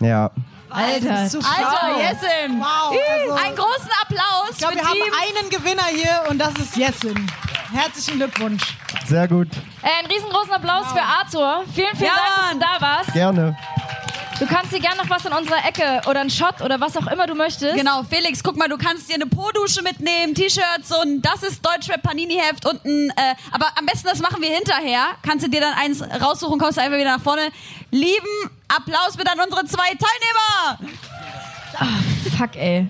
Ja. 0.01 0.31
Alter. 0.69 1.09
Das 1.09 1.23
ist 1.25 1.33
zu 1.33 1.39
Alter. 1.39 1.99
Jessin. 2.01 2.59
Wow, 2.61 2.91
also- 2.91 3.33
Einen 3.45 3.57
großen 3.57 3.91
Applaus 4.03 4.51
Ich 4.51 4.59
glaube, 4.59 4.75
wir 4.75 4.83
haben 4.85 4.99
einen 5.39 5.49
Gewinner 5.51 5.85
hier 5.95 6.31
und 6.31 6.39
das 6.39 6.53
ist 6.57 6.77
Jessin. 6.77 7.31
Herzlichen 7.73 8.19
Glückwunsch. 8.19 8.77
Sehr 9.07 9.27
gut. 9.29 9.49
Äh, 9.83 10.01
einen 10.01 10.09
riesengroßen 10.13 10.53
Applaus 10.53 10.87
für 10.93 11.01
Arthur. 11.03 11.65
Vielen, 11.73 11.89
vielen 11.97 12.05
Ja, 12.11 12.15
Dank, 12.17 12.27
dass 12.41 12.53
du 12.53 12.59
da 12.81 12.87
warst. 12.87 13.13
Gerne. 13.13 13.57
Du 14.41 14.47
kannst 14.47 14.73
dir 14.73 14.81
gerne 14.81 14.97
noch 14.97 15.09
was 15.09 15.25
in 15.25 15.33
unserer 15.33 15.65
Ecke 15.67 16.03
oder 16.09 16.21
einen 16.21 16.31
Shot 16.31 16.61
oder 16.61 16.81
was 16.81 16.97
auch 16.97 17.07
immer 17.07 17.27
du 17.27 17.35
möchtest. 17.35 17.77
Genau, 17.77 18.03
Felix, 18.03 18.43
guck 18.43 18.57
mal, 18.57 18.69
du 18.69 18.77
kannst 18.77 19.09
dir 19.09 19.15
eine 19.15 19.27
Po-Dusche 19.27 19.83
mitnehmen, 19.83 20.35
T-Shirts 20.35 20.91
und 21.03 21.23
das 21.23 21.43
ist 21.43 21.65
Deutschrap 21.65 22.03
Panini-Heft 22.03 22.67
und 22.67 22.85
ein, 22.85 23.11
äh, 23.11 23.35
aber 23.53 23.67
am 23.79 23.87
besten 23.87 24.09
das 24.09 24.21
machen 24.21 24.43
wir 24.43 24.51
hinterher. 24.51 25.15
Kannst 25.23 25.47
du 25.47 25.51
dir 25.51 25.61
dann 25.61 25.75
eins 25.75 26.03
raussuchen, 26.03 26.59
kommst 26.59 26.79
du 26.79 26.83
einfach 26.83 26.99
wieder 26.99 27.17
nach 27.17 27.23
vorne. 27.23 27.51
Lieben 27.91 28.51
Applaus 28.69 29.17
bitte 29.17 29.31
an 29.31 29.39
unsere 29.41 29.65
zwei 29.67 29.87
Teilnehmer. 29.87 30.79
Fuck, 32.37 32.57
ey. 32.57 32.89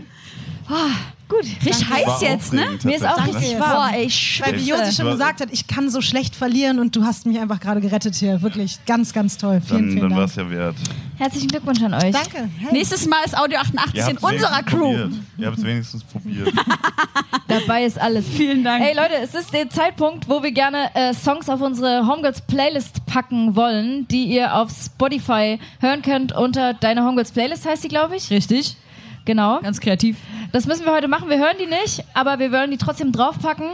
Gut, 1.34 1.66
richtig 1.66 1.88
heiß 1.88 2.20
jetzt, 2.20 2.52
ne? 2.52 2.78
Mir 2.84 2.96
ist 2.96 3.06
auch 3.06 3.26
richtig 3.26 3.58
warm. 3.58 3.90
Boah, 3.90 3.90
ey, 3.92 4.08
Weil 4.40 4.60
wie 4.60 4.68
Josi 4.68 4.92
schon 4.92 5.10
gesagt 5.10 5.40
hat, 5.40 5.48
ich 5.50 5.66
kann 5.66 5.90
so 5.90 6.00
schlecht 6.00 6.36
verlieren 6.36 6.78
und 6.78 6.94
du 6.94 7.04
hast 7.04 7.26
mich 7.26 7.38
einfach 7.40 7.60
gerade 7.60 7.80
gerettet 7.80 8.14
hier. 8.14 8.42
Wirklich 8.42 8.78
ganz, 8.86 9.12
ganz 9.12 9.36
toll. 9.36 9.60
Vielen, 9.66 9.80
Dann, 9.80 9.88
vielen 9.90 10.00
dann 10.02 10.10
war 10.10 10.18
Dank. 10.18 10.30
es 10.30 10.36
ja 10.36 10.50
wert. 10.50 10.76
Herzlichen 11.16 11.48
Glückwunsch 11.48 11.82
an 11.82 11.94
euch. 11.94 12.12
Danke. 12.12 12.48
Hey. 12.58 12.72
Nächstes 12.72 13.06
Mal 13.06 13.20
ist 13.24 13.36
Audio 13.36 13.58
88 13.58 14.08
in 14.08 14.16
unserer 14.18 14.62
Crew. 14.62 14.92
Probiert. 14.92 15.12
Ihr 15.38 15.46
habt 15.46 15.58
es 15.58 15.64
wenigstens 15.64 16.04
probiert. 16.04 16.52
Dabei 17.48 17.84
ist 17.84 18.00
alles. 18.00 18.26
Vielen 18.26 18.64
Dank. 18.64 18.84
Ey 18.84 18.96
Leute, 18.96 19.14
es 19.22 19.34
ist 19.34 19.52
der 19.52 19.70
Zeitpunkt, 19.70 20.28
wo 20.28 20.42
wir 20.42 20.50
gerne 20.52 20.94
äh, 20.94 21.14
Songs 21.14 21.48
auf 21.48 21.60
unsere 21.60 22.06
Homegirls 22.06 22.40
Playlist 22.42 23.06
packen 23.06 23.54
wollen, 23.54 24.08
die 24.08 24.24
ihr 24.24 24.54
auf 24.56 24.70
Spotify 24.70 25.58
hören 25.80 26.02
könnt 26.02 26.32
unter 26.32 26.74
Deine 26.74 27.04
Homegirls 27.04 27.32
Playlist 27.32 27.66
heißt 27.66 27.84
die, 27.84 27.88
glaube 27.88 28.16
ich. 28.16 28.30
Richtig, 28.30 28.76
Genau. 29.24 29.60
ganz 29.60 29.80
kreativ. 29.80 30.16
Das 30.52 30.66
müssen 30.66 30.84
wir 30.84 30.92
heute 30.92 31.08
machen. 31.08 31.28
Wir 31.30 31.38
hören 31.38 31.56
die 31.58 31.66
nicht, 31.66 32.04
aber 32.14 32.38
wir 32.38 32.52
wollen 32.52 32.70
die 32.70 32.76
trotzdem 32.76 33.10
draufpacken. 33.12 33.70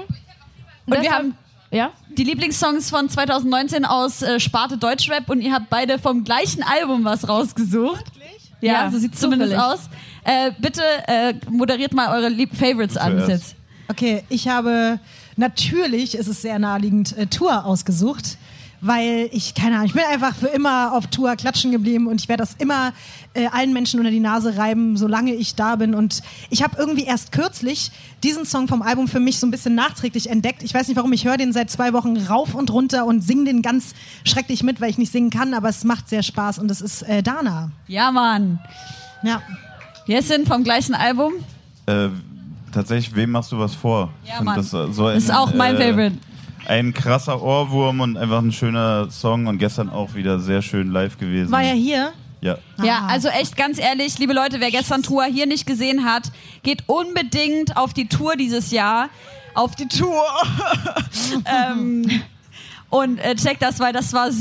Und 0.87 1.03
wir 1.03 1.11
haben 1.11 1.35
ja? 1.71 1.91
die 2.09 2.25
Lieblingssongs 2.25 2.91
von 2.91 3.09
2019 3.09 3.85
aus 3.85 4.23
äh, 4.23 4.41
Sparte 4.41 4.79
Deutschrap 4.79 5.29
und 5.29 5.41
ihr 5.41 5.53
habt 5.53 5.71
beide 5.71 5.99
vom 5.99 6.25
gleichen 6.25 6.63
Album 6.63 7.05
was 7.05 7.29
rausgesucht. 7.29 8.05
Ja, 8.61 8.85
Ja, 8.85 8.91
so 8.91 8.99
sieht 8.99 9.19
zumindest 9.19 9.53
zufällig. 9.53 9.73
aus. 9.73 9.91
Äh, 10.25 10.53
bitte 10.59 10.83
äh, 11.07 11.35
moderiert 11.49 11.93
mal 11.93 12.15
eure 12.17 12.29
Lieb 12.29 12.55
Favorites 12.55 12.97
an 12.97 13.17
bis 13.17 13.29
jetzt. 13.29 13.57
Okay, 13.89 14.23
ich 14.29 14.49
habe 14.49 15.01
natürlich, 15.37 16.17
es 16.19 16.29
ist 16.29 16.43
sehr 16.43 16.59
naheliegend, 16.59 17.17
äh, 17.17 17.27
Tour 17.27 17.65
ausgesucht, 17.65 18.37
weil 18.81 19.29
ich, 19.33 19.55
keine 19.55 19.77
Ahnung, 19.77 19.87
ich 19.87 19.93
bin 19.93 20.03
einfach 20.11 20.35
für 20.35 20.47
immer 20.47 20.93
auf 20.95 21.07
Tour 21.09 21.37
klatschen 21.37 21.71
geblieben 21.71 22.07
und 22.07 22.21
ich 22.21 22.29
werde 22.29 22.43
das 22.43 22.55
immer 22.59 22.93
äh, 23.35 23.47
allen 23.49 23.73
Menschen 23.73 24.01
unter 24.01 24.11
die 24.11 24.21
Nase 24.21 24.57
reiben, 24.57 24.97
solange 24.97 25.35
ich 25.35 25.55
da 25.55 25.77
bin. 25.77 25.95
Und 25.95 26.23
ich 26.49 26.63
habe 26.63 26.77
irgendwie 26.79 27.05
erst 27.05 27.33
kürzlich 27.33 27.91
diesen 28.23 28.47
Song 28.47 28.69
vom 28.69 28.83
Album 28.83 29.07
für 29.09 29.21
mich 29.21 29.39
so 29.39 29.47
ein 29.47 29.51
bisschen 29.51 29.75
nachträglich 29.75 30.31
entdeckt. 30.31 30.63
Ich 30.63 30.73
weiß 30.73 30.89
nicht 30.89 30.97
warum, 30.97 31.13
ich 31.13 31.27
höre 31.27 31.37
den 31.37 31.53
seit 31.53 31.71
zwei 31.71 31.93
Wochen 31.93 32.17
rauf 32.17 32.55
und 32.55 32.71
runter 32.71 33.05
und 33.07 33.23
singe 33.23 33.45
den 33.45 33.63
ganz 33.63 33.95
schrecklich 34.25 34.63
mit, 34.63 34.81
weil 34.81 34.91
ich 34.91 34.99
nicht 34.99 35.13
singen 35.13 35.31
kann, 35.31 35.53
aber 35.55 35.69
es 35.69 35.85
macht 35.85 36.09
sehr 36.09 36.23
Spaß 36.23 36.59
und 36.59 36.71
es 36.71 36.81
ist 36.81 37.03
äh, 37.03 37.23
Dana. 37.23 37.71
Ja, 37.87 38.11
Mann. 38.11 38.59
Ja. 39.23 39.43
Jessin 40.07 40.47
vom 40.47 40.65
gleichen 40.65 40.95
Album. 40.95 41.35
äh, 41.87 42.09
tatsächlich, 42.73 43.15
wem 43.15 43.31
machst 43.31 43.53
du 43.53 43.59
was 43.59 43.75
vor? 43.75 44.11
Ja, 44.25 44.43
Mann. 44.43 44.57
Das, 44.57 44.71
so 44.71 44.87
Das 45.09 45.25
ist 45.25 45.33
auch 45.33 45.53
mein 45.55 45.77
äh, 45.77 45.89
Favorite. 45.91 46.17
Ein 46.71 46.95
krasser 46.95 47.43
Ohrwurm 47.43 47.99
und 47.99 48.17
einfach 48.17 48.39
ein 48.39 48.53
schöner 48.53 49.11
Song 49.11 49.49
und 49.49 49.59
gestern 49.59 49.91
auch 49.91 50.15
wieder 50.15 50.39
sehr 50.39 50.63
schön 50.63 50.93
live 50.93 51.19
gewesen. 51.19 51.51
War 51.51 51.65
er 51.65 51.75
hier? 51.75 52.13
Ja. 52.43 52.59
Ja, 52.81 53.07
also 53.09 53.27
echt 53.27 53.57
ganz 53.57 53.81
ehrlich, 53.81 54.21
liebe 54.21 54.33
Leute, 54.33 54.61
wer 54.61 54.71
gestern 54.71 55.03
Tour 55.03 55.25
hier 55.25 55.47
nicht 55.47 55.67
gesehen 55.67 56.05
hat, 56.05 56.31
geht 56.63 56.85
unbedingt 56.87 57.77
auf 57.77 57.93
die 57.93 58.07
Tour 58.07 58.37
dieses 58.37 58.71
Jahr. 58.71 59.09
Auf 59.55 59.75
die 59.75 59.89
Tour. 59.89 60.25
ähm, 61.45 62.23
und 62.89 63.19
äh, 63.19 63.35
checkt 63.35 63.63
das, 63.63 63.81
weil 63.81 63.93
das 63.93 64.13
war 64.13 64.31
so 64.31 64.39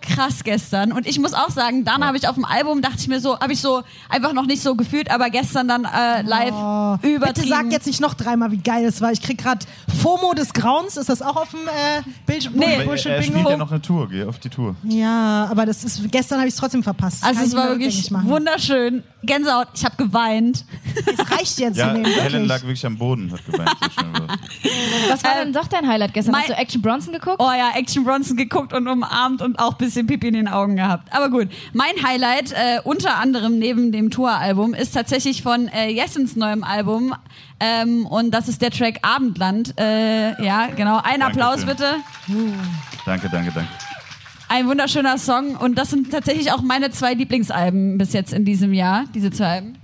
krass 0.00 0.44
gestern. 0.44 0.92
Und 0.92 1.06
ich 1.06 1.18
muss 1.18 1.34
auch 1.34 1.50
sagen, 1.50 1.84
dann 1.84 2.04
habe 2.04 2.16
ich 2.16 2.26
auf 2.28 2.34
dem 2.34 2.44
Album, 2.44 2.82
dachte 2.82 2.96
ich 3.00 3.08
mir 3.08 3.20
so, 3.20 3.38
habe 3.38 3.52
ich 3.52 3.60
so 3.60 3.82
einfach 4.08 4.32
noch 4.32 4.46
nicht 4.46 4.62
so 4.62 4.74
gefühlt, 4.74 5.10
aber 5.10 5.30
gestern 5.30 5.68
dann 5.68 5.84
äh, 5.84 6.22
live 6.22 6.52
Oh, 6.52 6.96
übertrieben. 7.02 7.20
Bitte 7.34 7.48
sag 7.48 7.70
jetzt 7.72 7.86
nicht 7.86 8.00
noch 8.00 8.14
dreimal, 8.14 8.50
wie 8.52 8.58
geil 8.58 8.84
es 8.84 9.00
war. 9.00 9.12
Ich 9.12 9.20
krieg 9.22 9.38
gerade 9.38 9.64
FOMO 10.02 10.34
des 10.34 10.52
Grauens. 10.52 10.96
Ist 10.96 11.08
das 11.08 11.22
auch 11.22 11.36
auf 11.36 11.50
dem 11.50 11.60
äh, 11.68 12.02
Bild 12.26 12.50
Nee. 12.54 12.76
Aber 12.82 12.96
er, 12.96 13.06
er 13.16 13.22
spielt 13.22 13.48
ja 13.48 13.56
noch 13.56 13.70
eine 13.70 13.80
Tour, 13.82 14.08
geh 14.08 14.24
auf 14.24 14.38
die 14.38 14.48
Tour. 14.48 14.74
Ja, 14.84 15.46
aber 15.50 15.66
das 15.66 15.84
ist 15.84 16.00
gestern 16.10 16.38
habe 16.38 16.48
ich 16.48 16.54
es 16.54 16.60
trotzdem 16.60 16.82
verpasst. 16.82 17.22
Das 17.22 17.28
Also 17.28 17.38
kann 17.38 17.46
es 17.46 17.52
ich 17.52 17.56
war 17.58 17.68
wirklich 17.68 18.10
wunderschön. 18.12 19.02
Gänsehaut, 19.22 19.68
ich 19.74 19.84
habe 19.84 19.96
geweint. 19.96 20.64
Es 21.06 21.18
reicht 21.30 21.58
jetzt 21.58 21.76
Ja, 21.76 21.92
nehmen, 21.92 22.06
Helen 22.06 22.46
lag 22.46 22.62
wirklich 22.62 22.84
am 22.86 22.96
Boden, 22.96 23.30
hat 23.30 23.44
geweint. 23.44 23.68
So. 23.80 25.10
Was 25.10 25.22
war 25.24 25.32
Ähm, 25.32 25.38
denn 25.44 25.52
doch 25.52 25.66
dein 25.68 25.86
Highlight 25.86 26.14
gestern? 26.14 26.34
Hast 26.36 26.48
du 26.48 26.54
Action 26.54 26.80
Bronson 26.82 27.12
geguckt? 27.12 27.36
Oh 27.38 27.50
ja, 27.50 27.70
Action 27.74 28.04
Bronson 28.04 28.36
geguckt 28.36 28.72
und 28.72 28.88
umarmt 28.88 29.42
und 29.42 29.49
auch 29.58 29.72
ein 29.72 29.78
bisschen 29.78 30.06
Pipi 30.06 30.28
in 30.28 30.34
den 30.34 30.48
Augen 30.48 30.76
gehabt. 30.76 31.12
Aber 31.12 31.28
gut, 31.30 31.48
mein 31.72 31.92
Highlight, 32.04 32.52
äh, 32.52 32.80
unter 32.84 33.16
anderem 33.18 33.58
neben 33.58 33.92
dem 33.92 34.10
Tour-Album, 34.10 34.74
ist 34.74 34.92
tatsächlich 34.92 35.42
von 35.42 35.68
äh, 35.68 35.88
Jessens 35.90 36.36
neuem 36.36 36.62
Album. 36.64 37.14
Ähm, 37.60 38.06
und 38.06 38.30
das 38.32 38.48
ist 38.48 38.62
der 38.62 38.70
Track 38.70 38.98
Abendland. 39.02 39.78
Äh, 39.78 40.42
ja, 40.44 40.68
genau. 40.76 41.00
Ein 41.02 41.22
Applaus 41.22 41.64
bitte. 41.64 41.96
Danke, 43.06 43.28
danke, 43.30 43.50
danke. 43.52 43.68
Ein 44.48 44.66
wunderschöner 44.66 45.16
Song. 45.18 45.56
Und 45.56 45.76
das 45.78 45.90
sind 45.90 46.10
tatsächlich 46.10 46.50
auch 46.52 46.62
meine 46.62 46.90
zwei 46.90 47.14
Lieblingsalben 47.14 47.98
bis 47.98 48.12
jetzt 48.12 48.32
in 48.32 48.44
diesem 48.44 48.72
Jahr, 48.72 49.04
diese 49.14 49.30
zwei 49.30 49.46
Alben. 49.46 49.76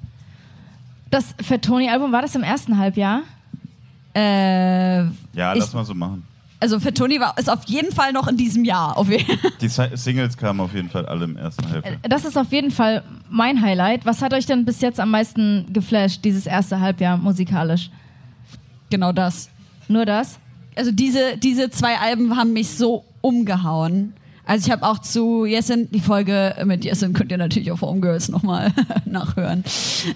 Das 1.10 1.34
Fettoni-Album, 1.40 2.10
war 2.10 2.20
das 2.22 2.34
im 2.34 2.42
ersten 2.42 2.78
Halbjahr? 2.78 3.22
Äh, 4.14 5.02
Ja, 5.34 5.52
Ich- 5.54 5.60
lass 5.60 5.72
mal 5.74 5.84
so 5.84 5.94
machen. 5.94 6.25
Also 6.60 6.80
für 6.80 6.92
Toni 6.94 7.20
war 7.20 7.36
ist 7.38 7.50
auf 7.50 7.64
jeden 7.66 7.92
Fall 7.92 8.12
noch 8.12 8.28
in 8.28 8.36
diesem 8.36 8.64
Jahr. 8.64 8.96
Auf 8.96 9.10
jeden 9.10 9.26
Die 9.60 9.68
Si- 9.68 9.94
Singles 9.94 10.36
kamen 10.36 10.60
auf 10.60 10.74
jeden 10.74 10.88
Fall 10.88 11.06
alle 11.06 11.24
im 11.24 11.36
ersten 11.36 11.68
Halbjahr. 11.68 11.96
Das 12.02 12.24
ist 12.24 12.36
auf 12.38 12.50
jeden 12.52 12.70
Fall 12.70 13.02
mein 13.28 13.60
Highlight. 13.60 14.06
Was 14.06 14.22
hat 14.22 14.32
euch 14.34 14.46
denn 14.46 14.64
bis 14.64 14.80
jetzt 14.80 14.98
am 15.00 15.10
meisten 15.10 15.66
geflasht, 15.72 16.24
dieses 16.24 16.46
erste 16.46 16.80
Halbjahr 16.80 17.16
musikalisch? 17.18 17.90
genau 18.90 19.12
das. 19.12 19.50
Nur 19.88 20.04
das? 20.06 20.38
also 20.76 20.92
diese, 20.92 21.38
diese 21.38 21.70
zwei 21.70 21.96
Alben 21.98 22.36
haben 22.36 22.52
mich 22.52 22.68
so 22.70 23.04
umgehauen. 23.22 24.12
Also 24.44 24.66
ich 24.66 24.70
habe 24.72 24.84
auch 24.86 24.98
zu 25.00 25.44
Jessin, 25.44 25.88
die 25.90 26.00
Folge 26.00 26.54
mit 26.66 26.84
Jessin 26.84 27.12
könnt 27.14 27.32
ihr 27.32 27.38
natürlich 27.38 27.72
auf 27.72 27.80
Homegirls 27.80 28.28
nochmal 28.28 28.72
nachhören, 29.06 29.64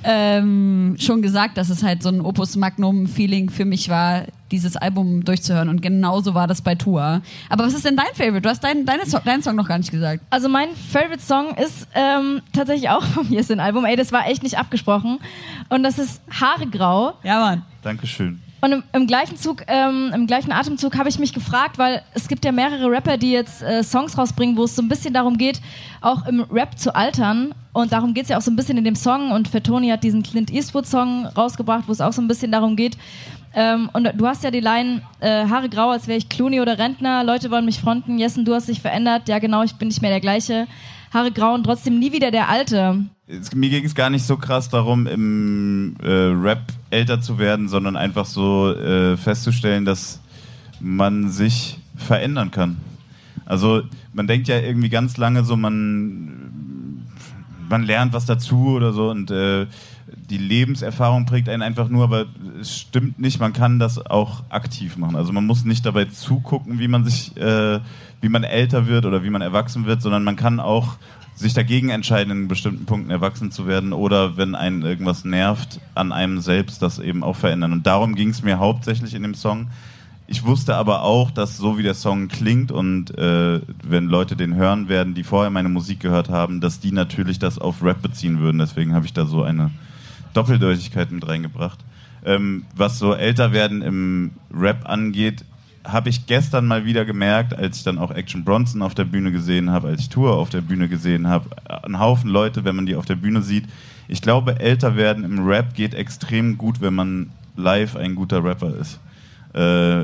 ähm, 0.05 0.96
schon 1.00 1.20
gesagt, 1.22 1.57
dass 1.57 1.68
es 1.70 1.83
halt 1.83 2.03
so 2.03 2.11
ein 2.11 2.20
Opus 2.20 2.57
Magnum 2.57 3.07
Feeling 3.09 3.50
für 3.50 3.64
mich 3.64 3.88
war, 3.88 4.22
dieses 4.51 4.77
Album 4.77 5.25
durchzuhören. 5.25 5.69
Und 5.69 5.83
genauso 5.83 6.35
war 6.35 6.47
das 6.47 6.63
bei 6.63 6.75
Tour. 6.75 7.23
Aber 7.49 7.65
was 7.65 7.75
ist 7.75 7.85
denn 7.85 7.97
dein 7.97 8.15
Favorite? 8.15 8.43
Du 8.43 8.49
hast 8.49 8.63
deinen 8.63 8.87
deine 8.87 9.07
so 9.07 9.19
deinen 9.19 9.43
Song 9.43 9.57
noch 9.57 9.69
gar 9.69 9.79
nicht 9.79 9.91
gesagt. 9.91 10.23
Also 10.31 10.49
mein 10.49 10.69
Favorite 10.75 11.23
Song 11.23 11.55
ist 11.57 11.89
ähm, 11.95 12.43
tatsächlich 12.53 12.91
auch 12.91 13.05
vom 13.05 13.29
Yesin 13.31 13.61
Album. 13.61 13.85
Ey, 13.85 13.97
das 13.97 14.13
war 14.13 14.27
echt 14.29 14.43
nicht 14.43 14.59
abgesprochen. 14.59 15.19
Und 15.69 15.83
das 15.83 15.99
ist 15.99 16.21
Haare 16.31 16.67
grau. 16.67 17.15
Ja, 17.23 17.41
Mann. 17.41 17.63
Dankeschön. 17.83 18.41
Und 18.63 18.73
im, 18.73 18.83
im 18.93 19.07
gleichen 19.07 19.37
Zug, 19.37 19.63
ähm, 19.69 20.13
im 20.15 20.27
gleichen 20.27 20.53
Atemzug 20.53 20.99
habe 20.99 21.09
ich 21.09 21.19
mich 21.19 21.33
gefragt, 21.33 21.79
weil 21.79 22.03
es 22.13 22.29
gibt 22.29 22.45
ja 22.45 22.53
mehrere 22.53 22.91
Rapper, 22.91 23.17
die 23.17 23.33
jetzt 23.33 23.63
äh, 23.63 23.83
Songs 23.83 24.19
rausbringen, 24.19 24.57
wo 24.57 24.65
es 24.65 24.77
so 24.77 24.83
ein 24.83 24.89
bisschen 24.89 25.15
darum 25.15 25.39
geht, 25.39 25.61
auch 26.03 26.27
im 26.27 26.43
Rap 26.43 26.79
zu 26.79 26.95
altern. 26.95 27.55
Und 27.73 27.93
darum 27.93 28.13
geht 28.13 28.25
es 28.25 28.29
ja 28.29 28.37
auch 28.37 28.43
so 28.43 28.51
ein 28.51 28.57
bisschen 28.57 28.77
in 28.77 28.85
dem 28.85 28.97
Song. 28.97 29.31
Und 29.31 29.49
Fettoni 29.49 29.89
hat 29.89 30.05
diesen 30.05 30.23
Clint 30.23 30.53
Eastwood-Song 30.53 31.27
rausgebracht, 31.27 31.85
wo 31.87 31.93
es 31.93 32.01
auch 32.01 32.13
so 32.13 32.21
ein 32.21 32.29
bisschen 32.29 32.53
darum 32.53 32.77
geht. 32.77 32.99
Ähm, 33.53 33.91
und 33.93 34.09
du 34.15 34.27
hast 34.27 34.45
ja 34.45 34.51
die 34.51 34.61
Line, 34.61 35.03
äh, 35.21 35.47
Haare 35.47 35.69
grau, 35.69 35.91
als 35.91 36.07
wäre 36.07 36.19
ich 36.19 36.29
Clooney 36.29 36.61
oder 36.61 36.79
Rentner, 36.79 37.25
Leute 37.25 37.51
wollen 37.51 37.65
mich 37.65 37.81
fronten, 37.81 38.19
Jessen, 38.19 38.45
du 38.45 38.55
hast 38.55 38.69
dich 38.69 38.81
verändert, 38.81 39.29
ja 39.29 39.39
genau, 39.39 39.63
ich 39.63 39.75
bin 39.75 39.89
nicht 39.89 40.03
mehr 40.03 40.11
der 40.11 40.21
gleiche. 40.21 40.67
Haare 41.13 41.33
grau 41.33 41.55
und 41.55 41.65
trotzdem 41.65 41.99
nie 41.99 42.13
wieder 42.13 42.31
der 42.31 42.49
Alte. 42.49 43.05
Es, 43.27 43.53
mir 43.53 43.69
ging 43.69 43.85
es 43.85 43.97
gar 43.97 44.11
nicht 44.11 44.25
so 44.25 44.37
krass 44.37 44.69
darum, 44.69 45.09
im 45.09 45.97
äh, 46.03 46.09
Rap 46.09 46.63
älter 46.91 47.21
zu 47.21 47.39
werden, 47.39 47.69
sondern 47.69 47.97
einfach 47.97 48.27
so 48.27 48.73
äh, 48.73 49.17
festzustellen, 49.17 49.85
dass 49.85 50.21
man 50.79 51.29
sich 51.29 51.79
verändern 51.97 52.53
kann. 52.53 52.77
Also 53.45 53.83
man 54.13 54.29
denkt 54.29 54.47
ja 54.47 54.61
irgendwie 54.61 54.89
ganz 54.89 55.17
lange 55.17 55.43
so, 55.43 55.57
man, 55.57 57.05
man 57.69 57.83
lernt 57.83 58.13
was 58.13 58.27
dazu 58.27 58.69
oder 58.69 58.93
so 58.93 59.11
und 59.11 59.33
äh, 59.33 59.67
die 60.16 60.38
Lebenserfahrung 60.38 61.27
prägt 61.27 61.49
einen 61.49 61.62
einfach 61.62 61.88
nur, 61.88 62.05
aber 62.05 62.27
es 62.61 62.79
stimmt 62.79 63.18
nicht, 63.18 63.40
man 63.40 63.53
kann 63.53 63.79
das 63.79 64.05
auch 64.05 64.42
aktiv 64.49 64.96
machen. 64.96 65.16
Also 65.16 65.33
man 65.33 65.46
muss 65.46 65.64
nicht 65.64 65.87
dabei 65.87 66.07
zugucken, 66.07 66.79
wie 66.79 66.88
man 66.88 67.05
sich, 67.05 67.37
äh, 67.37 67.81
wie 68.20 68.29
man 68.29 68.44
älter 68.44 68.87
wird 68.87 69.07
oder 69.07 69.23
wie 69.25 69.31
man 69.31 69.42
erwachsen 69.42 69.87
wird, 69.87 70.03
sondern 70.03 70.25
man 70.25 70.37
kann 70.37 70.61
auch 70.61 70.96
sich 71.35 71.55
dagegen 71.55 71.88
entscheiden, 71.88 72.31
in 72.31 72.49
bestimmten 72.49 72.85
Punkten 72.85 73.11
erwachsen 73.11 73.51
zu 73.51 73.66
werden 73.66 73.92
oder 73.92 74.37
wenn 74.37 74.55
einen 74.55 74.83
irgendwas 74.83 75.25
nervt, 75.25 75.81
an 75.94 76.12
einem 76.12 76.40
selbst 76.40 76.83
das 76.83 76.99
eben 76.99 77.25
auch 77.25 77.37
verändern. 77.37 77.73
Und 77.73 77.87
darum 77.87 78.14
ging 78.14 78.29
es 78.29 78.42
mir 78.42 78.59
hauptsächlich 78.59 79.14
in 79.14 79.23
dem 79.23 79.35
Song. 79.35 79.68
Ich 80.27 80.44
wusste 80.44 80.77
aber 80.77 81.03
auch, 81.03 81.30
dass 81.30 81.57
so 81.57 81.76
wie 81.76 81.82
der 81.82 81.95
Song 81.95 82.28
klingt 82.28 82.70
und 82.70 83.16
äh, 83.18 83.61
wenn 83.82 84.07
Leute 84.07 84.37
den 84.37 84.55
hören 84.55 84.89
werden, 84.89 85.14
die 85.14 85.24
vorher 85.24 85.51
meine 85.51 85.68
Musik 85.68 85.99
gehört 85.99 86.28
haben, 86.28 86.61
dass 86.61 86.78
die 86.78 86.93
natürlich 86.93 87.39
das 87.41 87.59
auf 87.59 87.82
Rap 87.82 88.01
beziehen 88.01 88.39
würden. 88.39 88.59
Deswegen 88.59 88.95
habe 88.95 89.07
ich 89.07 89.12
da 89.12 89.26
so 89.26 89.43
eine 89.43 89.72
Doppeldeutigkeit 90.35 91.11
mit 91.11 91.26
reingebracht. 91.26 91.78
Ähm, 92.24 92.64
was 92.76 92.99
so 92.99 93.14
älter 93.14 93.53
werden 93.53 93.83
im 93.83 94.33
Rap 94.53 94.89
angeht, 94.89 95.45
habe 95.85 96.11
ich 96.11 96.26
gestern 96.26 96.66
mal 96.66 96.85
wieder 96.85 97.05
gemerkt, 97.05 97.55
als 97.55 97.78
ich 97.78 97.85
dann 97.85 97.99
auch 97.99 98.11
Action 98.11 98.45
Bronson 98.45 98.83
auf 98.83 98.95
der 98.95 99.05
Bühne 99.05 99.33
gesehen 99.33 99.70
habe, 99.70 99.89
als 99.89 100.03
ich 100.03 100.09
Tour 100.11 100.37
auf 100.37 100.51
der 100.51 100.61
Bühne 100.61 100.89
gesehen 100.89 101.26
habe, 101.26 101.49
ein 101.64 101.99
Haufen 101.99 102.28
Leute, 102.28 102.64
wenn 102.64 102.76
man 102.76 102.87
die 102.87 102.97
auf 102.97 103.07
der 103.07 103.16
Bühne 103.16 103.43
sieht. 103.43 103.64
Ich 104.07 104.20
glaube, 104.20 104.61
älter 104.61 104.97
werden 104.97 105.24
im 105.24 105.47
Rap 105.47 105.74
geht 105.74 105.95
extrem 105.95 106.59
gut, 106.59 106.81
wenn 106.81 106.95
man 106.95 107.31
live 107.57 107.97
ein 107.97 108.14
guter 108.14 108.45
Rapper 108.45 108.74
ist. 108.76 109.01
Äh, 109.55 110.03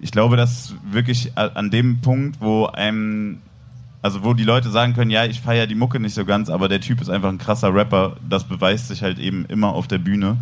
ich 0.00 0.10
glaube, 0.10 0.36
dass 0.36 0.74
wirklich 0.90 1.36
an 1.36 1.70
dem 1.70 2.00
Punkt, 2.00 2.40
wo 2.40 2.66
einem, 2.66 3.38
also 4.02 4.24
wo 4.24 4.34
die 4.34 4.44
Leute 4.44 4.70
sagen 4.70 4.94
können, 4.94 5.10
ja, 5.10 5.24
ich 5.24 5.40
feiere 5.40 5.66
die 5.66 5.76
Mucke 5.76 6.00
nicht 6.00 6.14
so 6.14 6.24
ganz, 6.24 6.50
aber 6.50 6.68
der 6.68 6.80
Typ 6.80 7.00
ist 7.00 7.08
einfach 7.08 7.28
ein 7.28 7.38
krasser 7.38 7.72
Rapper, 7.72 8.16
das 8.28 8.44
beweist 8.44 8.88
sich 8.88 9.02
halt 9.02 9.18
eben 9.18 9.46
immer 9.46 9.72
auf 9.72 9.86
der 9.86 9.98
Bühne. 9.98 10.36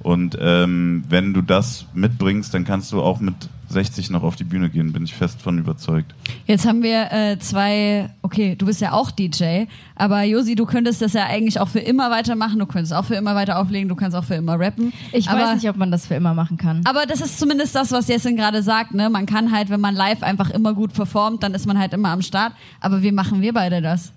Und 0.00 0.38
ähm, 0.40 1.04
wenn 1.08 1.34
du 1.34 1.42
das 1.42 1.86
mitbringst, 1.94 2.54
dann 2.54 2.64
kannst 2.64 2.92
du 2.92 3.02
auch 3.02 3.18
mit 3.18 3.48
60 3.68 4.10
noch 4.10 4.22
auf 4.22 4.36
die 4.36 4.44
Bühne 4.44 4.70
gehen, 4.70 4.92
bin 4.92 5.04
ich 5.04 5.14
fest 5.14 5.42
von 5.42 5.58
überzeugt. 5.58 6.14
Jetzt 6.46 6.66
haben 6.66 6.82
wir 6.82 7.12
äh, 7.12 7.38
zwei, 7.38 8.08
okay, 8.22 8.54
du 8.56 8.66
bist 8.66 8.80
ja 8.80 8.92
auch 8.92 9.10
DJ, 9.10 9.64
aber 9.94 10.22
Josi, 10.22 10.54
du 10.54 10.64
könntest 10.64 11.02
das 11.02 11.12
ja 11.12 11.26
eigentlich 11.26 11.60
auch 11.60 11.68
für 11.68 11.80
immer 11.80 12.10
weitermachen, 12.10 12.58
du 12.58 12.66
könntest 12.66 12.94
auch 12.94 13.04
für 13.04 13.16
immer 13.16 13.34
weiter 13.34 13.58
auflegen, 13.58 13.88
du 13.88 13.94
kannst 13.94 14.16
auch 14.16 14.24
für 14.24 14.36
immer 14.36 14.58
rappen. 14.58 14.92
Ich 15.12 15.28
aber, 15.28 15.40
weiß 15.40 15.54
nicht, 15.56 15.68
ob 15.68 15.76
man 15.76 15.90
das 15.90 16.06
für 16.06 16.14
immer 16.14 16.34
machen 16.34 16.56
kann. 16.56 16.80
Aber 16.84 17.04
das 17.04 17.20
ist 17.20 17.38
zumindest 17.38 17.74
das, 17.74 17.92
was 17.92 18.08
Jessin 18.08 18.36
gerade 18.36 18.62
sagt, 18.62 18.94
ne? 18.94 19.10
Man 19.10 19.26
kann 19.26 19.52
halt, 19.52 19.68
wenn 19.68 19.80
man 19.80 19.94
live 19.94 20.22
einfach 20.22 20.50
immer 20.50 20.72
gut 20.72 20.94
performt, 20.94 21.42
dann 21.42 21.52
ist 21.52 21.66
man 21.66 21.78
halt 21.78 21.92
immer 21.92 22.08
am 22.08 22.22
Start. 22.22 22.54
Aber 22.80 23.02
wie 23.02 23.12
machen 23.12 23.42
wir 23.42 23.52
beide 23.52 23.82
das? 23.82 24.12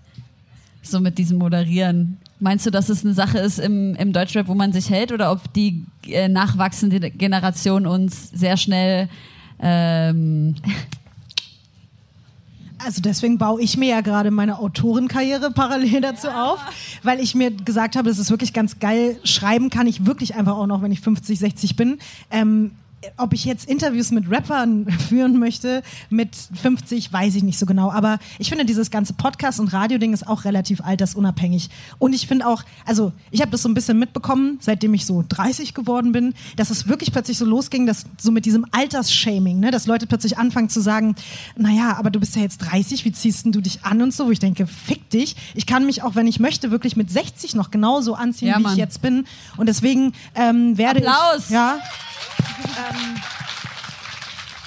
So 0.81 0.99
mit 0.99 1.17
diesem 1.17 1.37
Moderieren. 1.37 2.17
Meinst 2.39 2.65
du, 2.65 2.71
dass 2.71 2.89
es 2.89 3.05
eine 3.05 3.13
Sache 3.13 3.37
ist 3.37 3.59
im, 3.59 3.95
im 3.95 4.13
Deutschrap, 4.13 4.47
wo 4.47 4.55
man 4.55 4.73
sich 4.73 4.89
hält, 4.89 5.11
oder 5.11 5.31
ob 5.31 5.53
die 5.53 5.85
äh, 6.07 6.27
nachwachsende 6.27 7.11
Generation 7.11 7.85
uns 7.85 8.31
sehr 8.31 8.57
schnell 8.57 9.09
ähm, 9.61 10.55
Also 12.83 13.01
deswegen 13.01 13.37
baue 13.37 13.61
ich 13.61 13.77
mir 13.77 13.89
ja 13.89 14.01
gerade 14.01 14.31
meine 14.31 14.57
Autorenkarriere 14.57 15.51
parallel 15.51 16.01
dazu 16.01 16.29
auf, 16.29 16.59
weil 17.03 17.19
ich 17.19 17.35
mir 17.35 17.51
gesagt 17.51 17.95
habe, 17.95 18.09
das 18.09 18.17
ist 18.17 18.31
wirklich 18.31 18.53
ganz 18.53 18.79
geil. 18.79 19.19
Schreiben 19.23 19.69
kann 19.69 19.85
ich 19.85 20.05
wirklich 20.05 20.35
einfach 20.35 20.57
auch 20.57 20.65
noch, 20.65 20.81
wenn 20.81 20.91
ich 20.91 21.01
50, 21.01 21.37
60 21.37 21.75
bin. 21.75 21.99
Ähm, 22.31 22.71
ob 23.17 23.33
ich 23.33 23.45
jetzt 23.45 23.67
Interviews 23.67 24.11
mit 24.11 24.29
Rappern 24.29 24.85
führen 25.09 25.39
möchte, 25.39 25.81
mit 26.09 26.35
50, 26.61 27.11
weiß 27.11 27.35
ich 27.35 27.43
nicht 27.43 27.57
so 27.59 27.65
genau. 27.65 27.91
Aber 27.91 28.19
ich 28.39 28.49
finde, 28.49 28.65
dieses 28.65 28.91
ganze 28.91 29.13
Podcast- 29.13 29.59
und 29.59 29.73
Radio-Ding 29.73 30.13
ist 30.13 30.27
auch 30.27 30.45
relativ 30.45 30.81
altersunabhängig. 30.81 31.69
Und 31.99 32.13
ich 32.13 32.27
finde 32.27 32.47
auch, 32.47 32.63
also 32.85 33.11
ich 33.31 33.41
habe 33.41 33.51
das 33.51 33.61
so 33.63 33.69
ein 33.69 33.73
bisschen 33.73 33.97
mitbekommen, 33.99 34.57
seitdem 34.61 34.93
ich 34.93 35.05
so 35.05 35.23
30 35.27 35.73
geworden 35.73 36.11
bin, 36.11 36.33
dass 36.55 36.69
es 36.69 36.87
wirklich 36.87 37.11
plötzlich 37.11 37.37
so 37.37 37.45
losging, 37.45 37.85
dass 37.85 38.05
so 38.19 38.31
mit 38.31 38.45
diesem 38.45 38.65
Altersshaming, 38.71 39.59
ne, 39.59 39.71
dass 39.71 39.87
Leute 39.87 40.05
plötzlich 40.07 40.37
anfangen 40.37 40.69
zu 40.69 40.79
sagen, 40.81 41.15
naja, 41.55 41.95
aber 41.97 42.09
du 42.11 42.19
bist 42.19 42.35
ja 42.35 42.41
jetzt 42.41 42.59
30, 42.59 43.05
wie 43.05 43.11
ziehst 43.11 43.45
denn 43.45 43.51
du 43.51 43.61
dich 43.61 43.83
an 43.83 44.01
und 44.01 44.13
so, 44.13 44.27
wo 44.27 44.31
ich 44.31 44.39
denke, 44.39 44.67
fick 44.67 45.09
dich. 45.09 45.35
Ich 45.55 45.65
kann 45.65 45.85
mich 45.85 46.03
auch, 46.03 46.15
wenn 46.15 46.27
ich 46.27 46.39
möchte, 46.39 46.71
wirklich 46.71 46.95
mit 46.95 47.09
60 47.11 47.55
noch 47.55 47.71
genauso 47.71 48.13
anziehen, 48.15 48.49
Ja, 48.49 48.59
wie 48.59 48.63
Mann. 48.63 48.73
ich 48.73 48.77
jetzt 48.77 49.01
bin. 49.01 49.25
Und 49.57 49.67
deswegen 49.67 50.13
ähm, 50.35 50.77
werde 50.77 50.99
Applaus. 51.07 51.45
ich... 51.45 51.49
Ja, 51.51 51.79
ähm, 52.91 53.21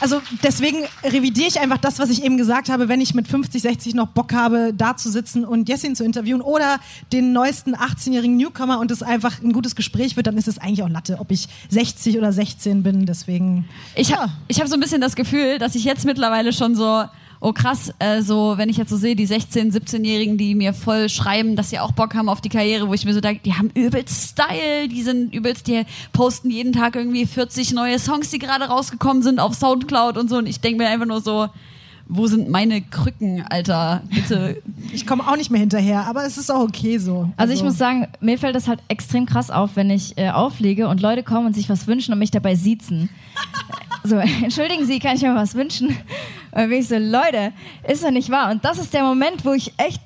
also 0.04 0.20
deswegen 0.42 0.84
revidiere 1.02 1.48
ich 1.48 1.60
einfach 1.60 1.78
das, 1.78 1.98
was 1.98 2.10
ich 2.10 2.24
eben 2.24 2.36
gesagt 2.36 2.68
habe, 2.68 2.88
wenn 2.88 3.00
ich 3.00 3.14
mit 3.14 3.26
50, 3.26 3.62
60 3.62 3.94
noch 3.94 4.08
Bock 4.08 4.34
habe, 4.34 4.74
da 4.76 4.98
zu 4.98 5.10
sitzen 5.10 5.46
und 5.46 5.66
Jessin 5.66 5.96
zu 5.96 6.04
interviewen 6.04 6.42
oder 6.42 6.78
den 7.10 7.32
neuesten 7.32 7.74
18-jährigen 7.74 8.36
Newcomer 8.36 8.80
und 8.80 8.90
es 8.90 9.02
einfach 9.02 9.40
ein 9.40 9.54
gutes 9.54 9.74
Gespräch 9.76 10.16
wird, 10.16 10.26
dann 10.26 10.36
ist 10.36 10.46
es 10.46 10.58
eigentlich 10.58 10.82
auch 10.82 10.90
Latte, 10.90 11.20
ob 11.20 11.30
ich 11.30 11.48
60 11.70 12.18
oder 12.18 12.34
16 12.34 12.82
bin. 12.82 13.06
Deswegen. 13.06 13.66
Ich 13.94 14.14
habe 14.14 14.30
ich 14.46 14.60
hab 14.60 14.68
so 14.68 14.74
ein 14.74 14.80
bisschen 14.80 15.00
das 15.00 15.16
Gefühl, 15.16 15.58
dass 15.58 15.74
ich 15.74 15.84
jetzt 15.84 16.04
mittlerweile 16.04 16.52
schon 16.52 16.74
so, 16.74 17.04
oh 17.44 17.52
krass, 17.52 17.92
äh, 17.98 18.22
so, 18.22 18.54
wenn 18.56 18.70
ich 18.70 18.78
jetzt 18.78 18.88
so 18.88 18.96
sehe, 18.96 19.14
die 19.14 19.28
16-, 19.28 19.70
17-Jährigen, 19.70 20.38
die 20.38 20.54
mir 20.54 20.72
voll 20.72 21.10
schreiben, 21.10 21.56
dass 21.56 21.68
sie 21.68 21.78
auch 21.78 21.92
Bock 21.92 22.14
haben 22.14 22.30
auf 22.30 22.40
die 22.40 22.48
Karriere, 22.48 22.88
wo 22.88 22.94
ich 22.94 23.04
mir 23.04 23.12
so 23.12 23.20
denke, 23.20 23.42
die 23.44 23.52
haben 23.52 23.70
übelst 23.74 24.30
Style, 24.30 24.88
die 24.88 25.02
sind 25.02 25.34
übelst, 25.34 25.66
die 25.66 25.82
posten 26.14 26.50
jeden 26.50 26.72
Tag 26.72 26.96
irgendwie 26.96 27.26
40 27.26 27.74
neue 27.74 27.98
Songs, 27.98 28.30
die 28.30 28.38
gerade 28.38 28.64
rausgekommen 28.64 29.22
sind 29.22 29.40
auf 29.40 29.54
Soundcloud 29.54 30.16
und 30.16 30.30
so. 30.30 30.38
Und 30.38 30.46
ich 30.46 30.60
denke 30.60 30.82
mir 30.82 30.88
einfach 30.88 31.06
nur 31.06 31.20
so, 31.20 31.48
wo 32.08 32.26
sind 32.26 32.48
meine 32.48 32.80
Krücken, 32.80 33.44
Alter? 33.46 34.02
Bitte. 34.08 34.62
Ich 34.92 35.06
komme 35.06 35.28
auch 35.28 35.36
nicht 35.36 35.50
mehr 35.50 35.60
hinterher, 35.60 36.06
aber 36.06 36.24
es 36.24 36.38
ist 36.38 36.50
auch 36.50 36.62
okay 36.62 36.96
so. 36.96 37.30
Also 37.36 37.52
ich 37.52 37.62
muss 37.62 37.76
sagen, 37.76 38.08
mir 38.20 38.38
fällt 38.38 38.56
das 38.56 38.68
halt 38.68 38.80
extrem 38.88 39.26
krass 39.26 39.50
auf, 39.50 39.76
wenn 39.76 39.90
ich 39.90 40.16
äh, 40.16 40.30
auflege 40.30 40.88
und 40.88 41.02
Leute 41.02 41.22
kommen 41.22 41.46
und 41.46 41.54
sich 41.54 41.68
was 41.68 41.86
wünschen 41.86 42.12
und 42.12 42.18
mich 42.18 42.30
dabei 42.30 42.54
siezen. 42.54 43.10
So, 44.06 44.16
entschuldigen 44.42 44.84
Sie, 44.84 44.98
kann 44.98 45.16
ich 45.16 45.22
mir 45.22 45.34
was 45.34 45.54
wünschen? 45.54 45.96
Und 46.52 46.68
bin 46.68 46.78
ich 46.78 46.88
so, 46.88 46.96
Leute, 46.98 47.52
ist 47.88 48.04
doch 48.04 48.10
nicht 48.10 48.30
wahr. 48.30 48.50
Und 48.50 48.64
das 48.64 48.78
ist 48.78 48.92
der 48.92 49.02
Moment, 49.02 49.44
wo 49.44 49.52
ich 49.52 49.72
echt 49.78 50.02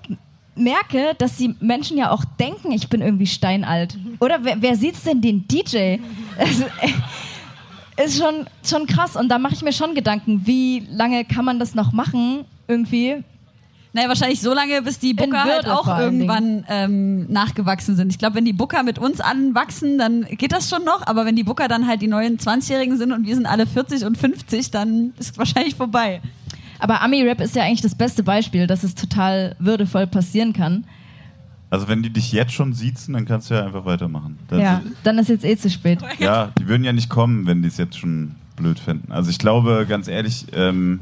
merke, 0.55 1.15
dass 1.19 1.37
die 1.37 1.55
Menschen 1.61 1.99
ja 1.99 2.11
auch 2.11 2.25
denken, 2.39 2.73
ich 2.73 2.89
bin 2.89 3.01
irgendwie 3.01 3.27
steinalt. 3.27 3.99
Oder 4.21 4.43
wer, 4.45 4.63
wer 4.63 4.77
sieht's 4.77 5.03
denn 5.03 5.21
den 5.21 5.47
DJ? 5.47 5.99
Also, 6.39 6.65
äh, 6.81 8.05
ist 8.05 8.17
schon, 8.17 8.47
schon 8.65 8.87
krass. 8.87 9.17
Und 9.17 9.29
da 9.29 9.39
mache 9.39 9.55
ich 9.55 9.63
mir 9.63 9.73
schon 9.73 9.97
Gedanken, 9.97 10.47
wie 10.47 10.87
lange 10.89 11.25
kann 11.25 11.45
man 11.45 11.59
das 11.59 11.75
noch 11.75 11.93
machen? 11.93 12.45
Irgendwie. 12.69 13.25
Naja, 13.93 14.09
wahrscheinlich 14.09 14.41
so 14.41 14.53
lange, 14.53 14.83
bis 14.83 14.99
die 14.99 15.15
Booker 15.15 15.45
halt 15.45 15.67
auch 15.67 15.99
irgendwann 15.99 16.65
ähm, 16.69 17.31
nachgewachsen 17.33 17.97
sind. 17.97 18.11
Ich 18.11 18.19
glaube, 18.19 18.37
wenn 18.37 18.45
die 18.45 18.53
Booker 18.53 18.83
mit 18.83 18.99
uns 18.99 19.21
anwachsen, 19.21 19.99
dann 19.99 20.25
geht 20.25 20.53
das 20.53 20.69
schon 20.69 20.85
noch. 20.85 21.07
Aber 21.07 21.25
wenn 21.25 21.37
die 21.37 21.45
Booker 21.45 21.69
dann 21.69 21.87
halt 21.87 22.03
die 22.03 22.07
neuen 22.07 22.39
20-Jährigen 22.39 22.99
sind 22.99 23.13
und 23.13 23.27
wir 23.27 23.35
sind 23.35 23.47
alle 23.47 23.67
40 23.67 24.05
und 24.05 24.19
50, 24.19 24.71
dann 24.71 25.13
ist 25.19 25.33
es 25.33 25.39
wahrscheinlich 25.39 25.75
vorbei. 25.75 26.21
Aber 26.79 27.01
Ami-Rap 27.03 27.41
ist 27.41 27.57
ja 27.57 27.65
eigentlich 27.65 27.81
das 27.81 27.95
beste 27.95 28.23
Beispiel, 28.23 28.67
dass 28.67 28.85
es 28.85 28.95
total 28.95 29.57
würdevoll 29.59 30.07
passieren 30.07 30.53
kann. 30.53 30.85
Also 31.71 31.89
wenn 31.89 32.03
die 32.03 32.11
dich 32.11 32.33
jetzt 32.33 32.53
schon 32.53 32.73
siezen, 32.73 33.15
dann 33.15 33.27
kannst 33.27 33.51
du 33.51 33.55
ja 33.55 33.65
einfach 33.65 33.85
weitermachen. 33.85 34.39
Das 34.49 34.61
Ja, 34.61 34.83
dann 35.03 35.19
ist 35.19 35.29
jetzt 35.29 35.45
eh 35.45 35.57
zu 35.57 35.69
spät. 35.71 35.99
Ja, 36.19 36.51
die 36.59 36.67
würden 36.67 36.85
ja 36.85 36.93
nicht 36.93 37.11
kommen, 37.11 37.47
wenn 37.47 37.63
die 37.63 37.69
es 37.69 37.77
jetzt 37.77 37.99
schon 37.99 38.37
blöd 38.57 38.79
finden. 38.79 39.13
Also 39.13 39.31
ich 39.31 39.39
glaube, 39.39 39.87
ganz 39.89 40.09
ehrlich, 40.09 40.47
ähm, 40.53 41.01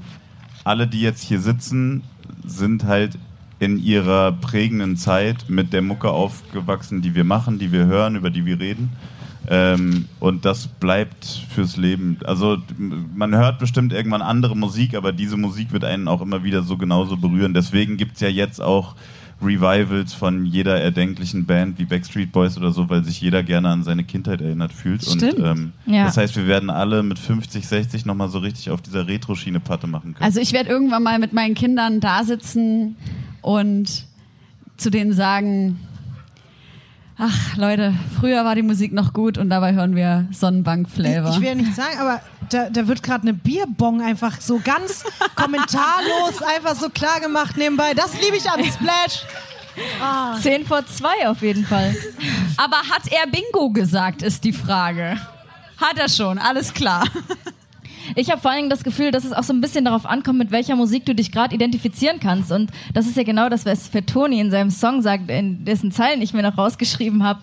alle, 0.64 0.86
die 0.88 1.00
jetzt 1.00 1.22
hier 1.22 1.40
sitzen, 1.40 2.02
sind 2.44 2.84
halt 2.84 3.18
in 3.58 3.82
ihrer 3.82 4.32
prägenden 4.32 4.96
Zeit 4.96 5.48
mit 5.48 5.72
der 5.72 5.82
Mucke 5.82 6.10
aufgewachsen, 6.10 7.00
die 7.00 7.14
wir 7.14 7.24
machen, 7.24 7.58
die 7.58 7.72
wir 7.72 7.86
hören, 7.86 8.16
über 8.16 8.30
die 8.30 8.44
wir 8.44 8.60
reden. 8.60 8.92
Ähm, 9.48 10.06
und 10.18 10.44
das 10.44 10.66
bleibt 10.66 11.24
fürs 11.24 11.76
Leben. 11.76 12.18
Also 12.24 12.58
man 12.78 13.34
hört 13.34 13.58
bestimmt 13.58 13.92
irgendwann 13.92 14.22
andere 14.22 14.56
Musik, 14.56 14.94
aber 14.94 15.12
diese 15.12 15.36
Musik 15.36 15.72
wird 15.72 15.84
einen 15.84 16.08
auch 16.08 16.20
immer 16.20 16.42
wieder 16.42 16.62
so 16.62 16.76
genauso 16.76 17.16
berühren. 17.16 17.54
Deswegen 17.54 17.96
gibt's 17.96 18.20
ja 18.20 18.28
jetzt 18.28 18.60
auch 18.60 18.96
Revivals 19.42 20.14
von 20.14 20.46
jeder 20.46 20.80
erdenklichen 20.80 21.44
Band 21.44 21.78
wie 21.78 21.84
Backstreet 21.84 22.32
Boys 22.32 22.56
oder 22.56 22.72
so, 22.72 22.88
weil 22.88 23.04
sich 23.04 23.20
jeder 23.20 23.42
gerne 23.42 23.68
an 23.68 23.84
seine 23.84 24.02
Kindheit 24.04 24.40
erinnert 24.40 24.72
fühlt. 24.72 25.04
Stimmt. 25.04 25.34
Und 25.34 25.44
ähm, 25.44 25.72
Ja. 25.84 26.04
das 26.04 26.16
heißt, 26.16 26.36
wir 26.36 26.46
werden 26.46 26.70
alle 26.70 27.02
mit 27.02 27.18
50, 27.18 27.66
60 27.66 28.06
nochmal 28.06 28.28
so 28.30 28.38
richtig 28.38 28.70
auf 28.70 28.80
dieser 28.80 29.06
Retro-Schiene 29.06 29.60
Patte 29.60 29.86
machen 29.86 30.14
können. 30.14 30.24
Also 30.24 30.40
ich 30.40 30.52
werde 30.52 30.70
irgendwann 30.70 31.02
mal 31.02 31.18
mit 31.18 31.32
meinen 31.34 31.54
Kindern 31.54 32.00
da 32.00 32.24
sitzen 32.24 32.96
und 33.42 34.06
zu 34.78 34.90
denen 34.90 35.12
sagen, 35.12 35.78
ach 37.18 37.56
Leute, 37.56 37.94
früher 38.18 38.44
war 38.44 38.54
die 38.54 38.62
Musik 38.62 38.92
noch 38.92 39.12
gut 39.12 39.38
und 39.38 39.50
dabei 39.50 39.74
hören 39.74 39.96
wir 39.96 40.26
Sonnenbank-Flavor. 40.32 41.30
Ich 41.30 41.40
will 41.40 41.48
ja 41.48 41.54
nicht 41.54 41.74
sagen, 41.74 41.98
aber 41.98 42.20
da, 42.50 42.70
da 42.70 42.86
wird 42.88 43.02
gerade 43.02 43.22
eine 43.22 43.34
Bierbong 43.34 44.02
einfach 44.02 44.40
so 44.40 44.60
ganz 44.62 45.04
kommentarlos 45.34 46.42
einfach 46.56 46.74
so 46.74 46.88
klar 46.90 47.20
gemacht 47.20 47.56
nebenbei. 47.56 47.94
Das 47.94 48.12
liebe 48.20 48.36
ich 48.36 48.48
am 48.48 48.62
Splash. 48.64 49.24
Ah. 50.00 50.36
10 50.40 50.64
vor 50.64 50.86
2 50.86 51.28
auf 51.28 51.42
jeden 51.42 51.66
Fall. 51.66 51.94
Aber 52.56 52.78
hat 52.78 53.10
er 53.10 53.26
Bingo 53.30 53.70
gesagt, 53.70 54.22
ist 54.22 54.44
die 54.44 54.52
Frage. 54.52 55.18
Hat 55.78 55.98
er 55.98 56.08
schon, 56.08 56.38
alles 56.38 56.72
klar. 56.72 57.04
Ich 58.14 58.30
habe 58.30 58.40
vor 58.40 58.50
allen 58.50 58.58
Dingen 58.58 58.70
das 58.70 58.84
Gefühl, 58.84 59.10
dass 59.10 59.24
es 59.24 59.32
auch 59.32 59.42
so 59.42 59.52
ein 59.52 59.60
bisschen 59.60 59.84
darauf 59.84 60.06
ankommt, 60.06 60.38
mit 60.38 60.50
welcher 60.50 60.76
Musik 60.76 61.04
du 61.06 61.14
dich 61.14 61.32
gerade 61.32 61.54
identifizieren 61.54 62.20
kannst. 62.20 62.52
Und 62.52 62.70
das 62.94 63.06
ist 63.06 63.16
ja 63.16 63.22
genau 63.22 63.48
das, 63.48 63.66
was 63.66 63.88
Fettoni 63.88 64.40
in 64.40 64.50
seinem 64.50 64.70
Song 64.70 65.02
sagt, 65.02 65.30
in 65.30 65.64
dessen 65.64 65.92
Zeilen 65.92 66.22
ich 66.22 66.32
mir 66.32 66.42
noch 66.42 66.56
rausgeschrieben 66.56 67.24
habe. 67.24 67.40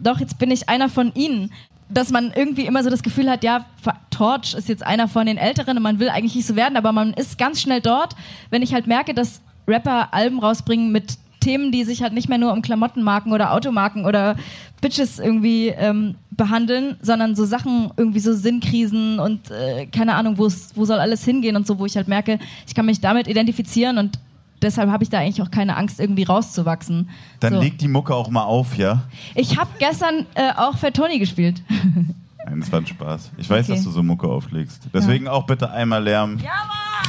Doch, 0.00 0.20
jetzt 0.20 0.38
bin 0.38 0.50
ich 0.50 0.68
einer 0.68 0.88
von 0.88 1.12
ihnen. 1.14 1.52
Dass 1.92 2.10
man 2.10 2.32
irgendwie 2.32 2.66
immer 2.66 2.84
so 2.84 2.90
das 2.90 3.02
Gefühl 3.02 3.28
hat, 3.28 3.42
ja, 3.42 3.66
Torch 4.10 4.54
ist 4.54 4.68
jetzt 4.68 4.86
einer 4.86 5.08
von 5.08 5.26
den 5.26 5.36
Älteren 5.36 5.76
und 5.76 5.82
man 5.82 5.98
will 5.98 6.08
eigentlich 6.08 6.36
nicht 6.36 6.46
so 6.46 6.54
werden, 6.54 6.76
aber 6.76 6.92
man 6.92 7.14
ist 7.14 7.36
ganz 7.36 7.60
schnell 7.60 7.80
dort, 7.80 8.14
wenn 8.50 8.62
ich 8.62 8.72
halt 8.72 8.86
merke, 8.86 9.12
dass 9.12 9.40
Rapper 9.66 10.14
Alben 10.14 10.38
rausbringen 10.38 10.92
mit 10.92 11.18
Themen, 11.40 11.72
die 11.72 11.84
sich 11.84 12.02
halt 12.02 12.12
nicht 12.12 12.28
mehr 12.28 12.38
nur 12.38 12.52
um 12.52 12.62
Klamottenmarken 12.62 13.32
oder 13.32 13.52
Automarken 13.52 14.04
oder 14.04 14.36
Bitches 14.80 15.18
irgendwie 15.18 15.68
ähm, 15.68 16.14
behandeln, 16.30 16.96
sondern 17.02 17.34
so 17.34 17.44
Sachen, 17.44 17.90
irgendwie 17.96 18.20
so 18.20 18.34
Sinnkrisen 18.34 19.18
und 19.18 19.50
äh, 19.50 19.86
keine 19.86 20.14
Ahnung, 20.14 20.38
wo 20.38 20.48
soll 20.48 20.98
alles 20.98 21.24
hingehen 21.24 21.56
und 21.56 21.66
so, 21.66 21.78
wo 21.78 21.86
ich 21.86 21.96
halt 21.96 22.08
merke, 22.08 22.38
ich 22.66 22.74
kann 22.74 22.86
mich 22.86 23.00
damit 23.00 23.26
identifizieren 23.28 23.98
und 23.98 24.18
deshalb 24.62 24.90
habe 24.90 25.02
ich 25.04 25.10
da 25.10 25.18
eigentlich 25.18 25.42
auch 25.42 25.50
keine 25.50 25.76
Angst, 25.76 26.00
irgendwie 26.00 26.22
rauszuwachsen. 26.22 27.08
Dann 27.40 27.54
so. 27.54 27.60
leg 27.60 27.78
die 27.78 27.88
Mucke 27.88 28.14
auch 28.14 28.30
mal 28.30 28.44
auf, 28.44 28.76
ja? 28.76 29.02
Ich 29.34 29.58
habe 29.58 29.70
gestern 29.78 30.26
äh, 30.34 30.52
auch 30.56 30.76
für 30.78 30.92
Tony 30.92 31.18
gespielt. 31.18 31.62
Nein, 32.46 32.60
das 32.60 32.72
war 32.72 32.80
ein 32.80 32.86
Spaß. 32.86 33.32
Ich 33.36 33.50
weiß, 33.50 33.66
Okay. 33.66 33.74
dass 33.76 33.84
du 33.84 33.90
so 33.90 34.02
Mucke 34.02 34.26
auflegst. 34.26 34.82
Deswegen 34.94 35.28
auch 35.28 35.44
bitte 35.46 35.70
einmal 35.70 36.02
Lärm 36.02 36.38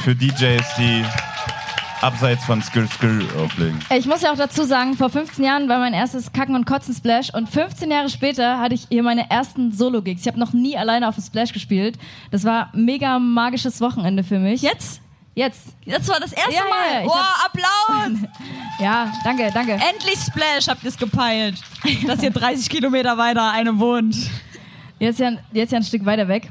für 0.02 0.14
DJs, 0.14 0.62
die 0.78 1.04
abseits 2.02 2.44
von 2.44 2.60
Skill 2.62 2.88
Skill 2.88 3.26
auflegen. 3.38 3.78
Ich 3.96 4.06
muss 4.06 4.22
ja 4.22 4.32
auch 4.32 4.36
dazu 4.36 4.64
sagen, 4.64 4.94
vor 4.96 5.10
15 5.10 5.44
Jahren 5.44 5.68
war 5.68 5.78
mein 5.78 5.94
erstes 5.94 6.32
Kacken- 6.32 6.54
und 6.54 6.64
Kotzen-Splash 6.66 7.30
und 7.34 7.48
15 7.48 7.90
Jahre 7.90 8.08
später 8.08 8.58
hatte 8.58 8.74
ich 8.74 8.86
hier 8.88 9.02
meine 9.02 9.30
ersten 9.30 9.72
Solo-Gigs. 9.72 10.22
Ich 10.22 10.26
habe 10.28 10.38
noch 10.40 10.52
nie 10.52 10.76
alleine 10.76 11.08
auf 11.08 11.14
dem 11.14 11.24
Splash 11.24 11.52
gespielt. 11.52 11.98
Das 12.30 12.44
war 12.44 12.70
ein 12.74 12.84
mega 12.84 13.18
magisches 13.18 13.80
Wochenende 13.80 14.24
für 14.24 14.38
mich. 14.38 14.62
Jetzt? 14.62 15.00
Jetzt. 15.34 15.68
Das 15.86 16.06
war 16.08 16.20
das 16.20 16.32
erste 16.32 16.52
Ja, 16.52 16.60
Mal. 16.68 17.00
ja, 17.02 17.06
Boah, 17.06 17.34
Applaus! 17.46 18.18
Ja, 18.78 19.12
danke, 19.22 19.50
danke. 19.54 19.72
Endlich 19.72 20.18
Splash 20.18 20.66
habt 20.66 20.82
ihr 20.82 20.88
es 20.88 20.96
gepeilt, 20.98 21.56
dass 22.06 22.20
hier 22.20 22.30
30 22.32 22.68
Kilometer 22.68 23.16
weiter 23.16 23.50
eine 23.52 23.78
wohnt. 23.78 24.16
Jetzt 24.98 25.20
ja, 25.20 25.30
jetzt 25.52 25.70
ja 25.72 25.78
ein 25.78 25.84
Stück 25.84 26.04
weiter 26.04 26.26
weg. 26.26 26.50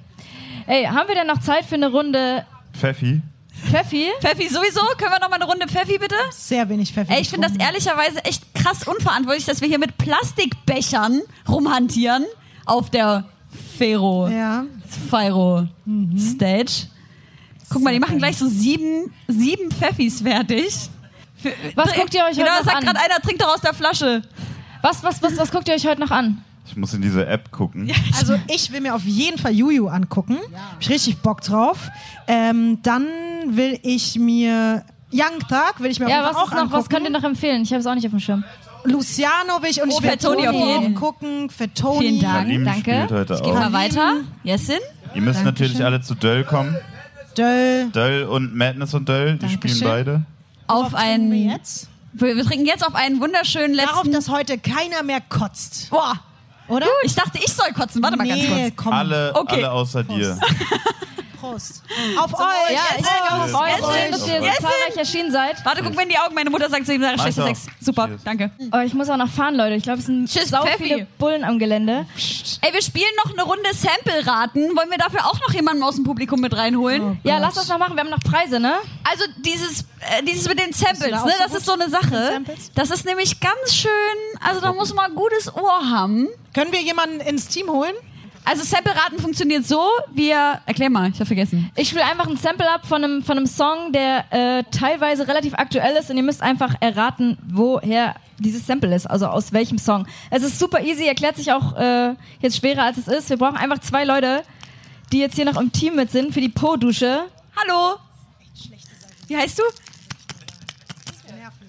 Ey, 0.67 0.85
haben 0.85 1.07
wir 1.09 1.15
denn 1.15 1.27
noch 1.27 1.39
Zeit 1.41 1.65
für 1.65 1.75
eine 1.75 1.91
Runde 1.91 2.45
Pfeffi? 2.73 3.21
Pfeffi? 3.69 4.07
Pfeffi, 4.21 4.47
sowieso. 4.49 4.81
Können 4.97 5.11
wir 5.11 5.19
noch 5.19 5.29
mal 5.29 5.35
eine 5.35 5.45
Runde 5.45 5.67
Pfeffi, 5.67 5.97
bitte? 5.97 6.15
Sehr 6.31 6.67
wenig 6.69 6.91
Pfeffer. 6.93 7.11
Ey, 7.13 7.21
ich 7.21 7.29
finde 7.29 7.47
das 7.47 7.57
ehrlicherweise 7.57 8.23
echt 8.25 8.43
krass 8.55 8.87
unverantwortlich, 8.87 9.45
dass 9.45 9.61
wir 9.61 9.67
hier 9.67 9.79
mit 9.79 9.97
Plastikbechern 9.97 11.21
rumhantieren 11.47 12.25
auf 12.65 12.89
der 12.89 13.25
Fero, 13.77 14.27
Ja. 14.29 14.65
Firo 15.09 15.67
Stage. 16.17 16.87
Guck 17.69 17.83
mal, 17.83 17.93
die 17.93 17.99
machen 17.99 18.17
gleich 18.17 18.37
so 18.37 18.47
sieben, 18.47 19.13
sieben 19.27 19.71
Pfeffis 19.71 20.21
fertig. 20.21 20.73
Für, 21.37 21.53
Was 21.75 21.93
guckt 21.93 22.13
ihr 22.13 22.23
euch 22.25 22.35
Genau, 22.35 22.47
heute 22.49 22.57
das 22.57 22.65
noch 22.65 22.73
sagt 22.73 22.77
an? 22.77 22.83
gerade 22.83 22.99
einer, 22.99 23.21
trinkt 23.21 23.41
doch 23.41 23.53
aus 23.53 23.61
der 23.61 23.73
Flasche. 23.73 24.21
Was, 24.81 25.03
was, 25.03 25.21
was, 25.23 25.37
was 25.37 25.51
guckt 25.51 25.67
ihr 25.69 25.75
euch 25.75 25.85
heute 25.87 26.01
noch 26.01 26.11
an? 26.11 26.43
Ich 26.65 26.77
muss 26.77 26.93
in 26.93 27.01
diese 27.01 27.25
App 27.25 27.51
gucken. 27.51 27.91
Also 28.17 28.39
ich 28.47 28.71
will 28.71 28.81
mir 28.81 28.95
auf 28.95 29.03
jeden 29.03 29.37
Fall 29.37 29.51
Juju 29.53 29.87
angucken. 29.87 30.37
Hab 30.53 30.77
ich 30.81 30.89
richtig 30.89 31.17
Bock 31.17 31.41
drauf. 31.41 31.89
Ähm, 32.27 32.79
dann 32.83 33.05
will 33.47 33.77
ich 33.83 34.17
mir 34.17 34.83
Young 35.13 35.39
Thug 35.49 35.79
will 35.79 35.91
ich 35.91 35.99
mir 35.99 36.07
Ja, 36.09 36.21
auf 36.21 36.27
jeden 36.27 36.33
Fall 36.35 36.43
auch 36.43 36.51
noch? 36.51 36.57
angucken. 36.57 36.73
Was 36.79 36.89
könnt 36.89 37.03
ihr 37.03 37.09
noch 37.11 37.23
empfehlen? 37.25 37.63
Ich 37.63 37.71
habe 37.71 37.81
es 37.81 37.87
auch 37.87 37.95
nicht 37.95 38.05
auf 38.05 38.11
dem 38.11 38.19
Schirm. 38.21 38.45
Luciano 38.85 39.61
will 39.61 39.69
ich 39.69 39.81
und 39.81 39.89
Oh, 39.89 39.95
ich 39.97 40.01
will 40.03 40.09
Fettoni 40.11 40.47
auf 40.47 40.55
Toni 40.55 40.71
jeden. 40.71 40.95
gucken. 40.95 41.49
für 41.49 41.71
Toni. 41.73 41.99
Vielen 42.07 42.21
Dank. 42.21 42.35
Salim 42.47 42.63
danke. 42.65 42.81
spielt 42.81 43.11
heute 43.11 43.41
Geh 43.43 43.51
mal 43.51 43.67
auch. 43.67 43.73
weiter. 43.73 44.13
Jessin? 44.43 44.79
Ihr 45.13 45.21
müsst 45.21 45.43
natürlich 45.43 45.83
alle 45.83 46.01
zu 46.01 46.15
Döll 46.15 46.45
kommen. 46.45 46.77
Döll. 47.37 47.89
Döll 47.91 48.23
und 48.23 48.55
Madness 48.55 48.93
und 48.93 49.07
Döll, 49.09 49.33
die 49.33 49.39
Dankeschön. 49.39 49.69
spielen 49.75 49.91
beide. 49.91 50.21
Auf 50.67 50.93
Worauf 50.93 51.01
trinken 51.01 51.31
wir 51.31 51.37
einen. 51.41 51.49
jetzt? 51.51 51.89
Wir, 52.13 52.35
wir 52.35 52.43
trinken 52.45 52.65
jetzt 52.65 52.85
auf 52.87 52.95
einen 52.95 53.19
wunderschönen 53.21 53.75
Darauf, 53.75 54.03
letzten. 54.05 54.11
dass 54.13 54.29
heute 54.29 54.57
keiner 54.57 55.03
mehr 55.03 55.19
kotzt. 55.21 55.89
Boah, 55.89 56.19
Oder? 56.71 56.87
ich 57.03 57.13
dachte, 57.15 57.37
ich 57.37 57.51
soll 57.53 57.71
kotzen. 57.73 58.01
Warte 58.01 58.17
mal 58.17 58.27
ganz 58.27 58.47
kurz. 58.47 58.73
komm. 58.75 58.93
Alle, 58.93 59.33
Okay. 59.35 59.55
alle 59.55 59.71
außer 59.71 60.03
dir. 60.03 60.39
Prost. 61.41 61.81
Auf 62.17 62.33
euch. 62.33 62.71
Ja, 62.71 62.81
ich 62.97 63.05
Yes, 63.71 63.79
schön, 63.79 64.11
dass 64.11 64.27
ihr 64.27 64.39
so 64.39 64.61
zahlreich 64.61 64.97
erschienen 64.97 65.31
seid. 65.31 65.65
Warte, 65.65 65.81
guck 65.83 65.95
mir 65.95 66.03
in 66.03 66.09
die 66.09 66.17
Augen. 66.17 66.35
Meine 66.35 66.49
Mutter 66.49 66.69
sagt 66.69 66.85
zu 66.85 66.93
ihm, 66.93 67.01
sag, 67.01 67.19
schlechter 67.19 67.45
Sex. 67.45 67.67
Super, 67.79 68.07
Cheers. 68.07 68.23
danke. 68.23 68.51
Oh, 68.71 68.79
ich 68.79 68.93
muss 68.93 69.09
auch 69.09 69.17
noch 69.17 69.29
fahren, 69.29 69.55
Leute. 69.55 69.75
Ich 69.75 69.83
glaube, 69.83 69.99
es 69.99 70.05
sind 70.05 70.29
Tschüss, 70.29 70.49
sau 70.49 70.63
Pfeffi. 70.63 70.83
viele 70.83 71.07
Bullen 71.17 71.43
am 71.43 71.57
Gelände. 71.57 72.05
Ey, 72.61 72.73
wir 72.73 72.81
spielen 72.81 73.09
noch 73.25 73.33
eine 73.33 73.43
Runde 73.43 73.69
Sample 73.73 74.25
raten. 74.25 74.75
Wollen 74.75 74.91
wir 74.91 74.97
dafür 74.97 75.25
auch 75.25 75.39
noch 75.47 75.53
jemanden 75.53 75.83
aus 75.83 75.95
dem 75.95 76.03
Publikum 76.03 76.39
mit 76.39 76.55
reinholen? 76.55 77.19
Ja, 77.23 77.39
lass 77.39 77.55
das 77.55 77.67
noch 77.67 77.79
machen. 77.79 77.95
Wir 77.95 78.01
haben 78.03 78.11
noch 78.11 78.19
Preise, 78.19 78.59
ne? 78.59 78.75
Also 79.03 79.25
dieses, 79.43 79.81
äh, 79.99 80.23
dieses 80.23 80.47
mit 80.47 80.59
den 80.59 80.73
Samples, 80.73 81.09
da 81.09 81.25
ne, 81.25 81.33
so 81.37 81.43
das 81.43 81.53
ist 81.55 81.65
so 81.65 81.73
eine 81.73 81.89
Sache. 81.89 82.41
Das 82.75 82.91
ist 82.91 83.05
nämlich 83.05 83.39
ganz 83.39 83.73
schön, 83.73 83.91
also 84.39 84.61
da 84.61 84.73
muss 84.73 84.93
man 84.93 85.11
ein 85.11 85.15
gutes 85.15 85.53
Ohr 85.53 85.89
haben. 85.89 86.27
Können 86.53 86.71
wir 86.71 86.81
jemanden 86.81 87.19
ins 87.19 87.47
Team 87.47 87.69
holen? 87.69 87.93
Also 88.43 88.63
Sample-Raten 88.63 89.19
funktioniert 89.19 89.65
so, 89.65 89.87
wir, 90.13 90.61
erklär 90.65 90.89
mal, 90.89 91.09
ich 91.09 91.15
habe 91.15 91.25
vergessen. 91.25 91.71
Ich 91.75 91.89
spiele 91.89 92.05
einfach 92.05 92.27
ein 92.27 92.37
Sample 92.37 92.69
ab 92.69 92.85
von 92.87 93.03
einem, 93.03 93.23
von 93.23 93.37
einem 93.37 93.45
Song, 93.45 93.91
der 93.93 94.25
äh, 94.31 94.63
teilweise 94.71 95.27
relativ 95.27 95.53
aktuell 95.53 95.95
ist 95.95 96.09
und 96.09 96.17
ihr 96.17 96.23
müsst 96.23 96.41
einfach 96.41 96.75
erraten, 96.79 97.37
woher 97.47 98.15
dieses 98.39 98.65
Sample 98.65 98.93
ist, 98.95 99.05
also 99.05 99.27
aus 99.27 99.53
welchem 99.53 99.77
Song. 99.77 100.07
Es 100.31 100.41
ist 100.41 100.57
super 100.57 100.81
easy, 100.81 101.05
erklärt 101.05 101.37
sich 101.37 101.51
auch 101.51 101.77
äh, 101.77 102.15
jetzt 102.39 102.57
schwerer 102.57 102.83
als 102.83 102.97
es 102.97 103.07
ist. 103.07 103.29
Wir 103.29 103.37
brauchen 103.37 103.57
einfach 103.57 103.79
zwei 103.79 104.03
Leute, 104.03 104.43
die 105.11 105.19
jetzt 105.19 105.35
hier 105.35 105.45
noch 105.45 105.59
im 105.59 105.71
Team 105.71 105.95
mit 105.95 106.09
sind 106.11 106.33
für 106.33 106.41
die 106.41 106.49
Po-Dusche. 106.49 107.25
Hallo. 107.55 107.97
Wie 109.27 109.37
heißt 109.37 109.59
du? 109.59 109.63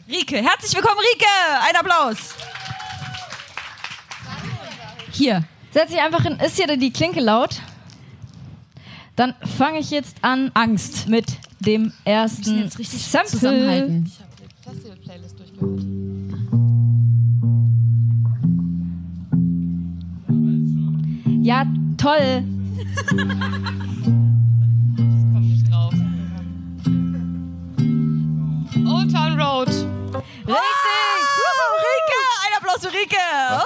Rike. 0.09 0.37
Herzlich 0.37 0.75
willkommen, 0.75 0.99
Rike. 0.99 1.27
Ein 1.69 1.77
Applaus. 1.77 2.35
Hier. 5.13 5.45
Setz 5.73 5.91
dich 5.91 6.01
einfach 6.01 6.23
hin. 6.23 6.39
Ist 6.45 6.57
hier 6.57 6.77
die 6.77 6.93
Klinke 6.93 7.21
laut? 7.21 7.61
Dann 9.17 9.35
fange 9.59 9.79
ich 9.79 9.91
jetzt 9.91 10.17
an 10.23 10.51
Angst. 10.55 11.09
mit 11.09 11.27
dem 11.61 11.93
ersten 12.05 12.59
jetzt 12.59 12.79
richtig 12.79 13.05
Sample. 13.05 13.31
zusammenhalten. 13.31 14.13
Ja, 21.43 21.67
toll. 21.97 22.45
Komm 25.33 25.49
nicht 25.49 25.71
drauf. 25.71 25.95
Old 28.87 29.13
Town 29.13 29.41
Road. 29.41 29.69
Richtig. 29.69 29.87
Wuhu, 30.47 31.67
Rike. 31.79 32.21
Ein 32.45 32.53
Applaus 32.59 32.81
für 32.81 32.93
Rike. 32.93 33.17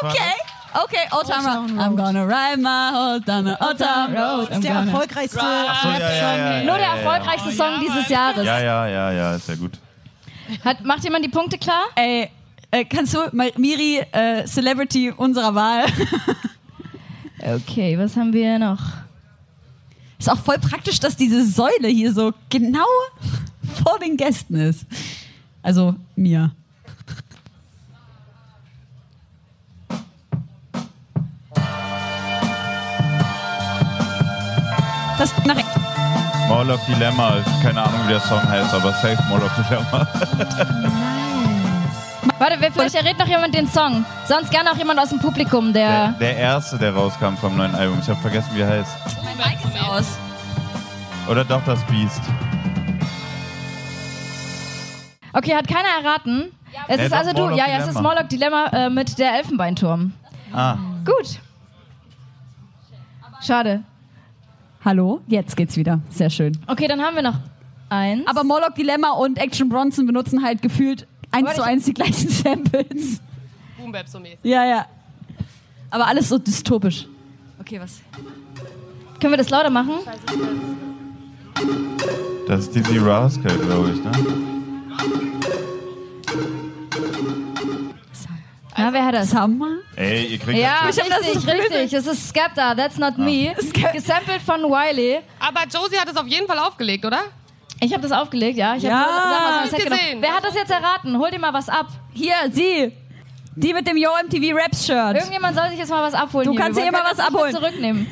Okay. 0.02 0.45
Okay, 0.85 1.09
Old 1.12 1.27
Town 1.27 1.45
Road. 1.45 1.79
I'm 1.79 1.97
gonna 1.97 2.27
ride 2.27 2.61
my 2.61 2.93
Old 2.95 3.27
Town 3.27 3.47
Old 3.47 3.79
Town 3.79 4.14
Road. 4.14 4.49
Das 4.49 4.59
ist 4.59 4.64
der 4.64 4.74
erfolgreichste 4.74 5.41
Ach 5.43 5.83
so, 5.83 5.89
ja, 5.89 5.99
ja, 5.99 6.11
ja, 6.11 6.59
ja, 6.59 6.64
Nur 6.64 6.77
der 6.77 6.87
ja, 6.87 6.97
ja. 6.97 7.03
erfolgreichste 7.03 7.53
Song 7.53 7.81
dieses 7.81 8.09
Jahres. 8.09 8.45
Ja, 8.45 8.59
ja, 8.59 8.87
ja, 8.87 9.12
ja, 9.12 9.35
ist 9.37 9.49
ja 9.49 9.55
gut. 9.55 9.79
Hat, 10.64 10.85
macht 10.85 11.03
jemand 11.05 11.24
die 11.24 11.31
Punkte 11.31 11.59
klar? 11.59 11.85
Ey, 11.97 12.31
äh, 12.70 12.85
kannst 12.85 13.14
du, 13.14 13.18
Miri, 13.33 14.05
äh, 14.12 14.45
Celebrity 14.45 15.12
unserer 15.16 15.55
Wahl. 15.55 15.87
Okay, 17.39 17.97
was 17.97 18.16
haben 18.16 18.33
wir 18.33 18.59
noch? 18.59 18.81
Ist 20.18 20.31
auch 20.31 20.39
voll 20.39 20.59
praktisch, 20.59 20.99
dass 20.99 21.16
diese 21.16 21.47
Säule 21.47 21.89
hier 21.89 22.12
so 22.12 22.33
genau 22.49 22.87
vor 23.85 23.99
den 23.99 24.16
Gästen 24.16 24.57
ist. 24.57 24.87
Also 25.62 25.95
mir. 26.16 26.51
Das 35.27 35.45
nach 35.45 35.57
Morlock 36.49 36.79
Dilemma, 36.87 37.39
keine 37.61 37.83
Ahnung, 37.83 38.01
wie 38.07 38.12
der 38.12 38.20
Song 38.20 38.41
heißt, 38.49 38.72
aber 38.72 38.93
safe 38.93 39.18
Morlock 39.29 39.51
Dilemma. 39.57 40.07
Warte, 42.39 42.57
wer, 42.61 42.70
vielleicht 42.70 42.95
errät 42.95 43.18
noch 43.18 43.27
jemand 43.27 43.53
den 43.55 43.66
Song. 43.66 44.05
Sonst 44.27 44.51
gerne 44.51 44.70
auch 44.70 44.77
jemand 44.77 45.01
aus 45.01 45.09
dem 45.09 45.18
Publikum, 45.18 45.72
Der, 45.72 45.89
der. 45.89 46.12
der 46.20 46.37
erste, 46.37 46.79
der 46.79 46.95
rauskam 46.95 47.35
vom 47.41 47.57
neuen 47.57 47.74
Album. 47.74 47.99
Ich 48.01 48.09
habe 48.09 48.20
vergessen, 48.20 48.51
wie 48.55 48.61
er 48.61 48.68
heißt. 48.68 48.97
mein 49.24 49.37
Mic 49.37 49.59
ist 49.64 49.89
aus. 49.89 50.07
Oder 51.29 51.45
doch 51.45 51.64
das 51.64 51.83
Beast. 51.87 52.20
Okay, 55.33 55.57
hat 55.57 55.66
keiner 55.66 55.89
erraten. 56.05 56.53
Es 56.87 56.99
Wer 56.99 57.07
ist 57.07 57.12
also 57.12 57.33
du. 57.33 57.49
Ja, 57.57 57.66
ja, 57.66 57.79
es 57.79 57.89
ist? 57.89 58.01
Morlock 58.01 58.29
Dilemma 58.29 58.66
äh, 58.66 58.91
mit 58.91 59.18
der 59.18 59.35
Elfenbeinturm. 59.39 60.12
Ah, 60.53 60.77
Gut. 61.05 61.41
Schade. 63.45 63.83
Hallo, 64.87 65.20
jetzt 65.26 65.57
geht's 65.57 65.76
wieder. 65.76 66.01
Sehr 66.11 66.30
schön. 66.30 66.57
Okay, 66.68 66.87
dann 66.87 67.03
haben 67.03 67.16
wir 67.16 67.22
noch 67.22 67.34
eins. 67.89 68.24
Aber 68.24 68.45
Morlock 68.45 68.76
Dilemma 68.76 69.11
und 69.14 69.37
Action 69.37 69.68
Bronson 69.68 70.07
benutzen 70.07 70.45
halt 70.45 70.62
gefühlt 70.62 71.09
eins 71.32 71.57
zu 71.57 71.64
eins 71.64 71.87
die 71.87 71.93
gleichen 71.93 72.28
Samples. 72.28 73.20
Boom 73.76 73.91
Bap 73.91 74.07
so 74.07 74.20
mäßig. 74.20 74.39
Ja, 74.45 74.64
ja. 74.64 74.87
Aber 75.91 76.07
alles 76.07 76.28
so 76.28 76.39
dystopisch. 76.39 77.09
Okay, 77.59 77.80
was? 77.80 78.01
Können 79.20 79.32
wir 79.32 79.39
das 79.39 79.51
lauter 79.51 79.70
machen? 79.70 79.95
das 82.47 82.61
ist 82.61 82.74
Dizzy 82.76 82.99
Rascal, 82.99 83.59
glaube 83.59 83.91
ich, 83.91 84.05
ne? 84.05 84.12
Na, 88.79 88.93
wer 88.93 89.05
hat 89.07 89.14
das? 89.14 89.31
Summer? 89.31 89.79
Ey, 89.97 90.27
ihr 90.27 90.39
kriegt 90.39 90.59
Ja, 90.59 90.81
das. 90.87 90.97
Ich 90.97 91.03
hab 91.03 91.09
das 91.11 91.20
richtig, 91.27 91.43
so 91.43 91.51
richtig. 91.51 91.93
Es 91.93 92.07
ist 92.07 92.29
Skepta, 92.29 92.74
That's 92.74 92.99
Not 92.99 93.16
Me. 93.18 93.55
Gesampelt 93.93 94.43
von 94.45 94.62
Wiley. 94.62 95.20
Aber 95.41 95.61
Josie 95.62 95.99
hat 95.99 96.09
es 96.11 96.16
auf 96.16 96.27
jeden 96.27 96.47
Fall 96.47 96.59
aufgelegt, 96.59 97.05
oder? 97.05 97.20
Ich 97.81 97.93
habe 97.93 98.03
das 98.03 98.12
aufgelegt, 98.12 98.57
ja. 98.59 98.77
Ich 98.77 98.85
hab 98.85 98.91
Ja. 98.91 99.07
nur 99.07 99.59
Hab 99.61 99.64
ich 99.66 99.70
genommen. 99.72 99.99
gesehen. 99.99 100.18
Wer 100.22 100.35
hat 100.35 100.45
das 100.45 100.55
jetzt 100.55 100.70
erraten? 100.70 101.18
Hol 101.18 101.31
dir 101.31 101.39
mal 101.39 101.53
was 101.53 101.68
ab. 101.68 101.87
Hier, 102.12 102.35
sie. 102.51 102.93
Die 103.59 103.72
mit 103.72 103.87
dem 103.87 103.97
Yo 103.97 104.11
MTV 104.22 104.55
Raps 104.55 104.85
Shirt. 104.87 105.14
Irgendjemand 105.16 105.57
soll 105.57 105.70
sich 105.70 105.79
jetzt 105.79 105.89
mal 105.91 106.03
was 106.03 106.12
abholen. 106.14 106.45
Du 106.45 106.53
hier. 106.53 106.61
kannst 106.61 106.79
dir 106.79 106.87
immer 106.89 107.03
was 107.11 107.18
abholen. 107.18 107.55
zurücknehmen. 107.55 108.07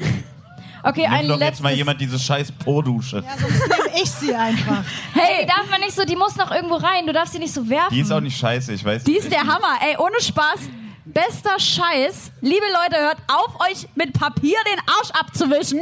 Okay, 0.86 1.06
ein 1.06 1.20
Nimm 1.20 1.28
doch 1.28 1.38
letztes. 1.38 1.58
jetzt 1.58 1.62
mal 1.62 1.72
jemand 1.74 2.00
diese 2.00 2.18
scheiß 2.18 2.52
Po-Dusche. 2.52 3.16
Ja, 3.24 3.38
sonst 3.38 3.60
nehme 3.68 4.02
ich 4.02 4.10
sie 4.10 4.34
einfach. 4.34 4.84
Hey, 5.14 5.42
die 5.42 5.46
darf 5.46 5.68
man 5.70 5.80
nicht 5.80 5.92
so, 5.94 6.04
die 6.04 6.16
muss 6.16 6.36
noch 6.36 6.50
irgendwo 6.50 6.74
rein. 6.76 7.06
Du 7.06 7.12
darfst 7.12 7.32
sie 7.32 7.38
nicht 7.38 7.54
so 7.54 7.66
werfen. 7.68 7.94
Die 7.94 8.00
ist 8.00 8.12
auch 8.12 8.20
nicht 8.20 8.36
scheiße, 8.36 8.72
ich 8.74 8.84
weiß 8.84 9.04
Die 9.04 9.16
ist 9.16 9.30
der 9.32 9.40
Hammer. 9.40 9.78
Ey, 9.80 9.96
ohne 9.96 10.20
Spaß. 10.20 10.60
Bester 11.06 11.58
Scheiß. 11.58 12.32
Liebe 12.40 12.64
Leute, 12.72 13.02
hört 13.02 13.18
auf, 13.28 13.58
euch 13.70 13.86
mit 13.94 14.12
Papier 14.12 14.56
den 14.72 14.80
Arsch 14.98 15.10
abzuwischen. 15.12 15.80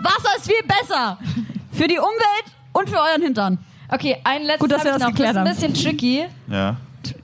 Wasser 0.00 0.36
ist 0.38 0.46
viel 0.46 0.62
besser. 0.66 1.18
Für 1.72 1.86
die 1.86 1.98
Umwelt 1.98 2.44
und 2.72 2.88
für 2.88 2.96
euren 2.98 3.22
Hintern. 3.22 3.58
Okay, 3.88 4.16
ein 4.24 4.42
letztes 4.42 4.60
Gut, 4.60 4.72
dass 4.72 4.84
wir 4.84 4.92
das 4.92 5.00
noch. 5.02 5.08
geklärt 5.08 5.36
das 5.36 5.40
haben. 5.40 5.46
ist 5.50 5.62
ein 5.64 5.72
bisschen 5.72 5.90
tricky. 5.90 6.24
Ja. 6.48 6.76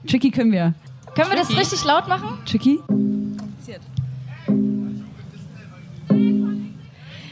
Tricky 0.07 0.31
können 0.31 0.51
wir. 0.51 0.73
Können 1.15 1.29
wir 1.31 1.37
das 1.37 1.49
richtig 1.49 1.83
laut 1.83 2.07
machen? 2.07 2.37
Tricky? 2.45 2.79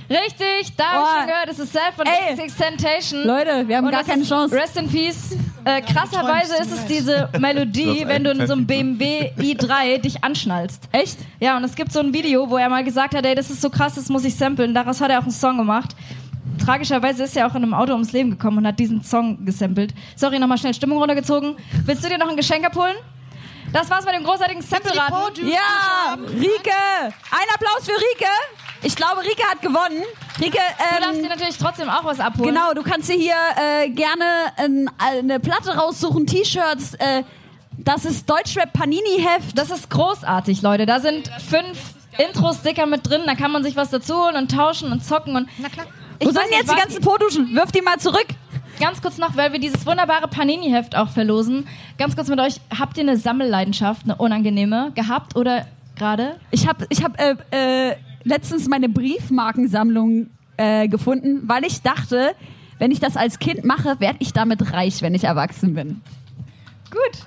Richtig, 0.09 0.75
da 0.77 0.83
hab 0.85 1.01
Oh. 1.01 1.05
ich 1.05 1.17
schon 1.19 1.27
gehört, 1.27 1.47
es 1.49 1.59
ist 1.59 1.71
Self 1.73 1.95
von. 1.95 2.05
Six 2.35 2.55
Temptation. 2.55 3.23
Leute, 3.23 3.67
wir 3.67 3.77
haben 3.77 3.85
Und 3.85 3.91
gar 3.91 4.03
keine 4.03 4.23
Chance. 4.23 4.55
Rest 4.55 4.77
in 4.77 4.89
Peace. 4.89 5.35
Äh, 5.63 5.81
krasserweise 5.81 6.55
ist 6.61 6.71
es 6.71 6.85
diese 6.85 7.29
Melodie, 7.39 8.03
wenn 8.05 8.23
du 8.23 8.31
in 8.31 8.45
so 8.45 8.53
einem. 8.53 8.67
BMW 8.67 9.31
i3 9.37 9.97
dich 9.99 10.23
anschnallst. 10.23 10.83
Echt? 10.91 11.17
Ja, 11.39 11.57
und 11.57 11.63
es 11.63 11.75
gibt 11.75 11.91
so 11.91 11.99
ein 11.99 12.13
Video, 12.13 12.49
wo 12.49 12.57
er 12.57 12.69
mal 12.69 12.83
gesagt 12.83 13.15
hat, 13.15 13.25
ey, 13.25 13.33
das 13.35 13.49
ist 13.49 13.61
so 13.61 13.69
krass, 13.69 13.95
das 13.95 14.09
muss 14.09 14.23
ich 14.25 14.35
samplen. 14.35 14.73
Daraus 14.73 15.01
hat 15.01 15.09
er 15.09 15.17
auch 15.19 15.23
einen 15.23 15.31
Song 15.31 15.57
gemacht. 15.57 15.95
Tragischerweise 16.63 17.23
ist 17.23 17.35
er 17.35 17.47
auch 17.47 17.55
in 17.55 17.63
einem 17.63 17.73
Auto 17.73 17.91
ums 17.93 18.11
Leben 18.11 18.29
gekommen 18.31 18.59
und 18.59 18.67
hat 18.67 18.79
diesen 18.79 19.03
Song 19.03 19.43
gesampelt. 19.45 19.93
Sorry, 20.15 20.39
nochmal 20.39 20.57
schnell 20.57 20.73
Stimmung 20.73 20.99
runtergezogen. 20.99 21.55
Willst 21.85 22.03
du 22.03 22.09
dir 22.09 22.17
noch 22.17 22.29
ein 22.29 22.37
Geschenk 22.37 22.63
abholen? 22.65 22.95
Das 23.73 23.89
war's 23.89 24.05
mit 24.05 24.13
dem 24.15 24.23
großartigen 24.23 24.61
Sample-Raten. 24.61 25.47
Ja, 25.47 26.13
Rike! 26.15 26.71
Ein 27.03 27.47
Applaus 27.53 27.83
für 27.85 27.91
Rike. 27.91 28.31
Ich 28.85 28.95
glaube, 28.95 29.21
Rike 29.21 29.43
hat 29.49 29.61
gewonnen. 29.63 30.03
Rike, 30.39 30.59
Du 30.59 31.01
darfst 31.01 31.19
dir 31.19 31.23
ähm, 31.23 31.29
natürlich 31.29 31.57
trotzdem 31.57 31.89
auch 31.89 32.03
was 32.03 32.19
abholen. 32.19 32.53
genau, 32.53 32.73
du 32.75 32.83
kannst 32.83 33.09
dir 33.09 33.17
hier 33.17 33.33
äh, 33.57 33.89
gerne 33.89 34.23
ein, 34.57 34.89
eine 34.99 35.39
Platte 35.39 35.75
raussuchen, 35.75 36.27
T-Shirts. 36.27 36.93
Äh, 36.95 37.23
das 37.77 38.05
ist 38.05 38.29
Deutschrap 38.29 38.73
Panini 38.73 39.19
Heft. 39.19 39.57
Das 39.57 39.71
ist 39.71 39.89
großartig, 39.89 40.61
Leute. 40.61 40.85
Da 40.85 40.99
sind 40.99 41.29
fünf 41.49 41.95
Intro-Sticker 42.19 42.85
mit 42.85 43.09
drin. 43.09 43.23
Da 43.25 43.33
kann 43.33 43.51
man 43.51 43.63
sich 43.63 43.75
was 43.75 43.89
dazu 43.89 44.15
holen 44.23 44.35
und 44.35 44.51
tauschen 44.51 44.91
und 44.91 45.03
zocken. 45.03 45.35
Und 45.35 45.49
Na 45.57 45.69
klar. 45.69 45.87
ich 46.19 46.27
Wo 46.27 46.31
sind 46.31 46.43
jetzt 46.51 46.71
die 46.71 46.75
ganzen 46.75 47.01
Poduschen? 47.01 47.55
Wirf 47.55 47.71
die 47.71 47.81
mal 47.81 47.97
zurück. 47.99 48.27
Ganz 48.79 49.01
kurz 49.01 49.17
noch, 49.17 49.35
weil 49.35 49.51
wir 49.51 49.59
dieses 49.59 49.83
wunderbare 49.87 50.27
Panini-Heft 50.27 50.95
auch 50.95 51.09
verlosen. 51.09 51.67
Ganz 51.97 52.15
kurz 52.15 52.27
mit 52.27 52.39
euch. 52.39 52.55
Habt 52.77 52.97
ihr 52.97 53.01
eine 53.03 53.17
Sammelleidenschaft, 53.17 54.03
eine 54.03 54.15
unangenehme, 54.15 54.91
gehabt 54.93 55.35
oder 55.35 55.65
gerade? 55.97 56.35
Ich 56.51 56.67
habe 56.67 56.85
ich 56.89 57.03
hab, 57.03 57.19
äh, 57.19 57.35
äh, 57.89 57.95
letztens 58.25 58.67
meine 58.67 58.89
Briefmarkensammlung 58.89 60.27
äh, 60.57 60.89
gefunden, 60.89 61.43
weil 61.47 61.63
ich 61.63 61.81
dachte, 61.81 62.35
wenn 62.79 62.91
ich 62.91 62.99
das 62.99 63.15
als 63.15 63.39
Kind 63.39 63.63
mache, 63.63 63.99
werde 63.99 64.17
ich 64.19 64.33
damit 64.33 64.73
reich, 64.73 65.01
wenn 65.01 65.15
ich 65.15 65.23
erwachsen 65.23 65.75
bin. 65.75 66.01
Gut. 66.91 67.25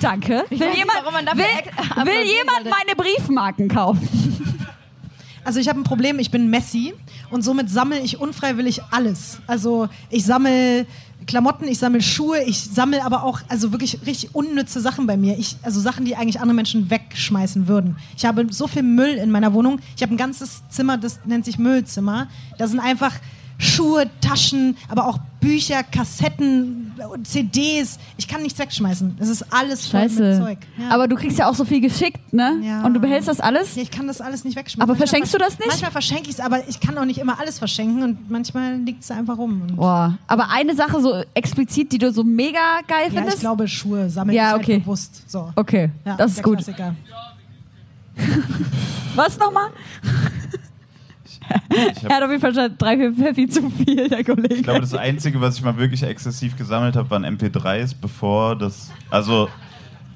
Danke. 0.00 0.44
Will 0.50 0.60
weiß 0.60 0.68
nicht, 0.68 0.78
jemand, 0.78 1.26
dafür 1.26 1.44
will, 1.44 2.06
will 2.06 2.26
jemand 2.26 2.64
meine 2.64 2.94
Briefmarken 2.96 3.68
kaufen? 3.68 4.08
Also 5.44 5.60
ich 5.60 5.68
habe 5.68 5.80
ein 5.80 5.84
Problem, 5.84 6.18
ich 6.18 6.30
bin 6.30 6.50
Messi 6.50 6.92
und 7.30 7.42
somit 7.42 7.70
sammle 7.70 8.00
ich 8.00 8.20
unfreiwillig 8.20 8.82
alles. 8.90 9.38
Also 9.46 9.88
ich 10.10 10.24
sammle 10.24 10.86
Klamotten, 11.26 11.68
ich 11.68 11.78
sammle 11.78 12.00
Schuhe, 12.00 12.42
ich 12.44 12.58
sammle 12.58 13.04
aber 13.04 13.22
auch 13.22 13.40
also 13.48 13.72
wirklich 13.72 14.06
richtig 14.06 14.34
unnütze 14.34 14.80
Sachen 14.80 15.06
bei 15.06 15.16
mir. 15.16 15.38
Ich, 15.38 15.56
also 15.62 15.80
Sachen, 15.80 16.04
die 16.04 16.16
eigentlich 16.16 16.40
andere 16.40 16.54
Menschen 16.54 16.90
wegschmeißen 16.90 17.68
würden. 17.68 17.96
Ich 18.16 18.24
habe 18.24 18.46
so 18.50 18.66
viel 18.66 18.82
Müll 18.82 19.10
in 19.10 19.30
meiner 19.30 19.52
Wohnung. 19.52 19.80
Ich 19.96 20.02
habe 20.02 20.14
ein 20.14 20.16
ganzes 20.16 20.62
Zimmer, 20.70 20.96
das 20.96 21.20
nennt 21.26 21.44
sich 21.44 21.58
Müllzimmer. 21.58 22.28
Da 22.56 22.66
sind 22.66 22.80
einfach 22.80 23.12
Schuhe, 23.60 24.08
Taschen, 24.20 24.76
aber 24.88 25.06
auch 25.08 25.18
Bücher, 25.40 25.82
Kassetten, 25.82 26.92
CDs. 27.24 27.98
Ich 28.16 28.28
kann 28.28 28.42
nichts 28.42 28.58
wegschmeißen. 28.58 29.16
Das 29.18 29.28
ist 29.28 29.52
alles 29.52 29.86
voll 29.88 30.08
mit. 30.08 30.12
Zeug. 30.12 30.58
Ja. 30.76 30.90
Aber 30.90 31.08
du 31.08 31.16
kriegst 31.16 31.38
ja 31.38 31.48
auch 31.48 31.54
so 31.54 31.64
viel 31.64 31.80
geschickt, 31.80 32.32
ne? 32.32 32.60
Ja. 32.62 32.84
Und 32.84 32.94
du 32.94 33.00
behältst 33.00 33.28
das 33.28 33.40
alles? 33.40 33.74
Ja, 33.74 33.82
ich 33.82 33.90
kann 33.90 34.06
das 34.06 34.20
alles 34.20 34.44
nicht 34.44 34.56
wegschmeißen. 34.56 34.82
Aber 34.82 34.92
Manchmal 34.92 35.08
verschenkst 35.08 35.34
du 35.34 35.38
das 35.38 35.58
nicht? 35.58 35.68
Manchmal 35.68 35.90
verschenke 35.90 36.24
ich 36.24 36.30
es, 36.30 36.40
aber 36.40 36.68
ich 36.68 36.80
kann 36.80 36.96
auch 36.98 37.04
nicht 37.04 37.18
immer 37.18 37.40
alles 37.40 37.58
verschenken 37.58 38.02
und 38.02 38.30
manchmal 38.30 38.76
liegt 38.76 39.02
es 39.02 39.10
einfach 39.10 39.38
rum. 39.38 39.62
Boah. 39.74 40.16
Aber 40.28 40.50
eine 40.50 40.74
Sache 40.76 41.00
so 41.00 41.22
explizit, 41.34 41.92
die 41.92 41.98
du 41.98 42.12
so 42.12 42.22
mega 42.24 42.80
geil 42.86 43.06
ja, 43.06 43.10
findest? 43.10 43.36
ich 43.36 43.40
glaube, 43.40 43.66
Schuhe 43.66 44.08
sammle 44.08 44.34
Ja, 44.34 44.50
ich 44.56 44.62
okay. 44.62 44.72
halt 44.74 44.84
bewusst. 44.84 45.30
So. 45.30 45.50
okay, 45.56 45.90
das 46.16 46.32
ist 46.32 46.42
gut. 46.42 46.56
Klassiker. 46.58 46.94
Was 49.14 49.38
nochmal? 49.38 49.70
Er 52.02 52.16
hat 52.16 52.22
auf 52.22 52.30
jeden 52.30 52.40
Fall 52.40 52.54
schon 52.54 52.76
drei, 52.78 52.96
vier 52.96 53.12
Pfeffi 53.12 53.48
zu 53.48 53.70
viel, 53.70 54.08
der 54.08 54.24
Kollege. 54.24 54.54
Ich 54.54 54.62
glaube, 54.62 54.80
das 54.80 54.94
Einzige, 54.94 55.40
was 55.40 55.56
ich 55.56 55.62
mal 55.62 55.76
wirklich 55.76 56.02
exzessiv 56.02 56.56
gesammelt 56.56 56.96
habe, 56.96 57.10
waren 57.10 57.24
MP3s, 57.24 57.94
bevor 58.00 58.56
das. 58.56 58.90
Also, 59.10 59.48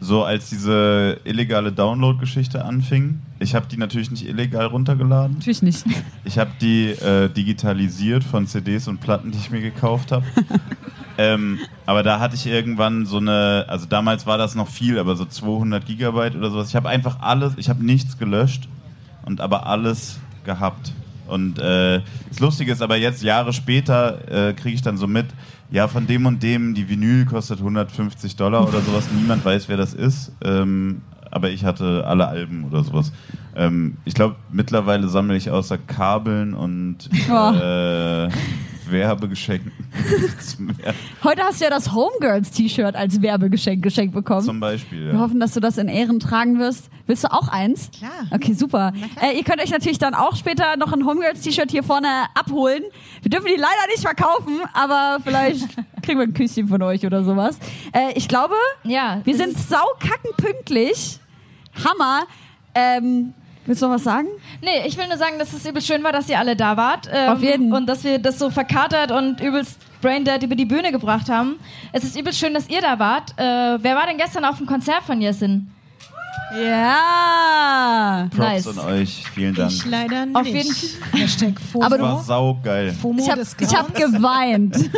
so 0.03 0.25
als 0.25 0.51
diese 0.51 1.21
illegale 1.25 1.73
Download-Geschichte 1.73 2.65
anfing. 2.65 3.21
Ich 3.39 3.55
habe 3.55 3.67
die 3.71 3.77
natürlich 3.77 4.11
nicht 4.11 4.27
illegal 4.27 4.67
runtergeladen. 4.67 5.37
Natürlich 5.37 5.63
nicht. 5.63 5.85
Ich 6.25 6.39
habe 6.39 6.51
die 6.61 6.91
äh, 6.91 7.29
digitalisiert 7.29 8.25
von 8.25 8.47
CDs 8.47 8.89
und 8.89 9.01
Platten, 9.01 9.31
die 9.31 9.39
ich 9.39 9.51
mir 9.51 9.61
gekauft 9.61 10.11
habe. 10.11 10.25
ähm, 11.19 11.61
aber 11.87 12.03
da 12.03 12.19
hatte 12.19 12.35
ich 12.35 12.47
irgendwann 12.47 13.07
so 13.07 13.19
eine, 13.19 13.65
also 13.69 13.87
damals 13.87 14.27
war 14.27 14.39
das 14.39 14.57
noch 14.57 14.69
viel, 14.69 14.99
aber 14.99 15.15
so 15.15 15.25
200 15.25 15.87
Gigabyte 15.87 16.35
oder 16.35 16.51
sowas. 16.51 16.69
Ich 16.69 16.77
habe 16.77 16.89
einfach 16.89 17.21
alles, 17.21 17.55
ich 17.57 17.69
habe 17.69 17.85
nichts 17.85 18.19
gelöscht 18.19 18.69
und 19.25 19.41
aber 19.41 19.67
alles 19.67 20.19
gehabt. 20.45 20.93
Und 21.33 21.59
äh, 21.59 22.01
das 22.29 22.41
Lustige 22.41 22.71
ist 22.73 22.83
aber 22.83 22.97
jetzt, 22.97 23.23
Jahre 23.23 23.53
später, 23.53 24.49
äh, 24.51 24.53
kriege 24.53 24.75
ich 24.75 24.83
dann 24.83 24.97
so 24.97 25.07
mit, 25.07 25.27
ja, 25.71 25.89
von 25.89 26.07
dem 26.07 26.27
und 26.27 26.43
dem, 26.43 26.75
die 26.75 26.89
Vinyl 26.89 27.25
kostet 27.25 27.59
150 27.59 28.37
Dollar 28.37 28.69
oder 28.69 28.81
sowas. 28.81 29.05
Niemand 29.19 29.45
weiß, 29.45 29.69
wer 29.69 29.77
das 29.77 29.95
ist. 29.95 30.33
Ähm, 30.45 31.01
aber 31.31 31.49
ich 31.49 31.65
hatte 31.65 32.05
alle 32.07 32.29
Alben 32.29 32.65
oder 32.65 32.85
sowas. 32.85 33.11
Ähm, 33.57 33.97
ich 34.05 34.13
glaube, 34.15 34.37
mittlerweile 34.51 35.09
sammle 35.09 35.35
ich 35.37 35.51
außer 35.51 35.79
Kabeln 35.79 36.53
und 36.53 37.09
Oh. 37.31 37.53
äh, 37.55 38.29
Nichts 40.21 40.59
mehr. 40.59 40.95
Heute 41.23 41.43
hast 41.43 41.61
du 41.61 41.65
ja 41.65 41.71
das 41.71 41.93
Homegirls-T-Shirt 41.93 42.95
als 42.97 43.23
Werbegeschenk 43.23 43.83
geschenkt 43.83 44.15
bekommen. 44.15 44.43
Zum 44.45 44.61
Beispiel. 44.61 45.07
Wir 45.07 45.13
Ja. 45.15 45.19
hoffen, 45.21 45.41
dass 45.41 45.53
du 45.55 45.61
das 45.61 45.79
in 45.79 45.89
Ehren 45.89 46.21
tragen 46.21 46.59
wirst. 46.59 46.89
Willst 47.07 47.25
du 47.25 47.33
auch 47.33 47.49
eins? 47.49 47.91
Klar. 47.97 48.11
Okay, 48.31 48.53
super. 48.55 48.93
Äh, 49.21 49.37
ihr 49.37 49.45
könnt 49.45 49.61
euch 49.61 49.71
natürlich 49.71 49.99
dann 49.99 50.15
auch 50.15 50.37
später 50.37 50.77
noch 50.77 50.93
ein 50.93 51.05
Homegirls-T-Shirt 51.05 51.71
hier 51.71 51.83
vorne 51.83 52.09
abholen. 52.35 52.83
Wir 53.23 53.31
dürfen 53.31 53.47
die 53.47 53.61
leider 53.61 53.87
nicht 53.89 54.03
verkaufen, 54.03 54.61
aber 54.73 55.19
vielleicht 55.23 55.69
kriegen 56.03 56.19
wir 56.19 56.27
ein 56.27 56.35
Küsschen 56.35 56.69
von 56.69 56.83
euch 56.83 57.05
oder 57.07 57.25
sowas. 57.25 57.59
Äh, 57.93 58.13
ich 58.15 58.29
glaube, 58.29 58.55
Ja. 58.85 59.21
wir 59.25 59.37
sind 59.37 59.57
saukackenpünktlich. 59.59 61.19
Hammer. 61.85 62.25
Ähm, 62.75 63.35
willst 63.67 63.83
du 63.83 63.87
noch 63.87 63.95
was 63.95 64.05
sagen? 64.05 64.29
Nee, 64.61 64.87
ich 64.87 64.97
will 64.97 65.07
nur 65.09 65.17
sagen, 65.17 65.39
dass 65.39 65.53
es 65.53 65.65
übelst 65.67 65.87
schön 65.87 66.03
war, 66.05 66.13
dass 66.13 66.29
ihr 66.29 66.39
alle 66.39 66.57
da 66.57 66.77
wart. 66.77 67.09
Ähm, 67.13 67.29
Auf 67.33 67.43
jeden. 67.43 67.73
Und 67.73 67.87
dass 67.87 68.05
wir 68.05 68.19
das 68.19 68.39
so 68.39 68.51
verkatert 68.51 69.11
und 69.13 69.41
übelst 69.41 69.79
braindead 70.01 70.43
über 70.43 70.55
die 70.57 70.65
Bühne 70.65 70.91
gebracht 70.93 71.29
haben. 71.29 71.57
Es 71.93 72.03
ist 72.05 72.19
übelst 72.19 72.39
schön, 72.41 72.55
dass 72.55 72.69
ihr 72.69 72.81
da 72.81 72.99
wart. 72.99 73.33
Äh, 73.39 73.43
wer 73.83 73.95
war 73.97 74.07
denn 74.07 74.17
gestern 74.19 74.45
auf 74.45 74.59
dem 74.59 74.67
Konzert 74.67 75.03
von 75.05 75.21
Jessin? 75.21 75.71
Ja. 76.55 78.29
Props 78.31 78.39
Nice. 78.67 78.67
an 78.69 78.79
euch. 78.81 79.25
Vielen 79.35 79.55
Dank. 79.55 79.71
Ich 79.73 79.85
leider 79.87 80.27
nicht. 80.27 80.37
Auf 80.37 80.47
jeden 80.47 80.75
Hashtag 81.13 81.55
FOMO. 81.73 81.85
Aber 81.87 81.99
War 82.01 82.23
saugeil. 82.23 82.93
FOMO 82.93 83.23
Ich 83.23 83.31
habe 83.31 83.43
hab 83.43 83.95
geweint. 83.95 84.77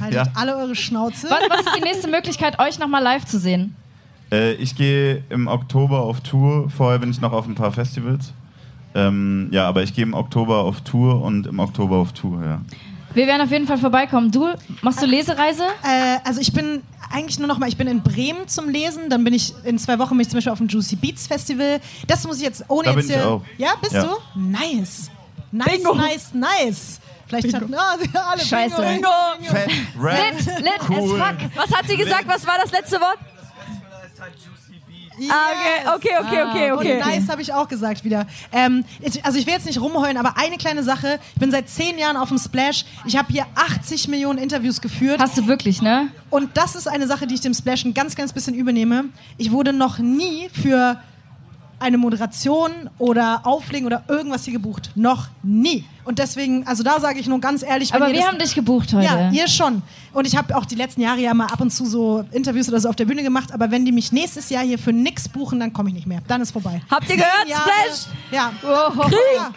Haltet 0.00 0.14
Ja. 0.14 0.24
alle 0.34 0.56
eure 0.56 0.74
Schnauze. 0.76 1.28
Was, 1.28 1.40
was 1.50 1.60
ist 1.66 1.76
die 1.76 1.82
nächste 1.82 2.08
Möglichkeit, 2.08 2.58
euch 2.60 2.78
nochmal 2.78 3.02
live 3.02 3.24
zu 3.24 3.38
sehen? 3.38 3.74
Äh, 4.30 4.52
ich 4.54 4.74
gehe 4.76 5.22
im 5.30 5.46
Oktober 5.46 6.00
auf 6.02 6.20
Tour. 6.20 6.68
Vorher 6.70 6.98
bin 6.98 7.10
ich 7.10 7.20
noch 7.20 7.32
auf 7.32 7.46
ein 7.46 7.54
paar 7.54 7.72
Festivals. 7.72 8.32
Ähm, 8.94 9.48
ja, 9.52 9.66
aber 9.68 9.82
ich 9.82 9.94
gehe 9.94 10.04
im 10.04 10.14
Oktober 10.14 10.58
auf 10.58 10.80
Tour 10.82 11.22
und 11.22 11.46
im 11.46 11.58
Oktober 11.60 11.96
auf 11.96 12.12
Tour, 12.12 12.42
ja. 12.44 12.60
Wir 13.14 13.26
werden 13.26 13.42
auf 13.42 13.50
jeden 13.50 13.66
Fall 13.66 13.78
vorbeikommen. 13.78 14.30
Du, 14.30 14.48
machst 14.82 15.02
du 15.02 15.06
Lesereise? 15.06 15.62
Äh, 15.82 16.18
also 16.24 16.40
ich 16.40 16.52
bin 16.52 16.82
eigentlich 17.10 17.38
nur 17.38 17.48
noch 17.48 17.58
mal, 17.58 17.68
ich 17.68 17.76
bin 17.76 17.86
in 17.88 18.02
Bremen 18.02 18.46
zum 18.48 18.68
Lesen, 18.68 19.08
dann 19.08 19.24
bin 19.24 19.32
ich 19.34 19.54
in 19.64 19.78
zwei 19.78 19.98
Wochen 19.98 20.10
bin 20.10 20.20
ich 20.20 20.28
zum 20.28 20.36
Beispiel 20.36 20.52
auf 20.52 20.58
dem 20.58 20.68
Juicy 20.68 20.96
Beats 20.96 21.26
Festival. 21.26 21.80
Das 22.06 22.26
muss 22.26 22.36
ich 22.36 22.42
jetzt 22.42 22.64
ohne 22.68 22.84
Da 22.84 22.90
jetzt 22.94 23.06
bin 23.08 23.16
ich 23.16 23.22
hier. 23.22 23.28
auch. 23.30 23.42
Ja, 23.56 23.70
bist 23.80 23.92
Ja. 23.94 24.02
du? 24.04 24.10
Nice. 24.38 25.10
Nice, 25.50 25.66
Bingo. 25.70 25.94
nice, 25.94 26.34
nice. 26.34 27.00
Vielleicht 27.26 27.54
hatten 27.54 27.74
ah, 27.74 27.96
sie 28.00 28.08
alle 28.14 28.40
Scheiße. 28.42 28.76
Bingo. 28.82 29.08
Fett, 29.42 29.70
Rap, 29.98 30.16
Lit, 30.36 30.46
lit 30.58 30.72
as 30.80 30.88
cool. 30.90 31.18
fuck. 31.18 31.36
Was 31.56 31.74
hat 31.76 31.88
sie 31.88 31.96
gesagt? 31.96 32.24
Was 32.26 32.46
war 32.46 32.56
das 32.62 32.70
letzte 32.72 32.96
Wort? 33.00 33.18
Yes. 35.18 35.30
Ah, 35.32 35.96
okay, 35.96 36.10
okay, 36.18 36.18
okay, 36.20 36.42
okay, 36.42 36.70
Und 36.72 36.78
okay. 36.78 36.98
nice 37.00 37.28
habe 37.28 37.42
ich 37.42 37.52
auch 37.52 37.66
gesagt 37.66 38.04
wieder. 38.04 38.26
Ähm, 38.52 38.84
ich, 39.00 39.24
also 39.24 39.38
ich 39.38 39.46
will 39.46 39.54
jetzt 39.54 39.66
nicht 39.66 39.80
rumheulen, 39.80 40.16
aber 40.16 40.36
eine 40.36 40.56
kleine 40.58 40.84
Sache. 40.84 41.18
Ich 41.34 41.40
bin 41.40 41.50
seit 41.50 41.68
zehn 41.68 41.98
Jahren 41.98 42.16
auf 42.16 42.28
dem 42.28 42.38
Splash. 42.38 42.84
Ich 43.04 43.16
habe 43.16 43.32
hier 43.32 43.46
80 43.54 44.06
Millionen 44.08 44.38
Interviews 44.38 44.80
geführt. 44.80 45.20
Hast 45.20 45.36
du 45.36 45.48
wirklich, 45.48 45.82
ne? 45.82 46.08
Und 46.30 46.56
das 46.56 46.76
ist 46.76 46.86
eine 46.86 47.06
Sache, 47.08 47.26
die 47.26 47.34
ich 47.34 47.40
dem 47.40 47.54
Splash 47.54 47.84
ein 47.84 47.94
ganz, 47.94 48.14
ganz 48.14 48.32
bisschen 48.32 48.54
übernehme. 48.54 49.06
Ich 49.38 49.50
wurde 49.50 49.72
noch 49.72 49.98
nie 49.98 50.48
für 50.50 51.00
eine 51.80 51.98
Moderation 51.98 52.70
oder 52.98 53.42
Auflegen 53.44 53.86
oder 53.86 54.02
irgendwas 54.08 54.44
hier 54.44 54.52
gebucht. 54.52 54.90
Noch 54.94 55.28
nie. 55.42 55.84
Und 56.04 56.18
deswegen, 56.18 56.66
also 56.66 56.82
da 56.82 56.98
sage 57.00 57.18
ich 57.20 57.26
nur 57.26 57.40
ganz 57.40 57.62
ehrlich, 57.62 57.94
Aber 57.94 58.10
wir 58.12 58.26
haben 58.26 58.38
dich 58.38 58.54
gebucht 58.54 58.92
heute. 58.94 59.04
Ja, 59.04 59.30
ihr 59.30 59.46
schon. 59.48 59.82
Und 60.12 60.26
ich 60.26 60.36
habe 60.36 60.56
auch 60.56 60.64
die 60.64 60.74
letzten 60.74 61.00
Jahre 61.02 61.20
ja 61.20 61.34
mal 61.34 61.46
ab 61.46 61.60
und 61.60 61.70
zu 61.70 61.84
so 61.86 62.24
Interviews 62.32 62.68
oder 62.68 62.80
so 62.80 62.88
auf 62.88 62.96
der 62.96 63.04
Bühne 63.04 63.22
gemacht, 63.22 63.52
aber 63.52 63.70
wenn 63.70 63.84
die 63.84 63.92
mich 63.92 64.10
nächstes 64.12 64.48
Jahr 64.50 64.64
hier 64.64 64.78
für 64.78 64.92
nix 64.92 65.28
buchen, 65.28 65.60
dann 65.60 65.72
komme 65.72 65.90
ich 65.90 65.94
nicht 65.94 66.06
mehr. 66.06 66.20
Dann 66.26 66.40
ist 66.40 66.50
vorbei. 66.50 66.80
Habt 66.90 67.08
ihr 67.10 67.16
gehört, 67.16 67.46
Jahre- 67.46 67.62
Splash? 67.62 68.14
Ja. 68.32 68.52
ja. 68.64 69.50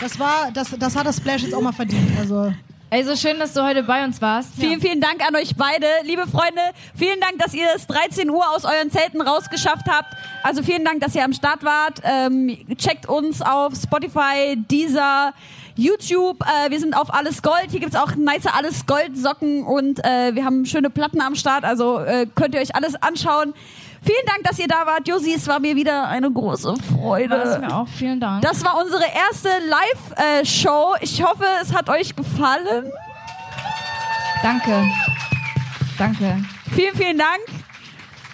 Das 0.00 0.18
war, 0.18 0.50
das, 0.52 0.68
das 0.78 0.96
hat 0.96 1.06
das 1.06 1.16
Splash 1.18 1.42
jetzt 1.42 1.54
auch 1.54 1.62
mal 1.62 1.72
verdient. 1.72 2.10
Also. 2.18 2.52
Ey, 2.94 3.02
so 3.02 3.16
schön, 3.16 3.40
dass 3.40 3.52
du 3.52 3.64
heute 3.64 3.82
bei 3.82 4.04
uns 4.04 4.22
warst. 4.22 4.50
Vielen, 4.56 4.80
vielen 4.80 5.00
Dank 5.00 5.20
an 5.26 5.34
euch 5.34 5.56
beide. 5.56 5.84
Liebe 6.04 6.28
Freunde, 6.28 6.60
vielen 6.94 7.18
Dank, 7.18 7.40
dass 7.40 7.52
ihr 7.52 7.66
es 7.74 7.88
13 7.88 8.30
Uhr 8.30 8.48
aus 8.54 8.64
euren 8.64 8.88
Zelten 8.88 9.20
rausgeschafft 9.20 9.86
habt. 9.90 10.14
Also 10.44 10.62
vielen 10.62 10.84
Dank, 10.84 11.00
dass 11.00 11.12
ihr 11.16 11.24
am 11.24 11.32
Start 11.32 11.64
wart. 11.64 12.00
Ähm, 12.04 12.56
checkt 12.78 13.08
uns 13.08 13.42
auf 13.42 13.72
Spotify, 13.74 14.56
Deezer, 14.70 15.34
YouTube. 15.74 16.38
Äh, 16.42 16.70
wir 16.70 16.78
sind 16.78 16.96
auf 16.96 17.12
Alles 17.12 17.42
Gold. 17.42 17.66
Hier 17.72 17.80
gibt's 17.80 17.96
auch 17.96 18.14
nice 18.14 18.46
Alles 18.46 18.86
Gold 18.86 19.18
Socken 19.18 19.64
und 19.64 19.98
äh, 20.04 20.36
wir 20.36 20.44
haben 20.44 20.64
schöne 20.64 20.88
Platten 20.88 21.20
am 21.20 21.34
Start. 21.34 21.64
Also 21.64 21.98
äh, 21.98 22.28
könnt 22.32 22.54
ihr 22.54 22.60
euch 22.60 22.76
alles 22.76 22.94
anschauen. 22.94 23.54
Vielen 24.04 24.26
Dank, 24.26 24.44
dass 24.44 24.58
ihr 24.58 24.68
da 24.68 24.84
wart. 24.84 25.08
Josi, 25.08 25.32
es 25.32 25.46
war 25.48 25.60
mir 25.60 25.74
wieder 25.74 26.06
eine 26.08 26.30
große 26.30 26.74
Freude. 26.92 27.30
War 27.30 27.44
es 27.44 27.58
mir 27.58 27.74
auch. 27.74 27.88
Vielen 27.88 28.20
Dank. 28.20 28.42
Das 28.42 28.62
war 28.62 28.76
unsere 28.82 29.02
erste 29.02 29.48
Live-Show. 29.66 30.96
Ich 31.00 31.22
hoffe, 31.22 31.46
es 31.62 31.72
hat 31.72 31.88
euch 31.88 32.14
gefallen. 32.14 32.92
Danke. 34.42 34.84
Danke. 35.96 36.44
Vielen, 36.74 36.94
vielen 36.94 37.18
Dank. 37.18 37.40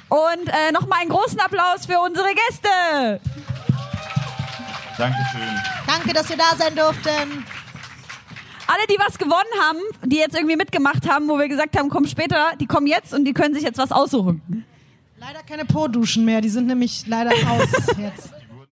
Und 0.09 0.49
äh, 0.49 0.73
nochmal 0.73 1.03
einen 1.03 1.11
großen 1.11 1.39
Applaus 1.39 1.87
für 1.87 2.01
unsere 2.01 2.29
Gäste. 2.35 3.21
Dankeschön. 4.99 5.41
Danke, 5.87 6.13
dass 6.13 6.29
wir 6.29 6.37
da 6.37 6.57
sein 6.59 6.75
durften. 6.75 7.45
Alle, 8.67 8.87
die 8.89 8.97
was 8.99 9.19
gewonnen 9.19 9.35
haben, 9.63 9.79
die 10.05 10.17
jetzt 10.17 10.35
irgendwie 10.35 10.57
mitgemacht 10.57 11.09
haben, 11.09 11.29
wo 11.29 11.39
wir 11.39 11.49
gesagt 11.49 11.79
haben, 11.79 11.91
komm 11.91 12.07
später, 12.07 12.53
die 12.61 12.67
kommen 12.67 12.89
jetzt 12.89 13.15
und 13.15 13.25
die 13.25 13.33
können 13.33 13.55
sich 13.55 13.63
jetzt 13.63 13.79
was 13.79 13.93
aussuchen. 13.93 14.65
Leider 15.21 15.43
keine 15.43 15.67
Po-Duschen 15.67 16.25
mehr, 16.25 16.41
die 16.41 16.49
sind 16.49 16.67
nämlich 16.67 17.07
leider 17.07 17.33
aus 17.33 17.69
jetzt. 17.99 18.31